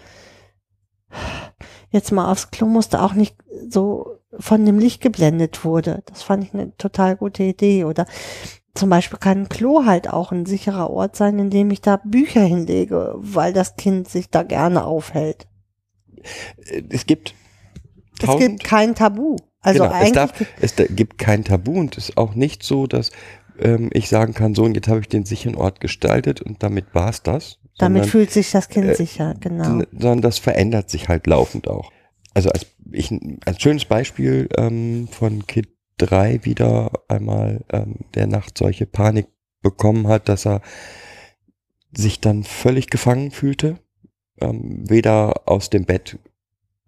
jetzt 1.91 2.13
mal 2.13 2.31
aufs 2.31 2.51
Klo 2.51 2.67
musste, 2.67 3.03
auch 3.03 3.15
nicht 3.15 3.37
so 3.69 4.20
von 4.39 4.65
dem 4.65 4.79
Licht 4.79 5.01
geblendet 5.01 5.65
wurde. 5.65 6.03
Das 6.07 6.23
fand 6.23 6.45
ich 6.45 6.55
eine 6.55 6.77
total 6.77 7.17
gute 7.17 7.43
Idee. 7.43 7.85
Oder 7.85 8.07
zum 8.75 8.89
Beispiel 8.91 9.19
kann 9.19 9.43
ein 9.43 9.49
Klo 9.49 9.85
halt 9.85 10.09
auch 10.09 10.33
ein 10.33 10.47
sicherer 10.47 10.91
Ort 10.91 11.17
sein, 11.17 11.39
in 11.39 11.51
dem 11.51 11.71
ich 11.71 11.81
da 11.81 12.01
Bücher 12.05 12.43
hinlege, 12.43 13.15
weil 13.17 13.53
das 13.53 13.77
Kind 13.77 14.09
sich 14.09 14.31
da 14.31 14.43
gerne 14.43 14.85
aufhält. 14.85 15.49
äh, 16.67 16.83
es 16.91 17.07
gibt 17.07 17.35
Es 18.23 18.37
gibt 18.39 18.65
kein 18.65 18.95
Tabu. 18.95 19.37
Also 19.63 19.83
genau, 19.83 19.95
es, 20.01 20.13
darf, 20.13 20.33
es 20.61 20.75
gibt 20.77 21.19
kein 21.19 21.45
Tabu 21.45 21.79
und 21.79 21.99
es 21.99 22.11
ist 22.11 22.17
auch 22.17 22.35
nicht 22.35 22.63
so, 22.63 22.87
dass 22.87 23.11
ähm, 23.59 23.91
ich 23.93 24.09
sagen 24.09 24.33
kann, 24.33 24.55
so 24.55 24.65
und 24.65 24.75
jetzt 24.75 24.89
habe 24.89 25.01
ich 25.01 25.09
den 25.09 25.27
sicheren 25.27 25.55
Ort 25.55 25.81
gestaltet 25.81 26.41
und 26.41 26.63
damit 26.63 26.87
war's 26.95 27.23
das. 27.23 27.59
damit 27.79 28.05
sondern, 28.05 28.09
fühlt 28.09 28.31
sich 28.31 28.51
das 28.53 28.69
Kind 28.69 28.89
äh, 28.89 28.95
sicher, 28.95 29.35
genau. 29.39 29.83
sondern 29.93 30.23
das 30.23 30.39
verändert 30.39 30.89
sich 30.89 31.09
halt 31.09 31.27
laufend 31.27 31.69
auch. 31.69 31.93
Also 32.35 32.51
als, 32.51 32.67
ich, 32.93 33.13
als 33.45 33.61
schönes 33.61 33.85
Beispiel 33.85 34.49
ähm, 34.57 35.09
von 35.11 35.47
Kid 35.47 35.69
3 35.99 36.45
wieder 36.45 36.93
einmal, 37.09 37.65
ähm, 37.71 37.97
der 38.15 38.27
nachts 38.27 38.59
solche 38.59 38.87
Panik 38.87 39.27
bekommen 39.63 40.09
hat, 40.09 40.29
dass 40.29 40.47
er 40.47 40.63
sich 41.93 42.21
dann 42.21 42.45
völlig 42.45 42.89
gefangen 42.89 43.31
fühlte, 43.31 43.79
ähm, 44.41 44.89
weder 44.89 45.49
aus 45.49 45.71
dem 45.71 45.85
Bett 45.85 46.19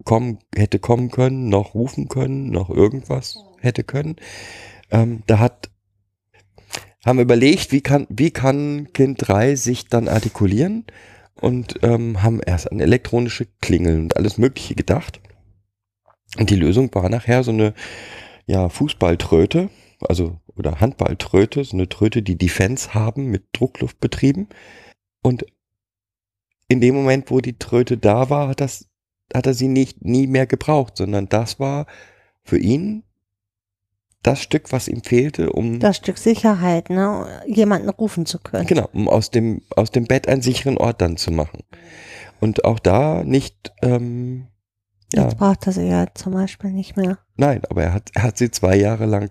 kommen, 0.04 0.38
hätte 0.54 0.78
kommen 0.78 1.10
können, 1.10 1.48
noch 1.48 1.74
rufen 1.74 2.08
können, 2.08 2.50
noch 2.50 2.70
irgendwas 2.70 3.36
hätte 3.60 3.84
können. 3.84 4.16
Ähm, 4.90 5.22
da 5.26 5.38
hat, 5.38 5.70
haben 7.04 7.18
wir 7.18 7.24
überlegt, 7.24 7.72
wie 7.72 7.80
kann, 7.80 8.06
wie 8.08 8.30
kann 8.30 8.92
Kind 8.92 9.28
3 9.28 9.56
sich 9.56 9.88
dann 9.88 10.08
artikulieren 10.08 10.84
und 11.34 11.80
ähm, 11.82 12.22
haben 12.22 12.40
erst 12.40 12.70
an 12.70 12.80
elektronische 12.80 13.46
Klingeln 13.60 14.02
und 14.02 14.16
alles 14.16 14.38
Mögliche 14.38 14.74
gedacht. 14.74 15.20
Und 16.38 16.50
die 16.50 16.56
Lösung 16.56 16.94
war 16.94 17.08
nachher 17.08 17.42
so 17.42 17.50
eine 17.50 17.74
ja, 18.46 18.68
Fußballtröte, 18.68 19.70
also 20.00 20.38
oder 20.56 20.80
Handballtröte, 20.80 21.64
so 21.64 21.76
eine 21.76 21.88
Tröte, 21.88 22.22
die 22.22 22.36
Defense 22.36 22.94
haben 22.94 23.26
mit 23.26 23.44
Druckluft 23.52 24.00
betrieben. 24.00 24.48
Und 25.22 25.46
in 26.68 26.80
dem 26.80 26.94
Moment, 26.94 27.30
wo 27.30 27.40
die 27.40 27.58
Tröte 27.58 27.98
da 27.98 28.30
war, 28.30 28.48
hat 28.48 28.60
das 28.60 28.88
hat 29.34 29.46
er 29.46 29.54
sie 29.54 29.68
nicht 29.68 30.04
nie 30.04 30.26
mehr 30.26 30.46
gebraucht, 30.46 30.96
sondern 30.96 31.28
das 31.28 31.58
war 31.58 31.86
für 32.42 32.58
ihn 32.58 33.02
das 34.22 34.40
Stück, 34.40 34.72
was 34.72 34.88
ihm 34.88 35.02
fehlte, 35.02 35.52
um 35.52 35.80
das 35.80 35.96
Stück 35.96 36.18
Sicherheit, 36.18 36.90
ne, 36.90 37.42
jemanden 37.46 37.88
rufen 37.88 38.24
zu 38.24 38.38
können. 38.38 38.66
genau, 38.66 38.88
um 38.92 39.08
aus 39.08 39.30
dem 39.30 39.62
aus 39.74 39.90
dem 39.90 40.04
Bett 40.04 40.28
einen 40.28 40.42
sicheren 40.42 40.78
Ort 40.78 41.00
dann 41.00 41.16
zu 41.16 41.30
machen. 41.30 41.60
Und 42.40 42.64
auch 42.64 42.78
da 42.78 43.24
nicht 43.24 43.72
ähm, 43.82 44.48
ja, 45.12 45.24
Jetzt 45.24 45.38
braucht 45.38 45.66
er 45.66 45.72
sie 45.72 45.88
ja 45.88 46.06
zum 46.14 46.32
Beispiel 46.32 46.70
nicht 46.70 46.96
mehr. 46.96 47.18
nein, 47.36 47.62
aber 47.68 47.82
er 47.82 47.92
hat 47.92 48.10
er 48.14 48.22
hat 48.24 48.38
sie 48.38 48.50
zwei 48.50 48.76
Jahre 48.76 49.06
lang 49.06 49.30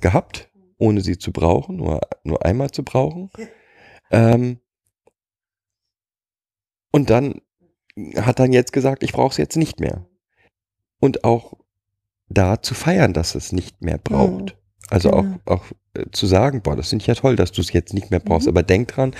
gehabt, 0.00 0.50
ohne 0.78 1.00
sie 1.00 1.18
zu 1.18 1.32
brauchen, 1.32 1.76
nur 1.76 2.00
nur 2.24 2.44
einmal 2.44 2.70
zu 2.70 2.82
brauchen. 2.82 3.30
Ähm, 4.10 4.58
und 6.92 7.10
dann 7.10 7.40
hat 8.16 8.38
dann 8.38 8.52
jetzt 8.52 8.72
gesagt, 8.72 9.02
ich 9.02 9.12
brauche 9.12 9.30
es 9.30 9.36
jetzt 9.36 9.56
nicht 9.56 9.80
mehr. 9.80 10.06
Und 10.98 11.24
auch 11.24 11.54
da 12.28 12.62
zu 12.62 12.74
feiern, 12.74 13.12
dass 13.12 13.34
es 13.34 13.52
nicht 13.52 13.82
mehr 13.82 13.98
braucht. 13.98 14.56
Also 14.88 15.10
genau. 15.10 15.38
auch, 15.46 15.58
auch 15.58 15.64
äh, 15.94 16.06
zu 16.12 16.26
sagen, 16.26 16.62
boah, 16.62 16.76
das 16.76 16.88
finde 16.90 17.02
ich 17.02 17.06
ja 17.06 17.14
toll, 17.14 17.36
dass 17.36 17.52
du 17.52 17.60
es 17.60 17.72
jetzt 17.72 17.94
nicht 17.94 18.10
mehr 18.10 18.20
brauchst. 18.20 18.46
Mhm. 18.46 18.52
Aber 18.52 18.62
denk 18.62 18.88
dran, 18.88 19.14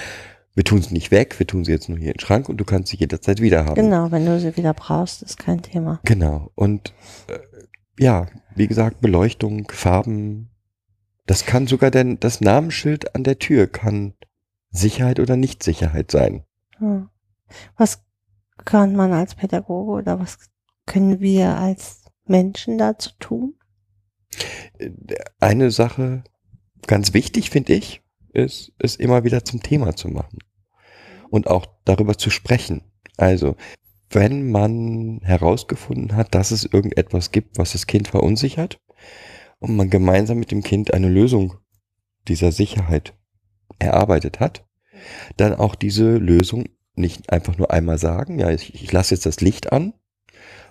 wir 0.61 0.65
tun 0.65 0.81
es 0.81 0.91
nicht 0.91 1.11
weg, 1.11 1.39
wir 1.39 1.47
tun 1.47 1.65
sie 1.65 1.73
jetzt 1.73 1.89
nur 1.89 1.97
hier 1.97 2.09
in 2.09 2.13
den 2.13 2.21
Schrank 2.21 2.51
und 2.51 2.59
du 2.59 2.67
kannst 2.67 2.91
sie 2.91 2.99
jederzeit 2.99 3.41
wieder 3.41 3.65
haben. 3.65 3.77
Genau, 3.77 4.11
wenn 4.11 4.27
du 4.27 4.39
sie 4.39 4.59
wieder 4.59 4.75
brauchst, 4.75 5.23
ist 5.23 5.39
kein 5.39 5.63
Thema. 5.63 6.01
Genau. 6.05 6.51
Und 6.55 6.93
äh, 7.29 7.39
ja, 7.99 8.27
wie 8.55 8.67
gesagt, 8.67 9.01
Beleuchtung, 9.01 9.71
Farben. 9.71 10.51
Das 11.25 11.47
kann 11.47 11.67
sogar 11.67 11.91
denn 11.91 12.21
das 12.21 12.43
Namensschild 12.43 13.15
an 13.15 13.25
der 13.25 13.39
Tür 13.39 13.69
kann 13.69 14.13
Sicherheit 14.69 15.19
oder 15.19 15.35
Nichtsicherheit 15.35 16.11
sein. 16.11 16.45
Ja. 16.79 17.09
Was 17.79 18.03
kann 18.67 18.95
man 18.95 19.15
als 19.15 19.37
Pädagoge 19.37 19.93
oder 19.93 20.21
was 20.21 20.37
können 20.85 21.21
wir 21.21 21.57
als 21.57 22.05
Menschen 22.27 22.77
dazu 22.77 23.13
tun? 23.19 23.55
Eine 25.39 25.71
Sache, 25.71 26.23
ganz 26.87 27.15
wichtig 27.15 27.49
finde 27.49 27.73
ich, 27.73 28.03
ist, 28.35 28.75
es 28.79 28.97
immer 28.97 29.25
wieder 29.25 29.43
zum 29.43 29.63
Thema 29.63 29.97
zu 29.97 30.09
machen. 30.09 30.37
Und 31.31 31.47
auch 31.47 31.67
darüber 31.85 32.19
zu 32.19 32.31
sprechen. 32.31 32.83
Also, 33.17 33.57
wenn 34.11 34.51
man 34.51 35.21
herausgefunden 35.23 36.17
hat, 36.17 36.35
dass 36.35 36.51
es 36.51 36.65
irgendetwas 36.65 37.31
gibt, 37.31 37.59
was 37.59 37.73
das 37.73 37.87
Kind 37.87 38.09
verunsichert, 38.09 38.81
und 39.61 39.77
man 39.77 39.91
gemeinsam 39.91 40.39
mit 40.39 40.51
dem 40.51 40.63
Kind 40.63 40.93
eine 40.93 41.09
Lösung 41.09 41.55
dieser 42.27 42.51
Sicherheit 42.51 43.15
erarbeitet 43.79 44.41
hat, 44.41 44.67
dann 45.37 45.55
auch 45.55 45.75
diese 45.75 46.17
Lösung 46.17 46.65
nicht 46.97 47.31
einfach 47.31 47.57
nur 47.57 47.71
einmal 47.71 47.99
sagen, 47.99 48.39
ja, 48.39 48.51
ich, 48.51 48.75
ich 48.75 48.91
lasse 48.91 49.15
jetzt 49.15 49.27
das 49.27 49.41
Licht 49.41 49.73
an, 49.73 49.95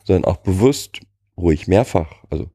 sondern 0.04 0.26
auch 0.26 0.38
bewusst 0.38 1.00
ruhig 1.38 1.68
mehrfach, 1.68 2.24
also 2.30 2.50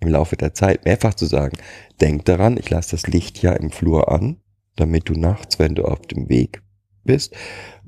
im 0.00 0.08
Laufe 0.08 0.36
der 0.36 0.54
Zeit 0.54 0.84
mehrfach 0.84 1.14
zu 1.14 1.26
sagen, 1.26 1.58
denk 2.00 2.24
daran, 2.24 2.56
ich 2.56 2.70
lasse 2.70 2.92
das 2.92 3.06
Licht 3.06 3.42
ja 3.42 3.52
im 3.52 3.70
Flur 3.70 4.10
an, 4.10 4.40
damit 4.76 5.08
du 5.08 5.12
nachts, 5.14 5.58
wenn 5.58 5.74
du 5.74 5.84
auf 5.84 6.00
dem 6.02 6.28
Weg 6.28 6.62
bist, 7.04 7.34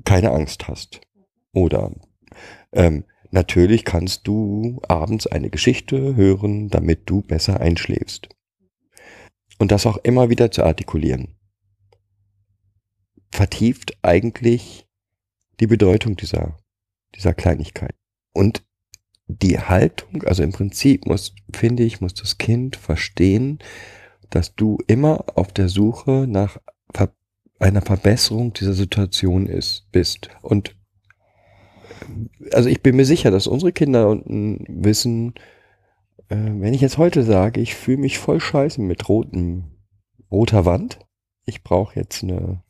keine 0.05 0.31
Angst 0.31 0.67
hast. 0.67 1.01
Oder 1.53 1.91
ähm, 2.71 3.05
natürlich 3.31 3.85
kannst 3.85 4.27
du 4.27 4.81
abends 4.87 5.27
eine 5.27 5.49
Geschichte 5.49 6.15
hören, 6.15 6.69
damit 6.69 7.09
du 7.09 7.21
besser 7.21 7.59
einschläfst. 7.59 8.29
Und 9.59 9.71
das 9.71 9.85
auch 9.85 9.97
immer 9.97 10.29
wieder 10.29 10.51
zu 10.51 10.63
artikulieren. 10.63 11.35
Vertieft 13.31 13.97
eigentlich 14.01 14.87
die 15.59 15.67
Bedeutung 15.67 16.15
dieser, 16.15 16.57
dieser 17.15 17.33
Kleinigkeit. 17.33 17.95
Und 18.33 18.63
die 19.27 19.59
Haltung, 19.59 20.23
also 20.23 20.43
im 20.43 20.51
Prinzip 20.51 21.05
muss, 21.05 21.33
finde 21.53 21.83
ich, 21.83 22.01
muss 22.01 22.13
das 22.13 22.37
Kind 22.37 22.75
verstehen, 22.75 23.59
dass 24.29 24.55
du 24.55 24.79
immer 24.87 25.25
auf 25.35 25.53
der 25.53 25.69
Suche 25.69 26.25
nach 26.27 26.57
einer 27.63 27.81
Verbesserung 27.81 28.53
dieser 28.53 28.73
Situation 28.73 29.47
ist, 29.47 29.89
bist. 29.91 30.29
Und 30.41 30.75
also 32.51 32.69
ich 32.69 32.81
bin 32.81 32.95
mir 32.95 33.05
sicher, 33.05 33.31
dass 33.31 33.47
unsere 33.47 33.71
Kinder 33.71 34.09
unten 34.09 34.65
wissen, 34.67 35.33
äh, 36.29 36.35
wenn 36.35 36.73
ich 36.73 36.81
jetzt 36.81 36.97
heute 36.97 37.23
sage, 37.23 37.61
ich 37.61 37.75
fühle 37.75 37.97
mich 37.97 38.19
voll 38.19 38.39
scheiße 38.39 38.81
mit 38.81 39.07
rotem, 39.07 39.71
roter 40.29 40.65
Wand, 40.65 40.99
ich 41.45 41.63
brauche 41.63 41.99
jetzt 41.99 42.23
eine, 42.23 42.61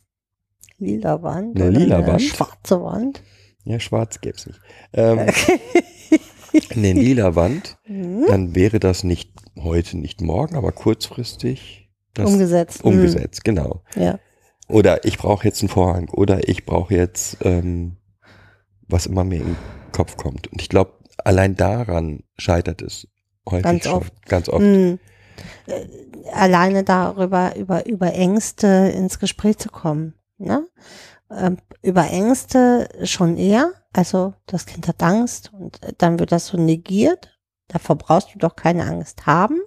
Lila 0.77 1.21
Wand. 1.23 1.55
Eine 1.55 1.69
oder 1.69 1.79
lila 1.79 1.97
eine 1.97 2.07
Wand? 2.07 2.21
Schwarze 2.21 2.81
Wand. 2.83 3.23
ja, 3.63 3.79
schwarz 3.79 4.21
gäb's 4.21 4.45
nicht, 4.47 4.59
ähm, 4.93 5.19
eine 6.75 6.93
lila 6.93 7.35
Wand, 7.35 7.77
Mhm. 7.87 8.25
dann 8.27 8.55
wäre 8.55 8.79
das 8.79 9.03
nicht 9.03 9.31
heute, 9.61 9.97
nicht 9.97 10.21
morgen, 10.21 10.55
aber 10.55 10.71
kurzfristig 10.71 11.89
Umgesetzt. 12.17 12.83
umgesetzt, 12.83 13.43
genau. 13.43 13.81
Mhm. 13.95 14.01
Ja. 14.01 14.19
Oder 14.73 15.05
ich 15.05 15.19
brauche 15.19 15.45
jetzt 15.45 15.61
einen 15.61 15.69
Vorhang 15.69 16.09
oder 16.09 16.49
ich 16.49 16.65
brauche 16.65 16.95
jetzt, 16.95 17.37
ähm, 17.41 17.97
was 18.87 19.05
immer 19.05 19.23
mir 19.23 19.41
in 19.41 19.45
den 19.45 19.57
Kopf 19.91 20.17
kommt. 20.17 20.47
Und 20.47 20.59
ich 20.59 20.67
glaube, 20.67 20.93
allein 21.23 21.55
daran 21.55 22.23
scheitert 22.37 22.81
es 22.81 23.07
häufig 23.47 23.63
Ganz 23.63 23.83
schon. 23.83 23.93
oft. 23.93 24.25
Ganz 24.25 24.49
oft. 24.49 24.63
Mhm. 24.63 24.97
Alleine 26.31 26.83
darüber, 26.83 27.55
über, 27.55 27.85
über 27.85 28.13
Ängste 28.13 28.91
ins 28.95 29.19
Gespräch 29.19 29.59
zu 29.59 29.69
kommen. 29.69 30.15
Ne? 30.39 30.67
Ähm, 31.29 31.57
über 31.83 32.09
Ängste 32.09 32.89
schon 33.03 33.37
eher. 33.37 33.71
Also 33.93 34.33
das 34.47 34.65
Kind 34.65 34.87
hat 34.87 35.03
Angst 35.03 35.51
und 35.53 35.83
äh, 35.83 35.93
dann 35.99 36.17
wird 36.17 36.31
das 36.31 36.47
so 36.47 36.57
negiert. 36.57 37.39
Davor 37.67 37.95
brauchst 37.95 38.33
du 38.33 38.39
doch 38.39 38.55
keine 38.55 38.85
Angst 38.85 39.27
haben. 39.27 39.61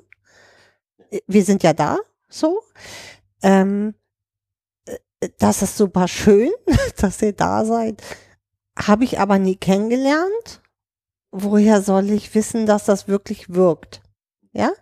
Äh, 1.10 1.20
Wir 1.28 1.44
sind 1.44 1.62
ja 1.62 1.74
da, 1.74 1.98
so. 2.28 2.60
Ähm, 3.40 3.94
äh, 3.94 4.05
das 5.38 5.62
ist 5.62 5.76
super 5.76 6.08
schön, 6.08 6.50
dass 6.98 7.22
ihr 7.22 7.32
da 7.32 7.64
seid. 7.64 8.02
Habe 8.78 9.04
ich 9.04 9.18
aber 9.18 9.38
nie 9.38 9.56
kennengelernt. 9.56 10.62
Woher 11.30 11.82
soll 11.82 12.10
ich 12.10 12.34
wissen, 12.34 12.66
dass 12.66 12.84
das 12.84 13.08
wirklich 13.08 13.50
wirkt? 13.54 14.02
Ja? 14.52 14.72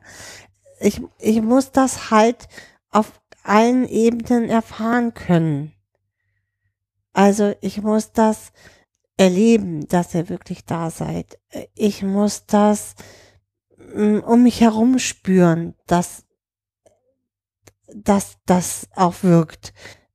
Ich, 0.81 1.01
ich 1.19 1.43
muss 1.43 1.73
das 1.73 2.11
halt 2.11 2.49
auf 2.91 3.21
allen 3.43 3.89
Ebenen 3.89 4.49
erfahren 4.49 5.15
können. 5.15 5.73
Also 7.13 7.55
ich 7.61 7.83
muss 7.83 8.13
das 8.13 8.53
erleben, 9.17 9.87
dass 9.89 10.15
ihr 10.15 10.29
wirklich 10.29 10.65
da 10.65 10.91
seid. 10.91 11.39
Ich 11.75 12.03
muss 12.03 12.47
das 12.47 12.95
mm, 13.95 14.19
um 14.19 14.43
mich 14.43 14.61
herum 14.61 14.99
spüren, 14.99 15.75
dass, 15.87 16.25
dass 17.95 18.39
das 18.47 18.89
auch 18.97 19.23
wirkt. 19.23 19.73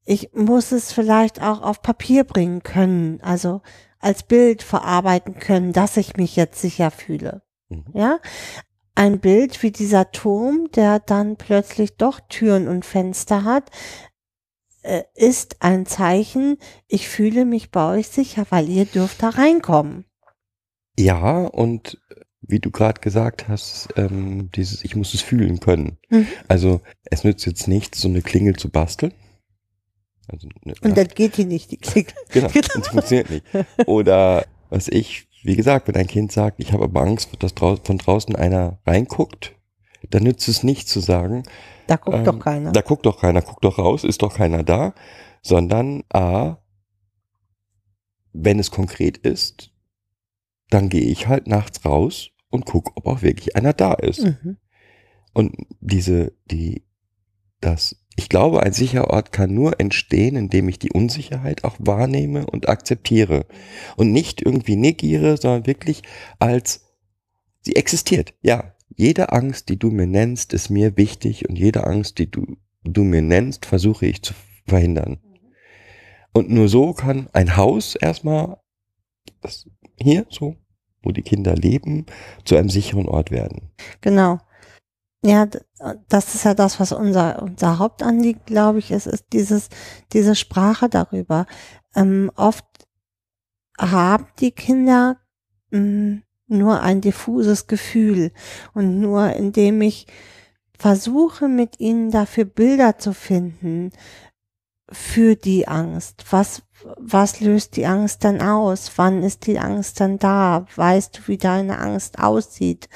Ich 0.10 0.32
muss 0.34 0.72
es 0.72 0.92
vielleicht 0.92 1.40
auch 1.40 1.62
auf 1.62 1.84
Papier 1.84 2.24
bringen 2.24 2.64
können, 2.64 3.22
also 3.22 3.62
als 4.00 4.24
Bild 4.24 4.64
verarbeiten 4.64 5.36
können, 5.36 5.72
dass 5.72 5.98
ich 5.98 6.18
mich 6.18 6.36
jetzt 6.36 6.60
sicher 6.60 6.90
fühle. 6.90 7.44
Mhm. 7.70 7.86
Ja, 7.94 8.20
ein 8.96 9.20
Bild 9.20 9.62
wie 9.62 9.70
dieser 9.70 10.12
Turm, 10.12 10.72
der 10.74 10.98
dann 11.00 11.36
plötzlich 11.36 11.96
doch 11.98 12.22
Türen 12.28 12.68
und 12.68 12.86
Fenster 12.86 13.44
hat, 13.44 13.70
äh, 14.82 15.04
ist 15.14 15.58
ein 15.60 15.86
Zeichen, 15.86 16.58
ich 16.88 17.08
fühle 17.08 17.46
mich 17.46 17.70
bei 17.70 18.00
euch 18.00 18.08
sicher, 18.08 18.48
weil 18.50 18.68
ihr 18.68 18.86
dürft 18.86 19.22
da 19.22 19.30
reinkommen. 19.30 20.06
Ja, 20.98 21.46
und 21.46 22.02
wie 22.42 22.60
du 22.60 22.72
gerade 22.72 23.00
gesagt 23.00 23.48
hast, 23.48 23.90
ähm, 23.96 24.50
dieses, 24.56 24.84
ich 24.84 24.96
muss 24.96 25.14
es 25.14 25.22
fühlen 25.22 25.60
können. 25.60 26.00
Mhm. 26.10 26.28
Also 26.48 26.82
es 27.04 27.24
nützt 27.24 27.46
jetzt 27.46 27.68
nichts, 27.68 28.02
so 28.02 28.08
eine 28.08 28.24
Klingel 28.24 28.56
zu 28.56 28.72
basteln. 28.72 29.14
Also, 30.32 30.48
ne, 30.64 30.74
Und 30.82 30.98
dann 30.98 31.08
geht 31.08 31.38
die 31.38 31.46
nicht, 31.46 31.72
die 31.72 31.78
Klingel. 31.78 32.14
Genau, 32.30 32.48
das 32.54 32.88
funktioniert 32.88 33.30
nicht. 33.30 33.46
Oder 33.86 34.46
was 34.70 34.88
ich, 34.88 35.28
wie 35.44 35.56
gesagt, 35.56 35.88
wenn 35.88 35.96
ein 35.96 36.08
Kind 36.08 36.32
sagt, 36.32 36.60
ich 36.60 36.74
habe 36.74 36.84
aber 36.86 37.02
Angst, 37.02 37.30
dass 37.40 37.56
drau 37.56 37.76
von 37.78 37.98
draußen 37.98 38.36
einer 38.36 38.80
reinguckt, 38.86 39.56
dann 40.10 40.24
nützt 40.24 40.48
es 40.48 40.64
nicht 40.64 40.88
zu 40.88 41.00
sagen, 41.00 41.44
Da 41.88 41.96
guckt 41.98 42.18
ähm, 42.18 42.24
doch 42.26 42.40
keiner. 42.40 42.72
da 42.72 42.82
guckt 42.82 43.06
doch 43.06 43.20
keiner, 43.20 43.42
guckt 43.42 43.64
doch 43.64 43.78
raus, 43.78 44.04
ist 44.04 44.22
doch 44.22 44.36
keiner 44.36 44.64
da, 44.64 44.94
sondern 45.42 46.04
A, 46.10 46.58
wenn 48.32 48.60
es 48.60 48.72
konkret 48.72 49.18
ist, 49.18 49.72
dann 50.70 50.90
gehe 50.90 51.02
ich 51.02 51.28
halt 51.28 51.48
nachts 51.48 51.84
raus 51.84 52.30
und 52.50 52.66
gucke, 52.66 52.92
ob 52.96 53.06
auch 53.08 53.22
wirklich 53.22 53.56
einer 53.56 53.74
da 53.74 53.94
ist. 53.94 54.24
Mhm. 54.24 54.58
Und 55.34 55.56
diese, 55.80 56.34
die, 56.46 56.84
das, 57.60 57.96
ich 58.20 58.28
glaube, 58.28 58.62
ein 58.64 58.74
sicherer 58.74 59.10
Ort 59.12 59.32
kann 59.32 59.54
nur 59.54 59.80
entstehen, 59.80 60.36
indem 60.36 60.68
ich 60.68 60.78
die 60.78 60.92
Unsicherheit 60.92 61.64
auch 61.64 61.78
wahrnehme 61.80 62.46
und 62.46 62.68
akzeptiere. 62.68 63.46
Und 63.96 64.12
nicht 64.12 64.42
irgendwie 64.42 64.76
negiere, 64.76 65.38
sondern 65.38 65.66
wirklich 65.66 66.04
als, 66.38 66.86
sie 67.62 67.78
existiert. 67.78 68.34
Ja, 68.42 68.74
jede 68.94 69.32
Angst, 69.32 69.70
die 69.70 69.80
du 69.80 69.90
mir 69.90 70.06
nennst, 70.06 70.52
ist 70.52 70.70
mir 70.70 70.98
wichtig 70.98 71.48
und 71.48 71.58
jede 71.58 71.88
Angst, 71.88 72.18
die 72.18 72.30
du, 72.30 72.58
du 72.84 73.06
mir 73.06 73.22
nennst, 73.22 73.66
versuche 73.66 74.06
ich 74.06 74.22
zu 74.22 74.34
verhindern. 74.68 75.22
Und 76.34 76.50
nur 76.50 76.68
so 76.68 76.92
kann 76.92 77.30
ein 77.32 77.56
Haus 77.56 77.96
erstmal, 77.96 78.58
hier 79.96 80.26
so, 80.30 80.58
wo 81.04 81.14
die 81.14 81.22
Kinder 81.22 81.56
leben, 81.56 82.06
zu 82.44 82.58
einem 82.58 82.70
sicheren 82.70 83.08
Ort 83.08 83.32
werden. 83.32 83.72
Genau. 84.02 84.40
Ja, 85.24 85.48
das 86.08 86.34
ist 86.36 86.46
ja 86.46 86.54
das, 86.54 86.80
was 86.80 86.94
unser, 86.94 87.42
unser 87.42 87.78
Hauptanliegen, 87.78 88.42
glaube 88.46 88.80
ich, 88.80 88.92
ist, 88.92 89.06
ist 89.06 89.26
dieses, 89.34 89.68
diese 90.14 90.34
Sprache 90.36 90.88
darüber. 90.88 91.46
Ähm, 91.94 92.32
oft 92.36 92.66
haben 93.78 94.28
die 94.40 94.52
Kinder 94.52 95.18
mh, 95.72 96.22
nur 96.48 96.82
ein 96.82 97.02
diffuses 97.02 97.68
Gefühl 97.68 98.32
und 98.74 99.00
nur 99.02 99.34
indem 99.34 99.82
ich 99.82 100.08
versuche, 100.78 101.50
mit 101.50 101.80
ihnen 101.80 102.12
dafür 102.12 102.46
Bilder 102.46 102.98
zu 102.98 103.14
finden 103.14 103.92
für 104.92 105.36
die 105.36 105.68
Angst. 105.68 106.26
Was, 106.32 106.64
was 106.98 107.42
löst 107.42 107.76
die 107.76 107.86
Angst 107.86 108.24
dann 108.24 108.42
aus? 108.42 108.92
Wann 108.98 109.24
ist 109.24 109.48
die 109.48 109.60
Angst 109.60 110.00
dann 110.00 110.18
da? 110.20 110.66
Weißt 110.76 111.18
du, 111.20 111.28
wie 111.28 111.38
deine 111.38 111.80
Angst 111.80 112.20
aussieht? 112.20 112.90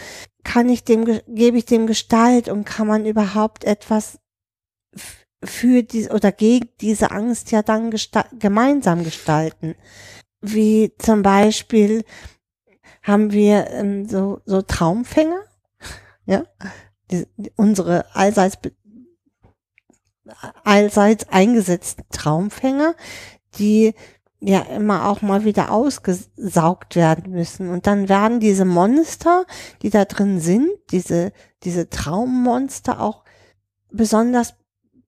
Kann 0.44 0.70
ich 0.70 0.84
dem, 0.84 1.06
ge- 1.06 1.24
gebe 1.28 1.58
ich 1.58 1.66
dem 1.66 1.88
Gestalt 1.88 2.50
und 2.50 2.66
kann 2.66 2.88
man 2.88 3.06
überhaupt 3.06 3.64
etwas 3.64 4.20
für 5.44 5.84
die 5.84 6.08
oder 6.10 6.32
gegen 6.32 6.70
diese 6.82 7.12
Angst 7.12 7.52
ja 7.52 7.62
dann 7.62 7.92
gesta 7.92 8.26
gemeinsam 8.40 9.04
gestalten? 9.04 9.76
Wie 10.42 10.94
zum 10.98 11.22
Beispiel 11.22 12.04
haben 13.02 13.32
wir 13.32 13.70
ähm, 13.72 14.08
so, 14.08 14.42
so 14.46 14.62
Traumfänger, 14.62 15.42
ja, 16.26 16.44
die, 17.12 17.26
die, 17.38 17.52
unsere 17.56 18.14
allseits, 18.16 18.58
allseits 20.64 21.28
eingesetzten 21.30 22.06
Traumfänger, 22.12 22.96
die 23.58 23.94
ja 24.46 24.60
immer 24.62 25.10
auch 25.10 25.22
mal 25.22 25.46
wieder 25.46 25.72
ausgesaugt 25.72 26.96
werden 26.96 27.32
müssen. 27.32 27.70
Und 27.70 27.88
dann 27.88 28.10
werden 28.10 28.40
diese 28.40 28.66
Monster, 28.66 29.46
die 29.82 29.90
da 29.90 30.06
drin 30.06 30.40
sind, 30.40 30.70
diese, 30.92 31.32
diese 31.64 31.90
Traummonster 31.90 33.02
auch 33.02 33.24
besonders 33.92 34.56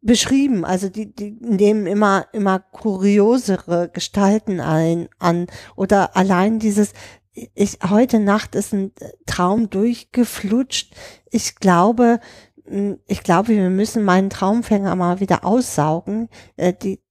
beschrieben. 0.02 0.64
Also 0.64 0.88
die, 0.88 1.14
die 1.14 1.32
nehmen 1.42 1.88
immer, 1.88 2.28
immer 2.32 2.60
kuriosere 2.60 3.90
Gestalten 3.90 4.62
ein, 4.62 5.10
an. 5.20 5.48
Oder 5.76 6.16
allein 6.16 6.60
dieses, 6.60 6.94
ich, 7.34 7.80
heute 7.90 8.20
Nacht 8.20 8.56
ist 8.56 8.74
ein 8.74 8.94
Traum 9.26 9.70
durchgeflutscht. 9.70 10.96
Ich 11.30 11.56
glaube, 11.56 12.20
mh, 12.66 12.98
ich 13.08 13.24
glaube, 13.24 13.50
wir 13.50 13.70
müssen 13.70 14.06
meinen 14.06 14.30
Traumfänger 14.30 14.96
mal 14.96 15.20
wieder 15.20 15.44
aussaugen. 15.44 16.30
Äh, 16.56 16.74
Die, 16.74 17.02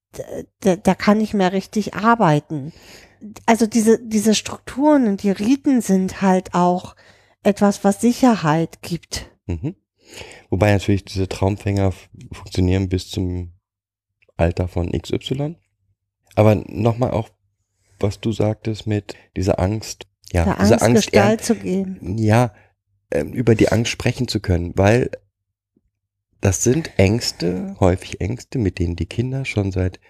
da, 0.61 0.77
da 0.77 0.95
kann 0.95 1.21
ich 1.21 1.35
mehr 1.35 1.53
richtig 1.53 1.95
arbeiten. 1.95 2.73
Also 3.47 3.67
diese, 3.67 3.99
diese 4.03 4.35
Strukturen 4.35 5.07
und 5.07 5.23
die 5.23 5.31
Riten 5.31 5.81
sind 5.81 6.21
halt 6.21 6.55
auch 6.55 6.95
etwas, 7.43 7.85
was 7.85 8.01
Sicherheit 8.01 8.83
gibt. 8.83 9.31
Mhm. 9.47 9.77
Wobei 10.51 10.73
natürlich 10.73 11.05
diese 11.05 11.29
Traumfänger 11.29 11.93
funktionieren 12.33 12.89
bis 12.89 13.09
zum 13.09 13.53
Alter 14.37 14.69
von 14.69 14.91
XY. 14.93 15.57
Aber 16.35 16.57
nochmal 16.67 17.13
auch, 17.13 17.31
was 18.01 18.21
du 18.21 18.33
sagtest 18.33 18.87
mit 18.87 19.15
dieser 19.37 19.59
Angst. 19.59 20.07
Ja, 20.33 20.45
der 20.45 20.57
diese 20.61 20.75
Angst, 20.75 20.83
Angst, 20.83 21.13
Gestalt 21.13 21.45
zu 21.45 21.55
geben. 21.55 22.19
ja, 22.19 22.53
ähm, 23.11 23.33
über 23.33 23.55
die 23.55 23.69
Angst 23.69 23.91
sprechen 23.93 24.27
zu 24.27 24.41
können, 24.41 24.73
weil 24.77 25.11
das 26.41 26.63
sind 26.63 26.99
Ängste, 26.99 27.77
häufig 27.81 28.21
Ängste, 28.21 28.59
mit 28.59 28.79
denen 28.79 28.97
die 28.97 29.07
Kinder 29.07 29.45
schon 29.45 29.73
seit 29.73 30.01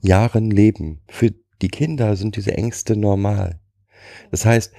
Jahren 0.00 0.50
leben. 0.50 1.00
Für 1.08 1.32
die 1.60 1.68
Kinder 1.68 2.16
sind 2.16 2.36
diese 2.36 2.52
Ängste 2.52 2.96
normal. 2.96 3.60
Das 4.30 4.44
heißt, 4.44 4.72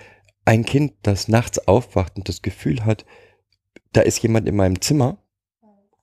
ein 0.45 0.66
Kind, 0.66 0.93
das 1.04 1.28
nachts 1.28 1.68
aufwacht 1.68 2.18
und 2.18 2.28
das 2.28 2.41
Gefühl 2.41 2.86
hat, 2.86 3.06
da 3.93 4.01
ist 4.01 4.22
jemand 4.22 4.47
in 4.47 4.56
meinem 4.56 4.82
Zimmer 4.82 5.18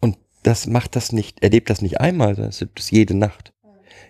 und 0.00 0.16
das 0.42 0.66
macht 0.66 0.96
das 0.96 1.12
nicht, 1.12 1.42
erlebt 1.42 1.68
das 1.68 1.82
nicht 1.82 2.00
einmal, 2.00 2.34
sondern 2.34 2.50
es 2.50 2.60
erlebt 2.60 2.80
es 2.80 2.90
jede 2.90 3.14
Nacht. 3.14 3.52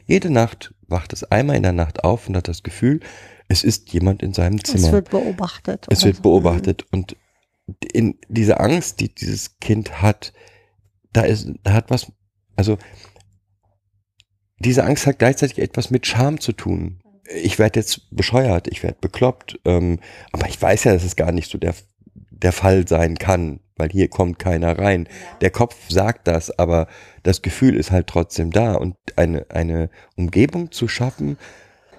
Jede 0.06 0.30
Nacht 0.30 0.74
wacht 0.86 1.12
es 1.12 1.24
einmal 1.24 1.56
in 1.56 1.62
der 1.62 1.72
Nacht 1.72 2.04
auf 2.04 2.28
und 2.28 2.36
hat 2.36 2.48
das 2.48 2.62
Gefühl, 2.62 3.00
es 3.48 3.64
ist 3.64 3.92
jemand 3.92 4.22
in 4.22 4.32
seinem 4.32 4.62
Zimmer. 4.62 4.86
Es 4.86 4.92
wird 4.92 5.10
beobachtet. 5.10 5.86
Es 5.90 6.04
wird 6.04 6.16
so. 6.16 6.22
beobachtet 6.22 6.86
und 6.92 7.16
in 7.92 8.18
diese 8.28 8.60
Angst, 8.60 9.00
die 9.00 9.14
dieses 9.14 9.58
Kind 9.58 10.02
hat, 10.02 10.32
da 11.12 11.22
ist, 11.22 11.48
da 11.62 11.72
hat 11.72 11.90
was, 11.90 12.12
also 12.56 12.78
diese 14.58 14.84
Angst 14.84 15.06
hat 15.06 15.18
gleichzeitig 15.18 15.58
etwas 15.58 15.90
mit 15.90 16.06
Scham 16.06 16.40
zu 16.40 16.52
tun. 16.52 17.00
Ich 17.42 17.58
werde 17.58 17.80
jetzt 17.80 18.14
bescheuert, 18.14 18.68
ich 18.68 18.82
werde 18.82 18.98
bekloppt, 19.00 19.58
ähm, 19.64 20.00
aber 20.32 20.48
ich 20.48 20.60
weiß 20.60 20.84
ja, 20.84 20.92
dass 20.92 21.04
es 21.04 21.16
gar 21.16 21.32
nicht 21.32 21.50
so 21.50 21.58
der, 21.58 21.74
der 22.30 22.52
Fall 22.52 22.86
sein 22.86 23.16
kann, 23.16 23.60
weil 23.76 23.90
hier 23.90 24.08
kommt 24.08 24.38
keiner 24.38 24.78
rein. 24.78 25.08
Der 25.40 25.50
Kopf 25.50 25.76
sagt 25.88 26.28
das, 26.28 26.56
aber 26.58 26.88
das 27.22 27.42
Gefühl 27.42 27.76
ist 27.76 27.90
halt 27.90 28.06
trotzdem 28.06 28.50
da 28.50 28.74
und 28.74 28.96
eine, 29.16 29.46
eine 29.50 29.90
Umgebung 30.16 30.72
zu 30.72 30.88
schaffen, 30.88 31.38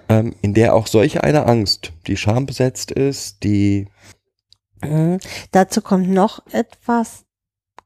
ähm, 0.08 0.34
in 0.42 0.54
der 0.54 0.74
auch 0.74 0.86
solche 0.86 1.24
eine 1.24 1.46
Angst, 1.46 1.92
die 2.06 2.16
schambesetzt 2.16 2.90
ist, 2.90 3.42
die 3.42 3.88
Mhm. 4.82 5.18
Dazu 5.50 5.80
kommt 5.80 6.08
noch 6.08 6.46
etwas, 6.52 7.24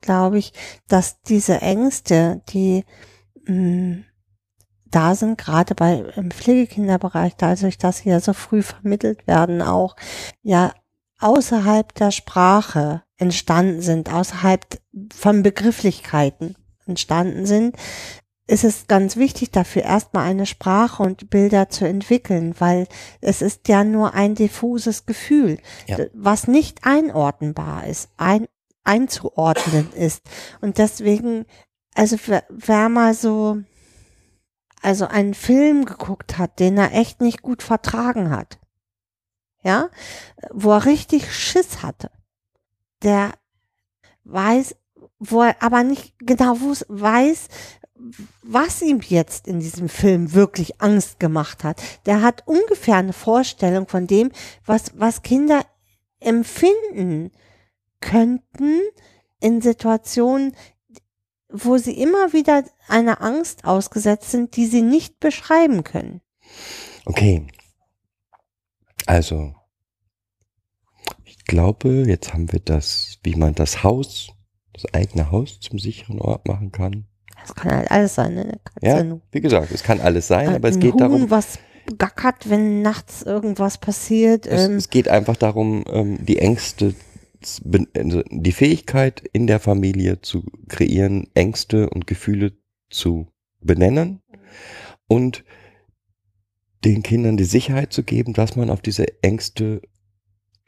glaube 0.01 0.38
ich, 0.38 0.53
dass 0.88 1.22
diese 1.22 1.61
Ängste, 1.61 2.42
die 2.49 2.84
mh, 3.47 4.05
da 4.86 5.14
sind, 5.14 5.36
gerade 5.38 5.74
bei 5.74 5.99
im 6.16 6.30
Pflegekinderbereich, 6.30 7.34
dadurch, 7.36 7.78
dass 7.78 7.99
sie 7.99 8.11
ja 8.11 8.20
so 8.20 8.32
früh 8.32 8.62
vermittelt 8.62 9.26
werden, 9.26 9.62
auch 9.62 9.97
ja 10.42 10.72
außerhalb 11.18 11.94
der 11.94 12.11
Sprache 12.11 13.03
entstanden 13.16 13.80
sind, 13.80 14.12
außerhalb 14.12 14.64
von 15.14 15.42
Begrifflichkeiten 15.42 16.57
entstanden 16.86 17.47
sind, 17.47 17.76
ist 18.49 18.64
es 18.64 18.86
ganz 18.86 19.16
wichtig, 19.16 19.51
dafür 19.51 19.82
erstmal 19.82 20.28
eine 20.28 20.47
Sprache 20.47 21.03
und 21.03 21.30
Bilder 21.30 21.68
zu 21.68 21.86
entwickeln, 21.86 22.55
weil 22.59 22.86
es 23.20 23.42
ist 23.42 23.66
ja 23.68 23.82
nur 23.82 24.14
ein 24.14 24.34
diffuses 24.34 25.05
Gefühl, 25.07 25.59
Ja. 25.86 25.99
was 26.14 26.47
nicht 26.47 26.84
einordnbar 26.84 27.86
ist, 27.86 28.09
ein, 28.16 28.47
einzuordnen 28.84 29.92
ist. 29.94 30.22
Und 30.61 30.78
deswegen, 30.78 31.44
also 31.94 32.16
wer, 32.26 32.44
wer 32.49 32.88
mal 32.88 33.14
so, 33.14 33.59
also 34.80 35.07
einen 35.07 35.34
Film 35.34 35.84
geguckt 35.84 36.38
hat, 36.38 36.61
den 36.61 36.78
er 36.78 36.92
echt 36.92 37.20
nicht 37.20 37.42
gut 37.42 37.64
vertragen 37.64 38.30
hat, 38.30 38.61
ja, 39.62 39.90
wo 40.53 40.70
er 40.70 40.84
richtig 40.84 41.34
Schiss 41.34 41.82
hatte, 41.82 42.12
der 43.03 43.32
weiß, 44.22 44.76
wo 45.18 45.42
er 45.42 45.61
aber 45.61 45.82
nicht 45.82 46.14
genau 46.20 46.55
weiß, 46.61 47.49
was 48.42 48.82
ihm 48.82 49.00
jetzt 49.07 49.46
in 49.46 49.61
diesem 49.61 49.88
Film 49.88 50.32
wirklich 50.32 50.80
Angst 50.80 51.20
gemacht 51.20 51.64
hat. 51.64 51.80
Der 52.07 52.22
hat 52.22 52.42
ungefähr 52.46 52.96
eine 52.96 53.12
Vorstellung 53.12 53.88
von 53.88 54.07
dem, 54.07 54.30
was, 54.64 54.92
was 54.96 55.22
Kinder 55.22 55.64
empfinden 56.20 57.30
könnten 58.00 58.80
in 59.40 59.61
Situationen, 59.61 60.57
wo 61.48 61.78
sie 61.78 62.00
immer 62.00 62.32
wieder 62.32 62.64
einer 62.88 63.22
Angst 63.22 63.64
ausgesetzt 63.64 64.30
sind, 64.30 64.57
die 64.57 64.66
sie 64.66 64.82
nicht 64.82 65.20
beschreiben 65.20 65.84
können. 65.84 66.20
Okay. 67.04 67.46
Also, 69.07 69.54
ich 71.24 71.44
glaube, 71.44 72.04
jetzt 72.07 72.32
haben 72.32 72.50
wir 72.50 72.61
das, 72.61 73.18
wie 73.22 73.36
man 73.36 73.54
das 73.54 73.84
Haus, 73.84 74.32
das 74.72 74.92
eigene 74.92 75.30
Haus 75.30 75.61
zum 75.61 75.78
sicheren 75.78 76.20
Ort 76.20 76.48
machen 76.48 76.72
kann. 76.72 77.07
Das 77.47 77.55
kann 77.55 77.72
halt 77.72 77.90
alles 77.90 78.14
sein, 78.14 78.34
ne? 78.34 78.59
Ja, 78.82 79.05
wie 79.32 79.40
gesagt, 79.40 79.70
es 79.72 79.82
kann 79.82 80.01
alles 80.01 80.26
sein, 80.26 80.49
aber 80.57 80.68
es 80.68 80.78
geht 80.78 80.92
Huhn, 80.92 80.99
darum, 80.99 81.30
was 81.30 81.59
gackert, 81.99 82.51
wenn 82.51 82.82
nachts 82.82 83.22
irgendwas 83.22 83.78
passiert. 83.78 84.47
es, 84.47 84.66
ähm, 84.66 84.76
es 84.76 84.90
geht 84.90 85.09
einfach 85.09 85.36
darum, 85.36 85.84
ähm, 85.88 86.18
die 86.24 86.38
Ängste, 86.38 86.94
also 87.97 88.22
die 88.30 88.53
Fähigkeit 88.53 89.22
in 89.32 89.47
der 89.47 89.61
Familie 89.61 90.20
zu 90.20 90.44
kreieren, 90.68 91.28
Ängste 91.34 91.88
und 91.90 92.07
Gefühle 92.07 92.53
zu 92.90 93.28
benennen 93.61 94.20
und 95.07 95.44
den 96.84 97.03
Kindern 97.03 97.36
die 97.36 97.44
Sicherheit 97.44 97.92
zu 97.92 98.03
geben, 98.03 98.32
dass 98.32 98.57
man 98.57 98.70
auf 98.70 98.80
diese 98.80 99.07
Ängste 99.22 99.82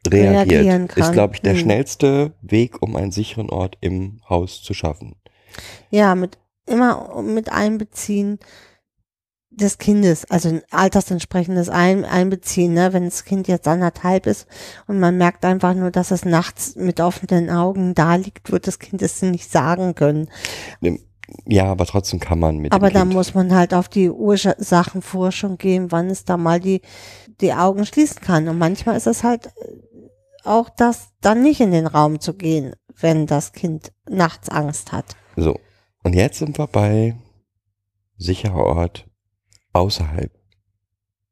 reagiert. 0.07 0.53
Reagieren 0.53 0.87
Ist, 0.87 0.95
kann. 0.95 1.13
glaube 1.13 1.35
ich, 1.35 1.43
der 1.43 1.55
Hm. 1.55 1.61
schnellste 1.61 2.35
Weg, 2.43 2.81
um 2.83 2.97
einen 2.97 3.11
sicheren 3.11 3.51
Ort 3.51 3.77
im 3.81 4.21
Haus 4.29 4.63
zu 4.63 4.75
schaffen. 4.75 5.17
Ja, 5.91 6.15
mit 6.15 6.39
immer 6.69 7.23
mit 7.23 7.51
Einbeziehen 7.51 8.39
des 9.51 9.79
Kindes, 9.79 10.31
also 10.31 10.49
ein 10.49 10.63
altersentsprechendes 10.71 11.69
Ein 11.69 12.05
Einbeziehen, 12.05 12.75
ne? 12.75 12.93
wenn 12.93 13.05
das 13.05 13.25
Kind 13.25 13.49
jetzt 13.49 13.67
anderthalb 13.67 14.27
ist 14.27 14.47
und 14.87 15.01
man 15.01 15.17
merkt 15.17 15.45
einfach 15.45 15.75
nur, 15.75 15.91
dass 15.91 16.11
es 16.11 16.25
nachts 16.25 16.77
mit 16.77 17.01
offenen 17.01 17.51
Augen 17.51 17.95
da 17.95 18.15
liegt, 18.15 18.53
wird 18.53 18.67
das 18.67 18.79
Kind 18.79 19.03
es 19.03 19.21
nicht 19.23 19.51
sagen 19.51 19.95
können. 19.95 20.29
Ja, 21.45 21.65
aber 21.67 21.87
trotzdem 21.87 22.21
kann 22.21 22.39
man 22.39 22.59
mit 22.59 22.73
Aber 22.73 22.91
da 22.91 23.05
muss 23.05 23.35
man 23.35 23.55
halt 23.55 23.75
auf 23.75 23.89
die 23.89 24.11
Ursachenforschung 24.11 25.59
gehen, 25.59 25.93
wann 25.93 26.09
es 26.09 26.25
da 26.25 26.37
mal 26.37 26.61
die, 26.61 26.81
die 27.41 27.53
Augen 27.53 27.85
schließen 27.85 28.21
kann. 28.23 28.49
Und 28.49 28.59
manchmal 28.59 28.97
ist 28.97 29.07
es 29.07 29.25
halt 29.25 29.47
äh, 29.47 29.51
auch 30.45 30.71
das, 30.71 31.11
dann 31.21 31.43
nicht 31.43 31.61
in 31.61 31.73
den 31.73 31.87
Raum 31.87 32.21
zu 32.21 32.33
gehen, 32.33 32.75
wenn 32.99 33.27
das 33.27 33.53
Kind 33.53 33.93
nachts 34.09 34.49
Angst 34.49 34.93
hat. 34.93 35.17
So, 35.37 35.59
und 36.03 36.15
jetzt 36.15 36.39
sind 36.39 36.59
wir 36.59 36.67
bei 36.67 37.17
sicherer 38.17 38.65
Ort 38.65 39.09
außerhalb. 39.73 40.33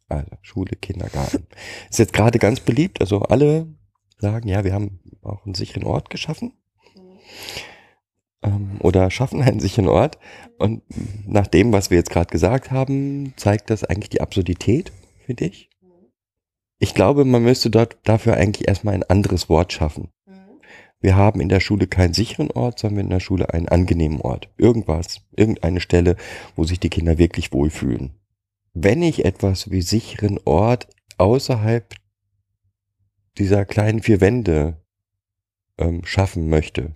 Also 0.08 0.30
Schule, 0.42 0.76
Kindergarten. 0.76 1.46
Ist 1.90 1.98
jetzt 1.98 2.12
gerade 2.12 2.38
ganz 2.38 2.60
beliebt. 2.60 3.00
Also 3.00 3.22
alle 3.22 3.66
sagen, 4.18 4.48
ja, 4.48 4.64
wir 4.64 4.72
haben 4.72 5.00
auch 5.22 5.44
einen 5.44 5.54
sicheren 5.54 5.84
Ort 5.84 6.10
geschaffen. 6.10 6.52
Ähm, 8.42 8.76
oder 8.80 9.10
schaffen 9.10 9.42
einen 9.42 9.60
sicheren 9.60 9.88
Ort. 9.88 10.18
Und 10.58 10.82
nach 11.26 11.46
dem, 11.46 11.72
was 11.72 11.90
wir 11.90 11.98
jetzt 11.98 12.10
gerade 12.10 12.30
gesagt 12.30 12.70
haben, 12.70 13.34
zeigt 13.36 13.70
das 13.70 13.84
eigentlich 13.84 14.10
die 14.10 14.20
Absurdität, 14.20 14.92
finde 15.24 15.46
ich. 15.46 15.70
Ich 16.78 16.94
glaube, 16.94 17.24
man 17.24 17.42
müsste 17.42 17.70
dort 17.70 17.96
dafür 18.04 18.34
eigentlich 18.34 18.68
erstmal 18.68 18.94
ein 18.94 19.02
anderes 19.02 19.48
Wort 19.48 19.72
schaffen. 19.72 20.10
Wir 21.00 21.16
haben 21.16 21.40
in 21.40 21.48
der 21.48 21.60
Schule 21.60 21.86
keinen 21.86 22.14
sicheren 22.14 22.50
Ort, 22.50 22.78
sondern 22.78 23.04
in 23.06 23.10
der 23.10 23.20
Schule 23.20 23.52
einen 23.52 23.68
angenehmen 23.68 24.20
Ort. 24.20 24.50
Irgendwas, 24.56 25.20
irgendeine 25.36 25.80
Stelle, 25.80 26.16
wo 26.54 26.64
sich 26.64 26.80
die 26.80 26.88
Kinder 26.88 27.18
wirklich 27.18 27.52
wohlfühlen. 27.52 28.18
Wenn 28.72 29.02
ich 29.02 29.24
etwas 29.24 29.70
wie 29.70 29.82
sicheren 29.82 30.38
Ort 30.44 30.88
außerhalb 31.18 31.94
dieser 33.38 33.64
kleinen 33.64 34.02
vier 34.02 34.20
Wände 34.20 34.82
ähm, 35.78 36.04
schaffen 36.04 36.48
möchte, 36.48 36.94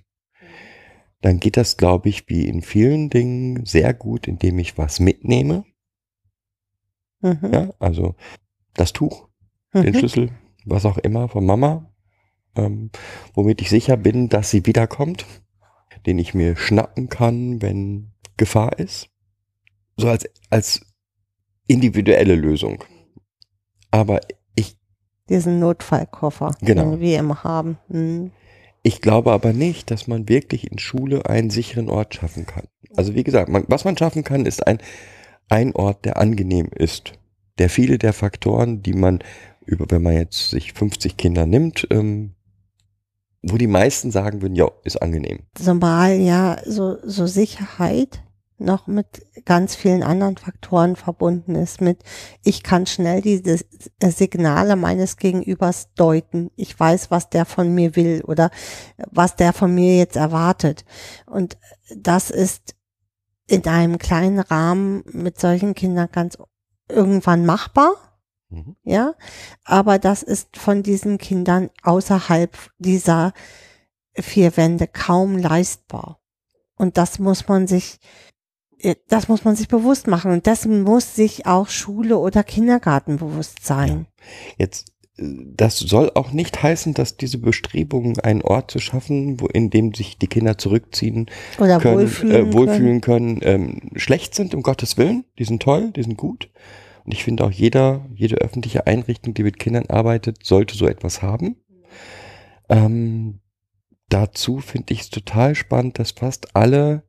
dann 1.20 1.38
geht 1.38 1.58
das, 1.58 1.76
glaube 1.76 2.08
ich, 2.08 2.28
wie 2.28 2.46
in 2.48 2.62
vielen 2.62 3.10
Dingen 3.10 3.66
sehr 3.66 3.92
gut, 3.92 4.26
indem 4.26 4.58
ich 4.58 4.78
was 4.78 5.00
mitnehme. 5.00 5.64
Mhm. 7.20 7.50
Ja, 7.52 7.70
also 7.78 8.14
das 8.74 8.92
Tuch, 8.92 9.28
den 9.74 9.92
Mhm. 9.94 9.98
Schlüssel, 9.98 10.30
was 10.64 10.86
auch 10.86 10.96
immer 10.98 11.28
von 11.28 11.44
Mama, 11.44 11.89
ähm, 12.56 12.90
womit 13.34 13.60
ich 13.62 13.70
sicher 13.70 13.96
bin, 13.96 14.28
dass 14.28 14.50
sie 14.50 14.66
wiederkommt, 14.66 15.26
den 16.06 16.18
ich 16.18 16.34
mir 16.34 16.56
schnappen 16.56 17.08
kann, 17.08 17.60
wenn 17.62 18.12
Gefahr 18.36 18.78
ist. 18.78 19.08
So 19.96 20.08
als, 20.08 20.28
als 20.48 20.80
individuelle 21.66 22.34
Lösung. 22.34 22.82
Aber 23.90 24.20
ich, 24.54 24.76
Diesen 25.28 25.58
Notfallkoffer, 25.60 26.54
Genau. 26.60 26.92
den 26.92 27.00
wir 27.00 27.18
immer 27.18 27.44
haben. 27.44 27.78
Mhm. 27.88 28.30
ich 28.82 29.00
glaube 29.02 29.32
aber 29.32 29.52
nicht, 29.52 29.90
dass 29.90 30.06
man 30.06 30.28
wirklich 30.28 30.70
in 30.70 30.78
Schule 30.78 31.26
einen 31.26 31.50
sicheren 31.50 31.90
Ort 31.90 32.14
schaffen 32.14 32.46
kann. 32.46 32.64
Also 32.96 33.14
wie 33.14 33.24
gesagt, 33.24 33.48
man, 33.50 33.64
was 33.68 33.84
man 33.84 33.96
schaffen 33.96 34.24
kann, 34.24 34.46
ist 34.46 34.66
ein, 34.66 34.78
ein 35.48 35.74
Ort, 35.74 36.04
der 36.06 36.16
angenehm 36.16 36.70
ist. 36.74 37.12
Der 37.58 37.68
viele 37.68 37.98
der 37.98 38.12
Faktoren, 38.14 38.82
die 38.82 38.94
man 38.94 39.18
über, 39.66 39.84
wenn 39.90 40.02
man 40.02 40.14
jetzt 40.14 40.50
sich 40.50 40.72
50 40.72 41.16
Kinder 41.18 41.44
nimmt, 41.46 41.86
ähm, 41.90 42.32
wo 43.42 43.56
die 43.56 43.66
meisten 43.66 44.10
sagen 44.10 44.42
würden, 44.42 44.54
ja, 44.54 44.68
ist 44.84 45.00
angenehm. 45.00 45.40
Zumal 45.54 46.14
ja 46.14 46.58
so, 46.66 46.98
so 47.02 47.26
Sicherheit 47.26 48.22
noch 48.60 48.86
mit 48.86 49.26
ganz 49.44 49.74
vielen 49.74 50.02
anderen 50.02 50.36
Faktoren 50.36 50.94
verbunden 50.94 51.54
ist. 51.54 51.80
Mit, 51.80 52.02
ich 52.44 52.62
kann 52.62 52.86
schnell 52.86 53.22
diese 53.22 53.64
Signale 54.02 54.76
meines 54.76 55.16
Gegenübers 55.16 55.92
deuten. 55.94 56.50
Ich 56.56 56.78
weiß, 56.78 57.10
was 57.10 57.30
der 57.30 57.46
von 57.46 57.74
mir 57.74 57.96
will 57.96 58.22
oder 58.26 58.50
was 59.10 59.36
der 59.36 59.52
von 59.52 59.74
mir 59.74 59.96
jetzt 59.96 60.16
erwartet. 60.16 60.84
Und 61.26 61.56
das 61.96 62.30
ist 62.30 62.74
in 63.46 63.66
einem 63.66 63.98
kleinen 63.98 64.38
Rahmen 64.38 65.02
mit 65.10 65.40
solchen 65.40 65.74
Kindern 65.74 66.08
ganz 66.12 66.36
irgendwann 66.88 67.46
machbar. 67.46 68.09
Mhm. 68.50 68.76
Ja, 68.82 69.14
aber 69.64 69.98
das 69.98 70.22
ist 70.22 70.56
von 70.56 70.82
diesen 70.82 71.18
Kindern 71.18 71.70
außerhalb 71.82 72.56
dieser 72.78 73.32
vier 74.14 74.56
Wände 74.56 74.86
kaum 74.86 75.38
leistbar. 75.38 76.20
Und 76.76 76.96
das 76.98 77.18
muss 77.18 77.46
man 77.46 77.66
sich, 77.66 77.98
äh, 78.78 78.96
das 79.08 79.28
muss 79.28 79.44
man 79.44 79.54
sich 79.54 79.68
bewusst 79.68 80.06
machen. 80.06 80.32
Und 80.32 80.46
dessen 80.46 80.82
muss 80.82 81.14
sich 81.14 81.46
auch 81.46 81.68
Schule 81.68 82.18
oder 82.18 82.42
Kindergarten 82.42 83.18
bewusst 83.18 83.64
sein. 83.64 84.06
Jetzt, 84.56 84.92
äh, 85.18 85.24
das 85.44 85.78
soll 85.78 86.10
auch 86.14 86.32
nicht 86.32 86.62
heißen, 86.62 86.94
dass 86.94 87.16
diese 87.16 87.38
Bestrebungen, 87.38 88.18
einen 88.20 88.42
Ort 88.42 88.70
zu 88.70 88.78
schaffen, 88.78 89.40
wo, 89.40 89.46
in 89.46 89.70
dem 89.70 89.94
sich 89.94 90.18
die 90.18 90.26
Kinder 90.26 90.58
zurückziehen 90.58 91.26
Oder 91.58 91.78
können, 91.78 91.98
wohlfühlen. 91.98 92.48
äh, 92.48 92.52
wohlfühlen 92.52 93.00
können, 93.00 93.40
ähm, 93.42 93.90
schlecht 93.96 94.34
sind, 94.34 94.54
um 94.54 94.62
Gottes 94.62 94.96
Willen. 94.96 95.24
Die 95.38 95.44
sind 95.44 95.62
toll, 95.62 95.92
die 95.92 96.02
sind 96.02 96.16
gut. 96.16 96.50
Und 97.04 97.12
ich 97.12 97.24
finde 97.24 97.44
auch 97.44 97.50
jeder, 97.50 98.06
jede 98.14 98.36
öffentliche 98.36 98.86
Einrichtung, 98.86 99.34
die 99.34 99.42
mit 99.42 99.58
Kindern 99.58 99.86
arbeitet, 99.86 100.44
sollte 100.44 100.76
so 100.76 100.86
etwas 100.86 101.22
haben. 101.22 101.56
Ähm, 102.68 103.40
dazu 104.08 104.58
finde 104.58 104.92
ich 104.92 105.00
es 105.00 105.10
total 105.10 105.54
spannend, 105.54 105.98
dass 105.98 106.12
fast 106.12 106.54
alle 106.54 107.04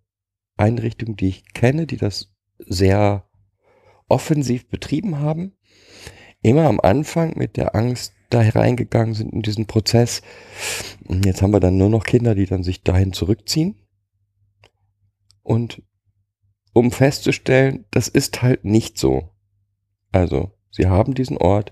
Einrichtungen, 0.58 1.18
die 1.18 1.30
ich 1.30 1.54
kenne, 1.54 1.88
die 1.88 1.98
das 1.98 2.34
sehr 2.60 3.28
offensiv 4.08 4.68
betrieben 4.68 5.20
haben, 5.20 5.54
immer 6.42 6.68
am 6.68 6.80
Anfang 6.80 7.38
mit 7.38 7.58
der 7.58 7.76
Angst 7.76 8.14
da 8.30 8.42
hereingegangen 8.42 9.14
sind 9.14 9.34
in 9.34 9.42
diesen 9.42 9.68
Prozess. 9.68 10.22
Jetzt 11.24 11.42
haben 11.42 11.52
wir 11.52 11.60
dann 11.60 11.78
nur 11.78 11.90
noch 11.90 12.04
Kinder, 12.04 12.36
die 12.36 12.46
dann 12.46 12.64
sich 12.64 12.84
dahin 12.84 13.14
zurückziehen. 13.14 13.76
Und 15.44 15.84
um 16.74 16.92
festzustellen, 16.92 17.86
das 17.92 18.08
ist 18.08 18.42
halt 18.42 18.64
nicht 18.64 18.98
so. 18.98 19.31
Also, 20.12 20.52
sie 20.70 20.88
haben 20.88 21.14
diesen 21.14 21.38
Ort 21.38 21.72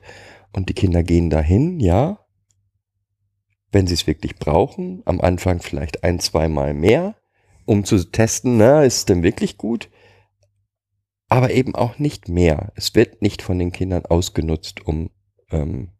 und 0.54 0.70
die 0.70 0.74
Kinder 0.74 1.04
gehen 1.04 1.30
dahin, 1.30 1.80
ja, 1.80 2.26
wenn 3.72 3.88
sie 3.88 3.94
es 3.94 4.08
wirklich 4.08 4.38
brauchen, 4.38 5.02
am 5.06 5.22
Anfang 5.22 5.62
vielleicht 5.62 6.04
ein, 6.04 6.20
zweimal 6.20 6.74
mehr, 6.74 7.16
um 7.66 7.84
zu 7.84 8.04
testen, 8.04 8.58
na, 8.58 8.84
ist 8.84 8.98
es 8.98 9.06
denn 9.06 9.22
wirklich 9.22 9.58
gut? 9.58 9.90
Aber 11.28 11.52
eben 11.52 11.76
auch 11.76 12.00
nicht 12.00 12.28
mehr. 12.28 12.72
Es 12.76 12.96
wird 12.96 13.22
nicht 13.22 13.44
von 13.44 13.60
den 13.60 13.72
Kindern 13.72 14.06
ausgenutzt, 14.06 14.86
um, 14.88 15.12
ähm, 15.52 15.92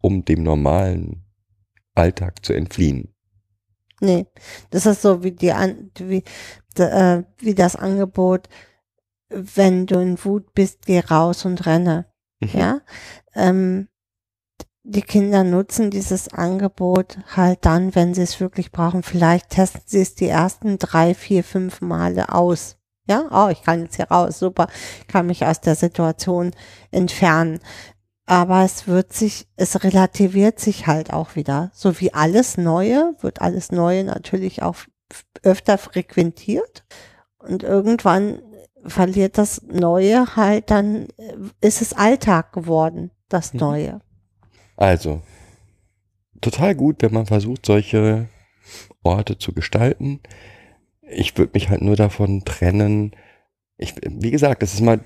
um 0.00 0.24
dem 0.24 0.42
normalen 0.42 1.26
Alltag 1.94 2.44
zu 2.44 2.54
entfliehen. 2.54 3.14
Nee, 4.00 4.26
das 4.70 4.86
ist 4.86 5.02
so 5.02 5.22
wie 5.22 5.32
die 5.32 5.52
wie, 5.98 6.22
äh, 6.78 7.22
wie 7.38 7.54
das 7.54 7.76
Angebot, 7.76 8.48
wenn 9.28 9.86
du 9.86 9.98
in 9.98 10.24
Wut 10.24 10.54
bist, 10.54 10.86
geh 10.86 11.00
raus 11.00 11.44
und 11.44 11.66
renne. 11.66 12.06
Mhm. 12.40 12.50
Ja. 12.52 12.80
Ähm, 13.34 13.88
die 14.88 15.02
Kinder 15.02 15.42
nutzen 15.42 15.90
dieses 15.90 16.32
Angebot 16.32 17.18
halt 17.34 17.64
dann, 17.64 17.94
wenn 17.96 18.14
sie 18.14 18.22
es 18.22 18.40
wirklich 18.40 18.70
brauchen. 18.70 19.02
Vielleicht 19.02 19.50
testen 19.50 19.82
sie 19.84 20.00
es 20.00 20.14
die 20.14 20.28
ersten 20.28 20.78
drei, 20.78 21.12
vier, 21.14 21.42
fünf 21.42 21.80
Male 21.80 22.32
aus. 22.32 22.76
Ja, 23.08 23.24
oh, 23.30 23.48
ich 23.50 23.62
kann 23.62 23.82
jetzt 23.82 23.96
hier 23.96 24.08
raus, 24.10 24.38
super, 24.38 24.68
ich 25.00 25.06
kann 25.06 25.26
mich 25.26 25.44
aus 25.44 25.60
der 25.60 25.76
Situation 25.76 26.52
entfernen. 26.90 27.60
Aber 28.26 28.64
es 28.64 28.88
wird 28.88 29.12
sich, 29.12 29.46
es 29.56 29.84
relativiert 29.84 30.58
sich 30.58 30.88
halt 30.88 31.12
auch 31.12 31.36
wieder. 31.36 31.70
So 31.72 32.00
wie 32.00 32.12
alles 32.12 32.56
Neue, 32.56 33.14
wird 33.20 33.40
alles 33.40 33.70
Neue 33.70 34.02
natürlich 34.02 34.62
auch 34.62 34.76
öfter 35.42 35.78
frequentiert. 35.78 36.84
Und 37.38 37.62
irgendwann 37.62 38.42
verliert 38.88 39.38
das 39.38 39.62
Neue 39.62 40.36
halt, 40.36 40.70
dann 40.70 41.08
äh, 41.16 41.34
ist 41.60 41.82
es 41.82 41.92
Alltag 41.92 42.52
geworden, 42.52 43.10
das 43.28 43.52
Mhm. 43.52 43.60
Neue. 43.60 44.00
Also, 44.76 45.22
total 46.40 46.74
gut, 46.74 47.02
wenn 47.02 47.14
man 47.14 47.26
versucht, 47.26 47.66
solche 47.66 48.28
Orte 49.02 49.38
zu 49.38 49.52
gestalten. 49.52 50.20
Ich 51.08 51.36
würde 51.38 51.52
mich 51.54 51.68
halt 51.70 51.82
nur 51.82 51.96
davon 51.96 52.44
trennen. 52.44 53.12
Ich, 53.78 53.94
wie 54.02 54.30
gesagt, 54.30 54.62
das 54.62 54.74
ist 54.74 54.80
mal, 54.80 55.00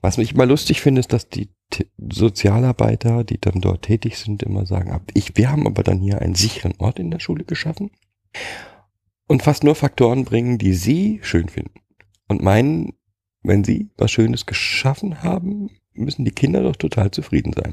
was 0.00 0.18
ich 0.18 0.34
immer 0.34 0.46
lustig 0.46 0.80
finde, 0.80 1.00
ist, 1.00 1.12
dass 1.12 1.28
die 1.28 1.50
T 1.70 1.86
Sozialarbeiter, 2.10 3.24
die 3.24 3.40
dann 3.40 3.60
dort 3.60 3.82
tätig 3.82 4.18
sind, 4.18 4.42
immer 4.42 4.66
sagen, 4.66 5.00
ich, 5.14 5.36
wir 5.36 5.50
haben 5.50 5.66
aber 5.66 5.82
dann 5.82 6.00
hier 6.00 6.20
einen 6.20 6.34
sicheren 6.34 6.74
Ort 6.78 6.98
in 6.98 7.10
der 7.10 7.20
Schule 7.20 7.44
geschaffen 7.44 7.90
und 9.26 9.42
fast 9.42 9.64
nur 9.64 9.74
Faktoren 9.74 10.24
bringen, 10.24 10.58
die 10.58 10.72
sie 10.72 11.20
schön 11.22 11.48
finden. 11.48 11.80
Und 12.28 12.42
meinen, 12.42 12.92
wenn 13.42 13.64
sie 13.64 13.90
was 13.96 14.10
Schönes 14.10 14.46
geschaffen 14.46 15.22
haben, 15.22 15.70
müssen 15.94 16.24
die 16.24 16.30
Kinder 16.30 16.62
doch 16.62 16.76
total 16.76 17.10
zufrieden 17.10 17.52
sein. 17.52 17.72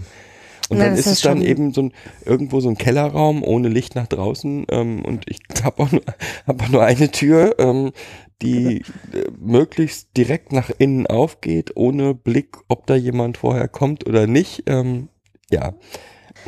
Und 0.70 0.80
Na, 0.80 0.86
dann 0.86 0.96
ist 0.96 1.06
es 1.06 1.22
dann 1.22 1.42
eben 1.44 1.74
so 1.74 1.84
ein, 1.84 1.94
irgendwo 2.26 2.60
so 2.60 2.70
ein 2.70 2.78
Kellerraum 2.78 3.44
ohne 3.44 3.68
Licht 3.68 3.94
nach 3.94 4.08
draußen 4.08 4.66
ähm, 4.72 5.06
und 5.06 5.30
ich 5.30 5.40
habe 5.64 5.84
auch, 5.84 5.92
nur- 5.92 6.02
hab 6.48 6.64
auch 6.64 6.70
nur 6.70 6.84
eine 6.84 7.12
Tür, 7.12 7.56
ähm, 7.60 7.92
die 8.42 8.78
äh, 9.14 9.30
möglichst 9.40 10.18
direkt 10.18 10.52
nach 10.54 10.72
innen 10.78 11.06
aufgeht, 11.06 11.74
ohne 11.76 12.16
Blick, 12.16 12.58
ob 12.68 12.88
da 12.88 12.96
jemand 12.96 13.38
vorher 13.38 13.68
kommt 13.68 14.08
oder 14.08 14.26
nicht. 14.26 14.64
Ähm, 14.66 15.10
ja, 15.52 15.76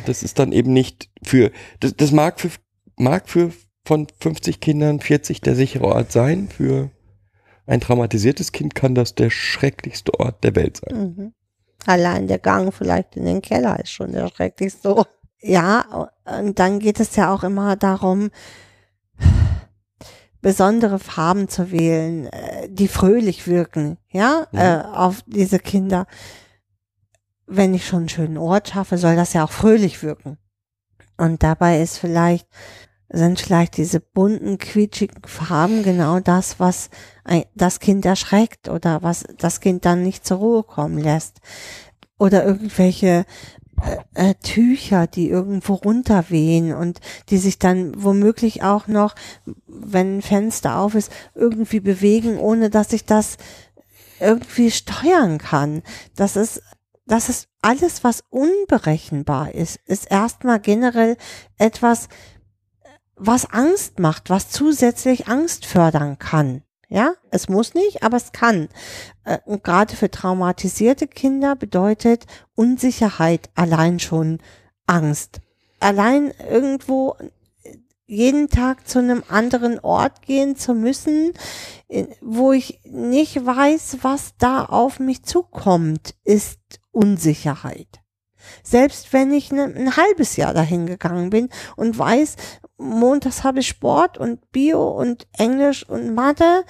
das 0.08 0.24
ist 0.24 0.40
dann 0.40 0.52
eben 0.52 0.74
nicht 0.74 1.10
für, 1.24 1.52
das, 1.80 1.96
das 1.96 2.12
mag 2.12 2.40
für, 2.40 2.50
mag 2.98 3.30
für 3.30 3.52
von 3.86 4.08
50 4.20 4.60
Kindern 4.60 5.00
40 5.00 5.42
der 5.42 5.56
sichere 5.56 5.86
Ort 5.86 6.12
sein. 6.12 6.50
Für 6.50 6.90
ein 7.68 7.82
traumatisiertes 7.82 8.52
Kind 8.52 8.76
kann 8.76 8.96
das 8.96 9.14
der 9.16 9.30
schrecklichste 9.30 10.20
Ort 10.20 10.44
der 10.44 10.56
Welt 10.56 10.78
sein. 10.78 11.16
Mhm. 11.16 11.34
Allein 11.86 12.28
der 12.28 12.40
Gang 12.40 12.74
vielleicht 12.74 13.16
in 13.16 13.26
den 13.26 13.42
Keller 13.42 13.80
ist 13.80 13.92
schon 13.92 14.12
der 14.12 14.28
schrecklichste. 14.30 15.06
Ja, 15.40 16.10
und 16.40 16.58
dann 16.60 16.80
geht 16.80 17.00
es 17.00 17.16
ja 17.16 17.34
auch 17.34 17.44
immer 17.44 17.76
darum, 17.76 18.32
besondere 20.42 21.00
Farben 21.00 21.50
zu 21.50 21.72
wählen, 21.72 22.28
äh, 22.28 22.70
die 22.70 22.88
fröhlich 22.88 23.48
wirken, 23.48 23.98
ja, 24.10 24.48
Mhm. 24.52 24.60
äh, 24.60 24.82
auf 24.94 25.24
diese 25.26 25.60
Kinder. 25.60 26.08
Wenn 27.46 27.74
ich 27.74 27.86
schon 27.88 28.00
einen 28.00 28.10
schönen 28.10 28.38
Ort 28.38 28.70
schaffe, 28.70 28.98
soll 28.98 29.16
das 29.16 29.34
ja 29.34 29.44
auch 29.44 29.52
fröhlich 29.52 30.04
wirken. 30.04 30.38
Und 31.18 31.44
dabei 31.44 31.82
ist 31.82 31.98
vielleicht, 31.98 32.48
sind 33.10 33.40
vielleicht 33.40 33.78
diese 33.78 34.00
bunten, 34.00 34.58
quietschigen 34.58 35.22
Farben 35.26 35.84
genau 35.84 36.20
das, 36.20 36.60
was 36.60 36.90
ein, 37.24 37.44
das 37.56 37.80
Kind 37.80 38.06
erschreckt 38.06 38.70
oder 38.70 39.04
was 39.04 39.24
das 39.38 39.60
Kind 39.60 39.86
dann 39.86 40.04
nicht 40.04 40.26
zur 40.26 40.38
Ruhe 40.38 40.64
kommen 40.64 40.98
lässt. 40.98 41.40
Oder 42.20 42.46
irgendwelche 42.46 43.26
äh, 43.82 44.32
äh, 44.32 44.36
Tücher, 44.36 45.08
die 45.08 45.30
irgendwo 45.30 45.76
runterwehen 45.76 46.74
und 46.74 47.00
die 47.30 47.38
sich 47.38 47.60
dann 47.60 47.94
womöglich 48.04 48.64
auch 48.64 48.88
noch, 48.88 49.16
wenn 49.68 50.18
ein 50.18 50.22
Fenster 50.22 50.78
auf 50.78 50.96
ist, 50.96 51.12
irgendwie 51.36 51.80
bewegen, 51.80 52.40
ohne 52.40 52.70
dass 52.70 52.92
ich 52.92 53.06
das 53.06 53.38
irgendwie 54.20 54.72
steuern 54.72 55.38
kann. 55.38 55.84
Das 56.16 56.36
ist, 56.36 56.62
das 57.06 57.30
ist 57.30 57.50
alles, 57.62 58.04
was 58.04 58.24
unberechenbar 58.30 59.54
ist, 59.54 59.80
ist 59.86 60.10
erstmal 60.10 60.60
generell 60.60 61.16
etwas, 61.58 62.10
was 63.18 63.46
Angst 63.52 64.00
macht, 64.00 64.30
was 64.30 64.50
zusätzlich 64.50 65.28
Angst 65.28 65.66
fördern 65.66 66.20
kann. 66.20 66.64
Ja, 66.90 67.14
es 67.32 67.50
muss 67.50 67.74
nicht, 67.74 68.04
aber 68.04 68.16
es 68.16 68.32
kann. 68.32 68.70
Äh, 69.26 69.40
Und 69.46 69.64
gerade 69.64 69.96
für 69.96 70.10
traumatisierte 70.10 71.08
Kinder 71.08 71.56
bedeutet 71.56 72.26
Unsicherheit 72.56 73.50
allein 73.56 74.00
schon 74.00 74.40
Angst. 74.86 75.42
Allein 75.82 76.32
irgendwo 76.50 77.16
jeden 78.06 78.48
Tag 78.48 78.88
zu 78.88 79.00
einem 79.00 79.22
anderen 79.28 79.80
Ort 79.80 80.22
gehen 80.22 80.56
zu 80.56 80.74
müssen, 80.74 81.34
in- 81.90 82.08
wo 82.22 82.54
ich 82.54 82.80
nicht 82.86 83.46
weiß, 83.46 83.98
was 84.02 84.36
da 84.38 84.64
auf 84.64 85.00
mich 85.00 85.24
zukommt, 85.24 86.16
ist 86.24 86.60
Unsicherheit. 86.92 88.00
Selbst 88.64 89.12
wenn 89.12 89.34
ich 89.34 89.52
ne, 89.52 89.64
ein 89.66 89.98
halbes 89.98 90.38
Jahr 90.38 90.54
dahin 90.54 90.86
gegangen 90.86 91.30
bin 91.32 91.50
und 91.76 92.00
weiß, 92.00 92.38
montags 92.78 93.44
habe 93.44 93.60
ich 93.60 93.68
Sport 93.68 94.18
und 94.18 94.52
Bio 94.52 94.88
und 94.90 95.28
Englisch 95.38 95.88
und 95.88 96.14
Mathe. 96.14 96.64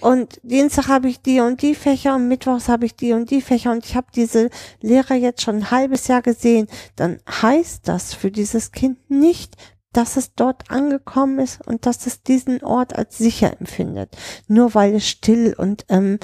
Und 0.00 0.38
Dienstag 0.42 0.88
habe 0.88 1.08
ich 1.08 1.22
die 1.22 1.40
und 1.40 1.62
die 1.62 1.74
Fächer 1.74 2.16
und 2.16 2.28
Mittwochs 2.28 2.68
habe 2.68 2.84
ich 2.84 2.96
die 2.96 3.12
und 3.12 3.30
die 3.30 3.40
Fächer. 3.40 3.72
Und 3.72 3.84
ich 3.86 3.96
habe 3.96 4.08
diese 4.14 4.50
Lehrer 4.80 5.14
jetzt 5.14 5.42
schon 5.42 5.56
ein 5.56 5.70
halbes 5.70 6.06
Jahr 6.06 6.22
gesehen, 6.22 6.68
dann 6.96 7.20
heißt 7.28 7.88
das 7.88 8.12
für 8.12 8.30
dieses 8.30 8.72
Kind 8.72 9.10
nicht, 9.10 9.56
dass 9.92 10.18
es 10.18 10.34
dort 10.34 10.70
angekommen 10.70 11.38
ist 11.38 11.66
und 11.66 11.86
dass 11.86 12.06
es 12.06 12.22
diesen 12.22 12.62
Ort 12.62 12.94
als 12.94 13.16
sicher 13.16 13.58
empfindet, 13.58 14.14
nur 14.46 14.74
weil 14.74 14.96
es 14.96 15.08
still 15.08 15.54
und 15.56 15.86
ähm, 15.88 16.18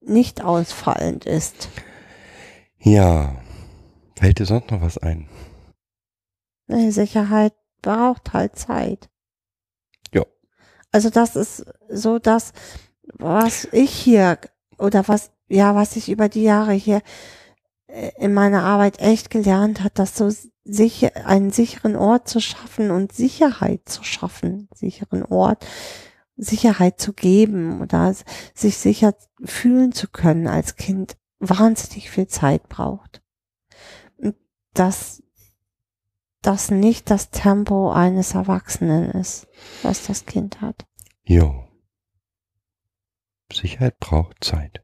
nicht 0.00 0.42
ausfallend 0.42 1.26
ist. 1.26 1.68
Ja, 2.78 3.36
fällt 4.16 4.38
dir 4.38 4.46
sonst 4.46 4.70
noch 4.70 4.80
was 4.80 4.96
ein? 4.96 5.28
Nee, 6.66 6.90
Sicherheit 6.90 7.52
braucht 7.82 8.32
halt 8.32 8.56
Zeit. 8.56 9.08
Ja. 10.12 10.24
Also 10.92 11.10
das 11.10 11.36
ist 11.36 11.64
so 11.88 12.18
das, 12.18 12.52
was 13.02 13.68
ich 13.72 13.90
hier 13.90 14.38
oder 14.78 15.06
was, 15.08 15.30
ja, 15.48 15.74
was 15.74 15.96
ich 15.96 16.10
über 16.10 16.28
die 16.28 16.42
Jahre 16.42 16.72
hier 16.72 17.02
äh, 17.88 18.10
in 18.18 18.34
meiner 18.34 18.62
Arbeit 18.62 19.00
echt 19.00 19.30
gelernt 19.30 19.82
hat, 19.82 19.98
dass 19.98 20.16
so 20.16 20.30
sicher, 20.64 21.10
einen 21.26 21.50
sicheren 21.50 21.96
Ort 21.96 22.28
zu 22.28 22.40
schaffen 22.40 22.90
und 22.90 23.12
Sicherheit 23.12 23.88
zu 23.88 24.04
schaffen, 24.04 24.68
sicheren 24.74 25.24
Ort, 25.24 25.66
Sicherheit 26.36 27.00
zu 27.00 27.12
geben 27.12 27.80
oder 27.80 28.14
sich 28.54 28.78
sicher 28.78 29.14
fühlen 29.44 29.92
zu 29.92 30.08
können 30.08 30.46
als 30.46 30.76
Kind 30.76 31.16
wahnsinnig 31.40 32.10
viel 32.10 32.28
Zeit 32.28 32.68
braucht. 32.68 33.22
Und 34.16 34.36
dass 34.74 35.22
das 36.42 36.70
nicht 36.70 37.10
das 37.10 37.30
Tempo 37.30 37.90
eines 37.90 38.34
Erwachsenen 38.34 39.10
ist, 39.10 39.48
was 39.82 40.06
das 40.06 40.26
Kind 40.26 40.60
hat. 40.60 40.86
Jo. 41.24 41.68
Sicherheit 43.52 43.98
braucht 43.98 44.44
Zeit. 44.44 44.82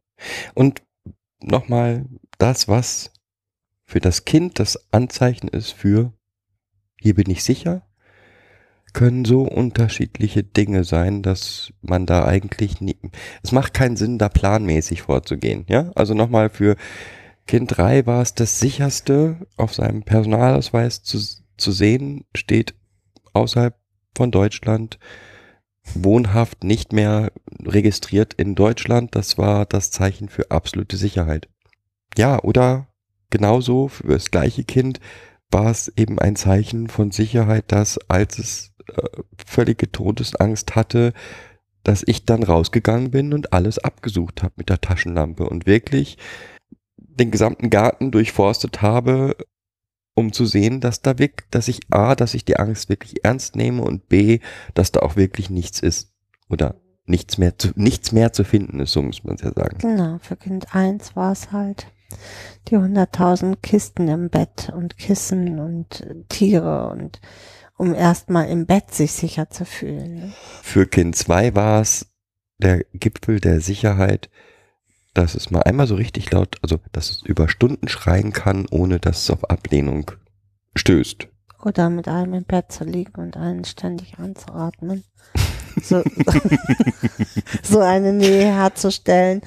Und 0.55 0.83
nochmal 1.41 2.07
das, 2.39 2.69
was 2.69 3.13
für 3.85 4.01
das 4.01 4.25
Kind 4.25 4.59
das 4.59 4.93
Anzeichen 4.93 5.49
ist 5.49 5.73
für 5.73 6.13
hier 7.05 7.15
bin 7.15 7.29
ich 7.29 7.45
sicher, 7.45 7.83
können 8.95 9.27
so 9.27 9.43
unterschiedliche 9.43 10.43
Dinge 10.43 10.85
sein, 10.85 11.23
dass 11.23 11.71
man 11.83 12.07
da 12.07 12.25
eigentlich 12.25 12.81
nie, 12.81 12.97
es 13.43 13.53
macht 13.53 13.75
keinen 13.75 13.97
Sinn, 13.97 14.19
da 14.19 14.31
planmäßig 14.31 15.03
vorzugehen, 15.03 15.67
ja? 15.69 15.91
Also 15.97 16.15
nochmal 16.15 16.49
für 16.49 16.77
Kind 17.47 17.77
3 17.77 18.07
war 18.07 18.23
es 18.23 18.33
das 18.33 18.59
sicherste, 18.59 19.47
auf 19.59 19.75
seinem 19.75 20.03
Personalausweis 20.03 21.03
zu, 21.03 21.19
zu 21.57 21.73
sehen, 21.73 22.25
steht 22.35 22.75
außerhalb 23.33 23.77
von 24.17 24.31
Deutschland, 24.31 24.99
wohnhaft 25.95 26.65
nicht 26.65 26.93
mehr 26.93 27.33
registriert 27.63 28.35
in 28.35 28.55
Deutschland. 28.55 29.15
Das 29.15 29.39
war 29.39 29.67
das 29.67 29.91
Zeichen 29.91 30.29
für 30.29 30.51
absolute 30.51 30.97
Sicherheit. 30.97 31.49
Ja, 32.17 32.43
oder 32.43 32.89
genauso 33.31 33.89
für 33.89 34.09
das 34.09 34.31
gleiche 34.31 34.65
Kind 34.65 35.01
war 35.51 35.71
es 35.71 35.93
eben 35.97 36.19
ein 36.19 36.37
Zeichen 36.37 36.89
von 36.89 37.11
Sicherheit, 37.11 37.71
dass 37.71 37.99
als 38.09 38.39
es 38.39 38.73
äh, 38.89 39.03
völlige 39.47 39.91
Todesangst 39.91 40.75
hatte, 40.75 41.13
dass 41.83 42.03
ich 42.07 42.25
dann 42.25 42.43
rausgegangen 42.43 43.11
bin 43.11 43.35
und 43.35 43.53
alles 43.53 43.79
abgesucht 43.79 44.43
habe 44.43 44.55
mit 44.57 44.71
der 44.71 44.81
Taschenlampe 44.81 45.49
und 45.49 45.67
wirklich 45.67 46.17
den 46.97 47.31
gesamten 47.31 47.71
Garten 47.71 48.11
durchforstet 48.11 48.83
habe, 48.83 49.37
um 50.15 50.33
zu 50.33 50.47
sehen, 50.47 50.81
dass 50.81 51.03
da 51.03 51.19
wirklich, 51.19 51.49
dass 51.51 51.69
ich 51.69 51.81
A, 51.91 52.15
dass 52.15 52.35
ich 52.35 52.45
die 52.45 52.57
Angst 52.57 52.89
wirklich 52.89 53.25
ernst 53.25 53.57
nehme 53.57 53.83
und 53.83 54.09
B, 54.09 54.41
dass 54.75 54.93
da 54.93 55.01
auch 55.01 55.17
wirklich 55.17 55.51
nichts 55.51 55.81
ist 55.81 56.13
oder 56.49 56.77
nichts 57.07 57.39
mehr 57.39 57.59
zu, 57.59 57.69
nichts 57.75 58.13
mehr 58.13 58.33
zu 58.33 58.45
finden 58.45 58.81
ist, 58.81 58.93
so 58.93 59.03
muss 59.03 59.25
man 59.25 59.35
es 59.35 59.43
ja 59.43 59.53
sagen. 59.53 59.79
Genau, 59.79 60.19
für 60.21 60.37
Kind 60.37 60.75
1 60.75 61.17
war 61.17 61.33
es 61.33 61.53
halt 61.53 61.89
die 62.69 62.77
hunderttausend 62.77 63.63
Kisten 63.63 64.09
im 64.09 64.31
Bett 64.31 64.73
und 64.75 64.97
Kissen 64.99 65.59
und 65.59 66.07
Tiere 66.29 66.89
und 66.89 67.21
um 67.77 67.95
erstmal 67.95 68.49
im 68.49 68.67
Bett 68.67 68.95
sich 68.95 69.13
sicher 69.13 69.51
zu 69.51 69.65
fühlen. 69.65 70.15
Ne? 70.15 70.33
Für 70.63 70.87
Kind 70.87 71.17
2 71.17 71.55
war 71.55 71.81
es 71.81 72.07
der 72.59 72.85
Gipfel 72.95 73.41
der 73.41 73.61
Sicherheit, 73.61 74.31
dass 75.15 75.35
es 75.35 75.51
mal 75.51 75.63
einmal 75.63 75.87
so 75.87 75.95
richtig 75.95 76.31
laut, 76.33 76.59
also 76.63 76.79
dass 76.93 77.11
es 77.11 77.23
über 77.23 77.49
Stunden 77.49 77.89
schreien 77.89 78.33
kann, 78.33 78.67
ohne 78.71 78.99
dass 78.99 79.23
es 79.23 79.31
auf 79.31 79.49
Ablehnung 79.49 80.11
stößt. 80.75 81.29
Oder 81.63 81.89
mit 81.89 82.09
einem 82.09 82.35
im 82.35 82.45
Bett 82.45 82.71
zu 82.71 82.85
liegen 82.85 83.15
und 83.21 83.37
einen 83.37 83.65
ständig 83.65 84.19
anzuatmen. 84.19 85.05
So, 85.83 86.05
so 87.65 87.81
eine 87.81 88.13
Nähe 88.13 88.45
herzustellen, 88.45 89.41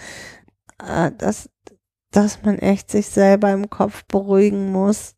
äh, 0.85 1.09
dass, 1.17 1.49
dass 2.11 2.43
man 2.43 2.59
echt 2.59 2.91
sich 2.91 3.07
selber 3.07 3.49
im 3.53 3.69
Kopf 3.69 4.03
beruhigen 4.09 4.73
muss, 4.73 5.15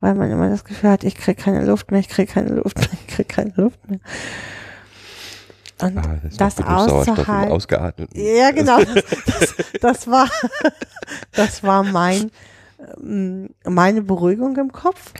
weil 0.00 0.16
man 0.16 0.32
immer 0.32 0.50
das 0.50 0.64
Gefühl 0.64 0.90
hat, 0.90 1.04
ich 1.04 1.14
kriege 1.14 1.40
keine 1.40 1.64
Luft 1.64 1.92
mehr, 1.92 2.00
ich 2.00 2.08
kriege 2.08 2.32
keine 2.32 2.48
Luft 2.48 2.78
mehr, 2.78 2.88
ich 2.92 3.06
kriege 3.06 3.28
keine 3.28 3.52
Luft 3.54 3.88
mehr. 3.88 4.00
Und 5.82 5.98
Ah, 5.98 6.20
das 6.22 6.56
das 6.56 6.66
auszuhalten. 6.66 7.52
Ausgeatmeten. 7.52 8.20
Ja, 8.20 8.50
genau. 8.52 8.78
Das, 8.82 9.04
das, 9.26 9.54
das 9.80 10.06
war, 10.08 10.28
das 11.32 11.62
war 11.62 11.82
mein, 11.82 12.30
ähm, 13.02 13.50
meine 13.64 14.02
Beruhigung 14.02 14.56
im 14.56 14.72
Kopf. 14.72 15.12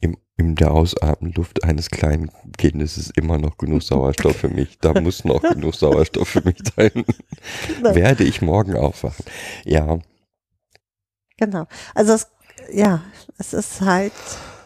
Im, 0.00 0.16
in 0.36 0.56
der 0.56 0.72
Ausatmenluft 0.72 1.62
eines 1.64 1.90
kleinen 1.90 2.30
Kindes 2.58 2.98
ist 2.98 3.16
immer 3.16 3.38
noch 3.38 3.56
genug 3.56 3.82
Sauerstoff 3.82 4.36
für 4.36 4.48
mich. 4.48 4.78
Da 4.80 5.00
muss 5.00 5.24
noch 5.24 5.42
genug 5.52 5.74
Sauerstoff 5.74 6.28
für 6.28 6.42
mich 6.42 6.58
sein. 6.76 7.04
Genau. 7.68 7.94
Werde 7.94 8.24
ich 8.24 8.42
morgen 8.42 8.76
aufwachen. 8.76 9.24
Ja, 9.64 9.98
Genau. 11.36 11.66
Also 11.94 12.12
es, 12.12 12.28
ja, 12.72 13.02
es 13.38 13.52
ist 13.52 13.80
halt, 13.80 14.12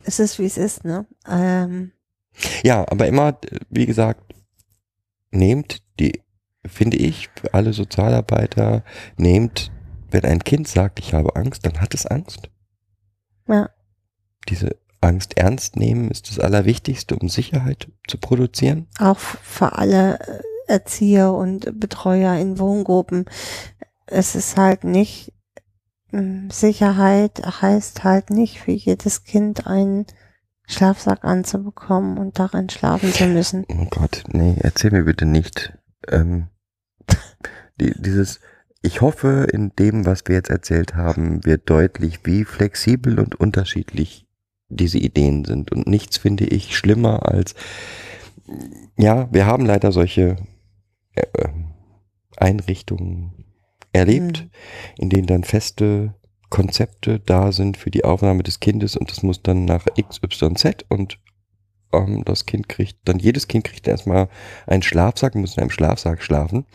es 0.05 0.19
ist 0.21 0.39
wie 0.39 0.45
es 0.47 0.59
ist, 0.59 0.85
ne? 0.85 1.07
Ähm, 1.27 1.93
ja, 2.63 2.85
aber 2.89 3.07
immer, 3.07 3.39
wie 3.71 3.87
gesagt, 3.87 4.21
nehmt 5.31 5.83
die, 6.01 6.23
finde 6.67 6.97
ich, 6.97 7.29
für 7.41 7.55
alle 7.55 7.73
Sozialarbeiter, 7.73 8.83
nehmt, 9.17 9.71
wenn 10.11 10.25
ein 10.25 10.43
Kind 10.45 10.69
sagt, 10.69 10.99
ich 10.99 11.15
habe 11.15 11.37
Angst, 11.37 11.67
dann 11.67 11.81
hat 11.81 11.95
es 11.95 12.07
Angst. 12.07 12.51
ja, 13.49 13.69
Diese 14.49 14.77
Angst 15.01 15.37
ernst 15.37 15.77
nehmen 15.77 16.11
ist 16.11 16.29
das 16.31 16.41
Allerwichtigste, 16.41 17.17
um 17.17 17.29
Sicherheit 17.29 17.89
zu 18.09 18.19
produzieren. 18.19 18.89
auch 18.99 19.19
für 19.19 19.77
alle 19.79 20.19
Erzieher 20.67 21.33
und 21.33 21.79
Betreuer 21.81 22.35
in 22.35 22.59
Wohngruppen. 22.59 23.25
Es 24.07 24.35
ist 24.35 24.57
halt 24.57 24.85
nicht, 24.85 25.33
ähm, 26.13 26.51
Sicherheit 26.51 27.41
heißt 27.63 28.05
halt 28.05 28.31
nicht 28.31 28.61
für 28.61 28.73
jedes 28.73 29.25
Kind 29.25 29.67
einen 29.67 30.07
Schlafsack 30.69 31.25
anzubekommen 31.25 32.19
und 32.19 32.39
darin 32.39 32.69
schlafen 32.69 33.13
zu 33.13 33.27
müssen. 33.27 33.65
Oh 33.69 33.87
Gott, 33.91 34.23
nee, 34.29 34.55
erzähl 34.61 34.91
mir 34.91 35.05
bitte 35.05 35.25
nicht. 35.25 35.73
Ähm, 36.07 36.49
die, 37.81 37.95
dieses, 38.01 38.41
ich 38.83 39.01
hoffe, 39.01 39.47
in 39.51 39.73
dem, 39.79 40.05
was 40.07 40.23
wir 40.27 40.37
jetzt 40.37 40.51
erzählt 40.51 40.95
haben, 40.95 41.45
wird 41.45 41.69
deutlich, 41.71 42.21
wie 42.25 42.45
flexibel 42.45 43.19
und 43.19 43.35
unterschiedlich 43.41 44.27
diese 44.69 44.99
Ideen 44.99 45.45
sind. 45.47 45.73
Und 45.73 45.87
nichts 45.87 46.19
finde 46.19 46.45
ich 46.45 46.77
schlimmer 46.77 47.27
als, 47.27 47.55
ja, 48.99 49.33
wir 49.33 49.47
haben 49.47 49.65
leider 49.65 49.91
solche 49.91 50.37
äh, 51.15 51.49
Einrichtungen 52.37 53.47
erlebt, 53.93 54.43
Mhm. 54.43 54.51
in 54.99 55.09
denen 55.09 55.27
dann 55.27 55.45
feste 55.45 56.15
Konzepte 56.51 57.21
da 57.21 57.53
sind 57.53 57.77
für 57.77 57.91
die 57.91 58.05
Aufnahme 58.05 58.43
des 58.43 58.61
Kindes 58.61 58.97
und 58.97 59.11
das 59.11 59.23
muss 59.23 59.43
dann 59.43 59.65
nach 59.65 59.87
XYZ 60.01 60.85
und 60.89 61.19
ähm, 61.93 62.25
das 62.25 62.47
Kind 62.47 62.69
kriegt, 62.69 62.97
dann 63.05 63.19
jedes 63.19 63.49
Kind 63.49 63.65
kriegt 63.65 63.87
erstmal 63.89 64.29
einen 64.67 64.83
Schlafsack, 64.83 65.35
muss 65.35 65.57
in 65.57 65.63
einem 65.63 65.71
Schlafsack 65.71 66.23
schlafen. 66.23 66.67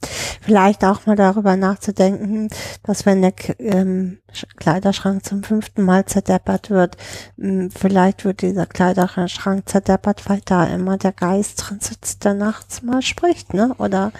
Vielleicht 0.00 0.84
auch 0.84 1.06
mal 1.06 1.16
darüber 1.16 1.56
nachzudenken, 1.56 2.48
dass 2.84 3.04
wenn 3.04 3.20
der 3.20 3.34
ähm, 3.58 4.20
Sch- 4.32 4.46
Kleiderschrank 4.56 5.24
zum 5.24 5.42
fünften 5.42 5.82
Mal 5.82 6.06
zerdeppert 6.06 6.70
wird, 6.70 6.96
vielleicht 7.36 8.24
wird 8.24 8.42
dieser 8.42 8.66
Kleiderschrank 8.66 9.68
zerdeppert, 9.68 10.28
weil 10.28 10.40
da 10.44 10.64
immer 10.66 10.98
der 10.98 11.12
Geist 11.12 11.64
drin 11.68 11.80
sitzt, 11.80 12.24
der 12.24 12.34
nachts 12.34 12.82
mal 12.82 13.02
spricht, 13.02 13.52
ne? 13.54 13.74
Oder 13.78 14.12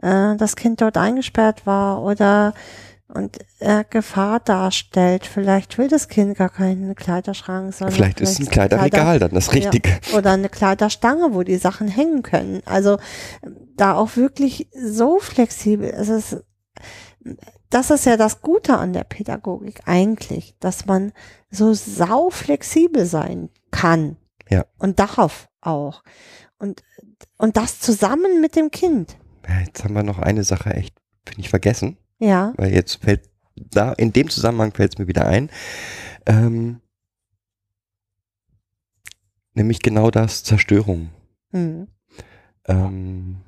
äh, 0.00 0.34
das 0.36 0.56
Kind 0.56 0.80
dort 0.80 0.96
eingesperrt 0.96 1.66
war 1.66 2.02
oder 2.02 2.54
und 3.14 3.38
er 3.58 3.84
Gefahr 3.84 4.40
darstellt. 4.40 5.26
Vielleicht 5.26 5.76
will 5.76 5.88
das 5.88 6.08
Kind 6.08 6.36
gar 6.36 6.48
keinen 6.48 6.94
Kleiderschrank, 6.94 7.74
sondern 7.74 7.94
Vielleicht 7.94 8.20
ist 8.20 8.40
ein 8.40 8.46
Kleiderregal 8.46 9.18
dann 9.18 9.32
das 9.32 9.52
Richtige. 9.52 10.00
ja, 10.10 10.18
oder 10.18 10.32
eine 10.32 10.48
Kleiderstange, 10.48 11.34
wo 11.34 11.42
die 11.42 11.58
Sachen 11.58 11.88
hängen 11.88 12.22
können. 12.22 12.62
Also 12.64 12.98
da 13.76 13.94
auch 13.94 14.16
wirklich 14.16 14.68
so 14.74 15.18
flexibel. 15.18 15.90
Es 15.90 16.08
ist, 16.08 16.42
das 17.68 17.90
ist 17.90 18.06
ja 18.06 18.16
das 18.16 18.40
Gute 18.40 18.78
an 18.78 18.92
der 18.92 19.04
Pädagogik 19.04 19.82
eigentlich, 19.84 20.56
dass 20.58 20.86
man 20.86 21.12
so 21.50 21.74
sau 21.74 22.30
flexibel 22.30 23.04
sein 23.04 23.50
kann. 23.70 24.16
Ja. 24.48 24.64
Und 24.78 24.98
darf 24.98 25.48
auch. 25.60 26.02
Und, 26.58 26.82
und 27.36 27.56
das 27.56 27.78
zusammen 27.80 28.40
mit 28.40 28.56
dem 28.56 28.70
Kind. 28.70 29.16
Ja, 29.48 29.60
jetzt 29.60 29.84
haben 29.84 29.94
wir 29.94 30.02
noch 30.02 30.18
eine 30.18 30.44
Sache 30.44 30.70
echt, 30.70 30.94
finde 31.26 31.40
ich, 31.40 31.50
vergessen, 31.50 31.98
Ja. 32.22 32.54
weil 32.56 32.72
jetzt 32.72 33.02
fällt 33.02 33.28
da, 33.56 33.92
in 33.92 34.12
dem 34.12 34.30
Zusammenhang 34.30 34.72
fällt 34.72 34.92
es 34.92 34.98
mir 34.98 35.08
wieder 35.08 35.26
ein. 35.26 35.50
Ähm, 36.24 36.80
nämlich 39.54 39.80
genau 39.80 40.12
das, 40.12 40.44
Zerstörung. 40.44 41.10
Hm. 41.50 41.88
Ähm, 42.66 43.42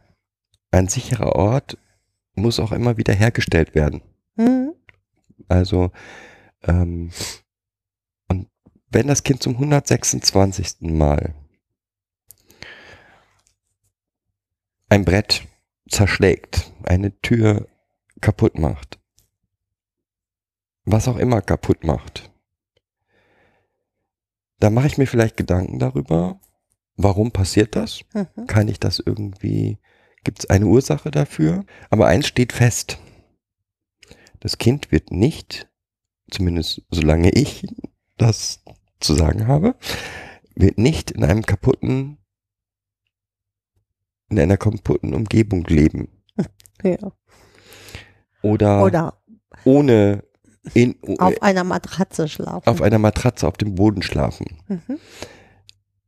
ein 0.73 0.89
sicherer 0.89 1.37
Ort 1.37 1.79
muss 2.35 2.59
auch 2.59 2.73
immer 2.73 2.97
wieder 2.97 3.15
hergestellt 3.15 3.77
werden. 3.77 4.03
Hm. 4.37 4.75
Also, 5.47 5.93
ähm, 6.65 7.13
und 8.27 8.49
wenn 8.91 9.07
das 9.07 9.23
Kind 9.23 9.41
zum 9.41 9.53
126. 9.55 10.81
Mal 10.81 11.33
ein 14.89 15.05
Brett 15.05 15.47
zerschlägt, 15.89 16.73
eine 16.83 17.17
Tür 17.21 17.69
kaputt 18.21 18.59
macht, 18.59 18.99
was 20.85 21.09
auch 21.09 21.17
immer 21.17 21.43
kaputt 21.43 21.85
macht, 21.85 22.31
Da 24.65 24.71
mache 24.71 24.87
ich 24.87 24.97
mir 24.97 25.07
vielleicht 25.07 25.37
Gedanken 25.37 25.79
darüber, 25.79 26.41
warum 26.97 27.33
passiert 27.33 27.77
das? 27.77 28.01
Mhm. 28.15 28.47
Kann 28.47 28.69
ich 28.69 28.81
das 28.81 28.99
irgendwie, 28.99 29.79
gibt 30.23 30.39
es 30.39 30.49
eine 30.49 30.65
Ursache 30.65 31.11
dafür? 31.11 31.67
Aber 31.91 32.07
eins 32.07 32.27
steht 32.27 32.55
fest. 32.55 32.99
Das 34.41 34.57
Kind 34.57 34.91
wird 34.91 35.11
nicht, 35.11 35.69
zumindest 36.31 36.83
solange 36.91 37.31
ich 37.31 37.67
das 38.17 38.63
zu 39.01 39.15
sagen 39.15 39.47
habe, 39.49 39.77
wird 40.55 40.79
nicht 40.79 41.11
in 41.11 41.25
einem 41.25 41.43
kaputten, 41.43 42.17
in 44.31 44.39
einer 44.39 44.57
kaputten 44.57 45.15
Umgebung 45.15 45.65
leben. 45.65 46.09
Ja. 46.83 47.13
Oder, 48.45 48.83
Oder 48.83 49.15
ohne 49.65 50.25
in, 50.73 50.97
auf 51.19 51.43
einer 51.43 51.65
Matratze 51.65 52.29
schlafen. 52.29 52.69
auf 52.69 52.81
einer 52.83 52.99
Matratze 52.99 53.47
auf 53.47 53.57
dem 53.57 53.75
Boden 53.75 54.03
schlafen. 54.03 54.59
mhm. 54.69 54.99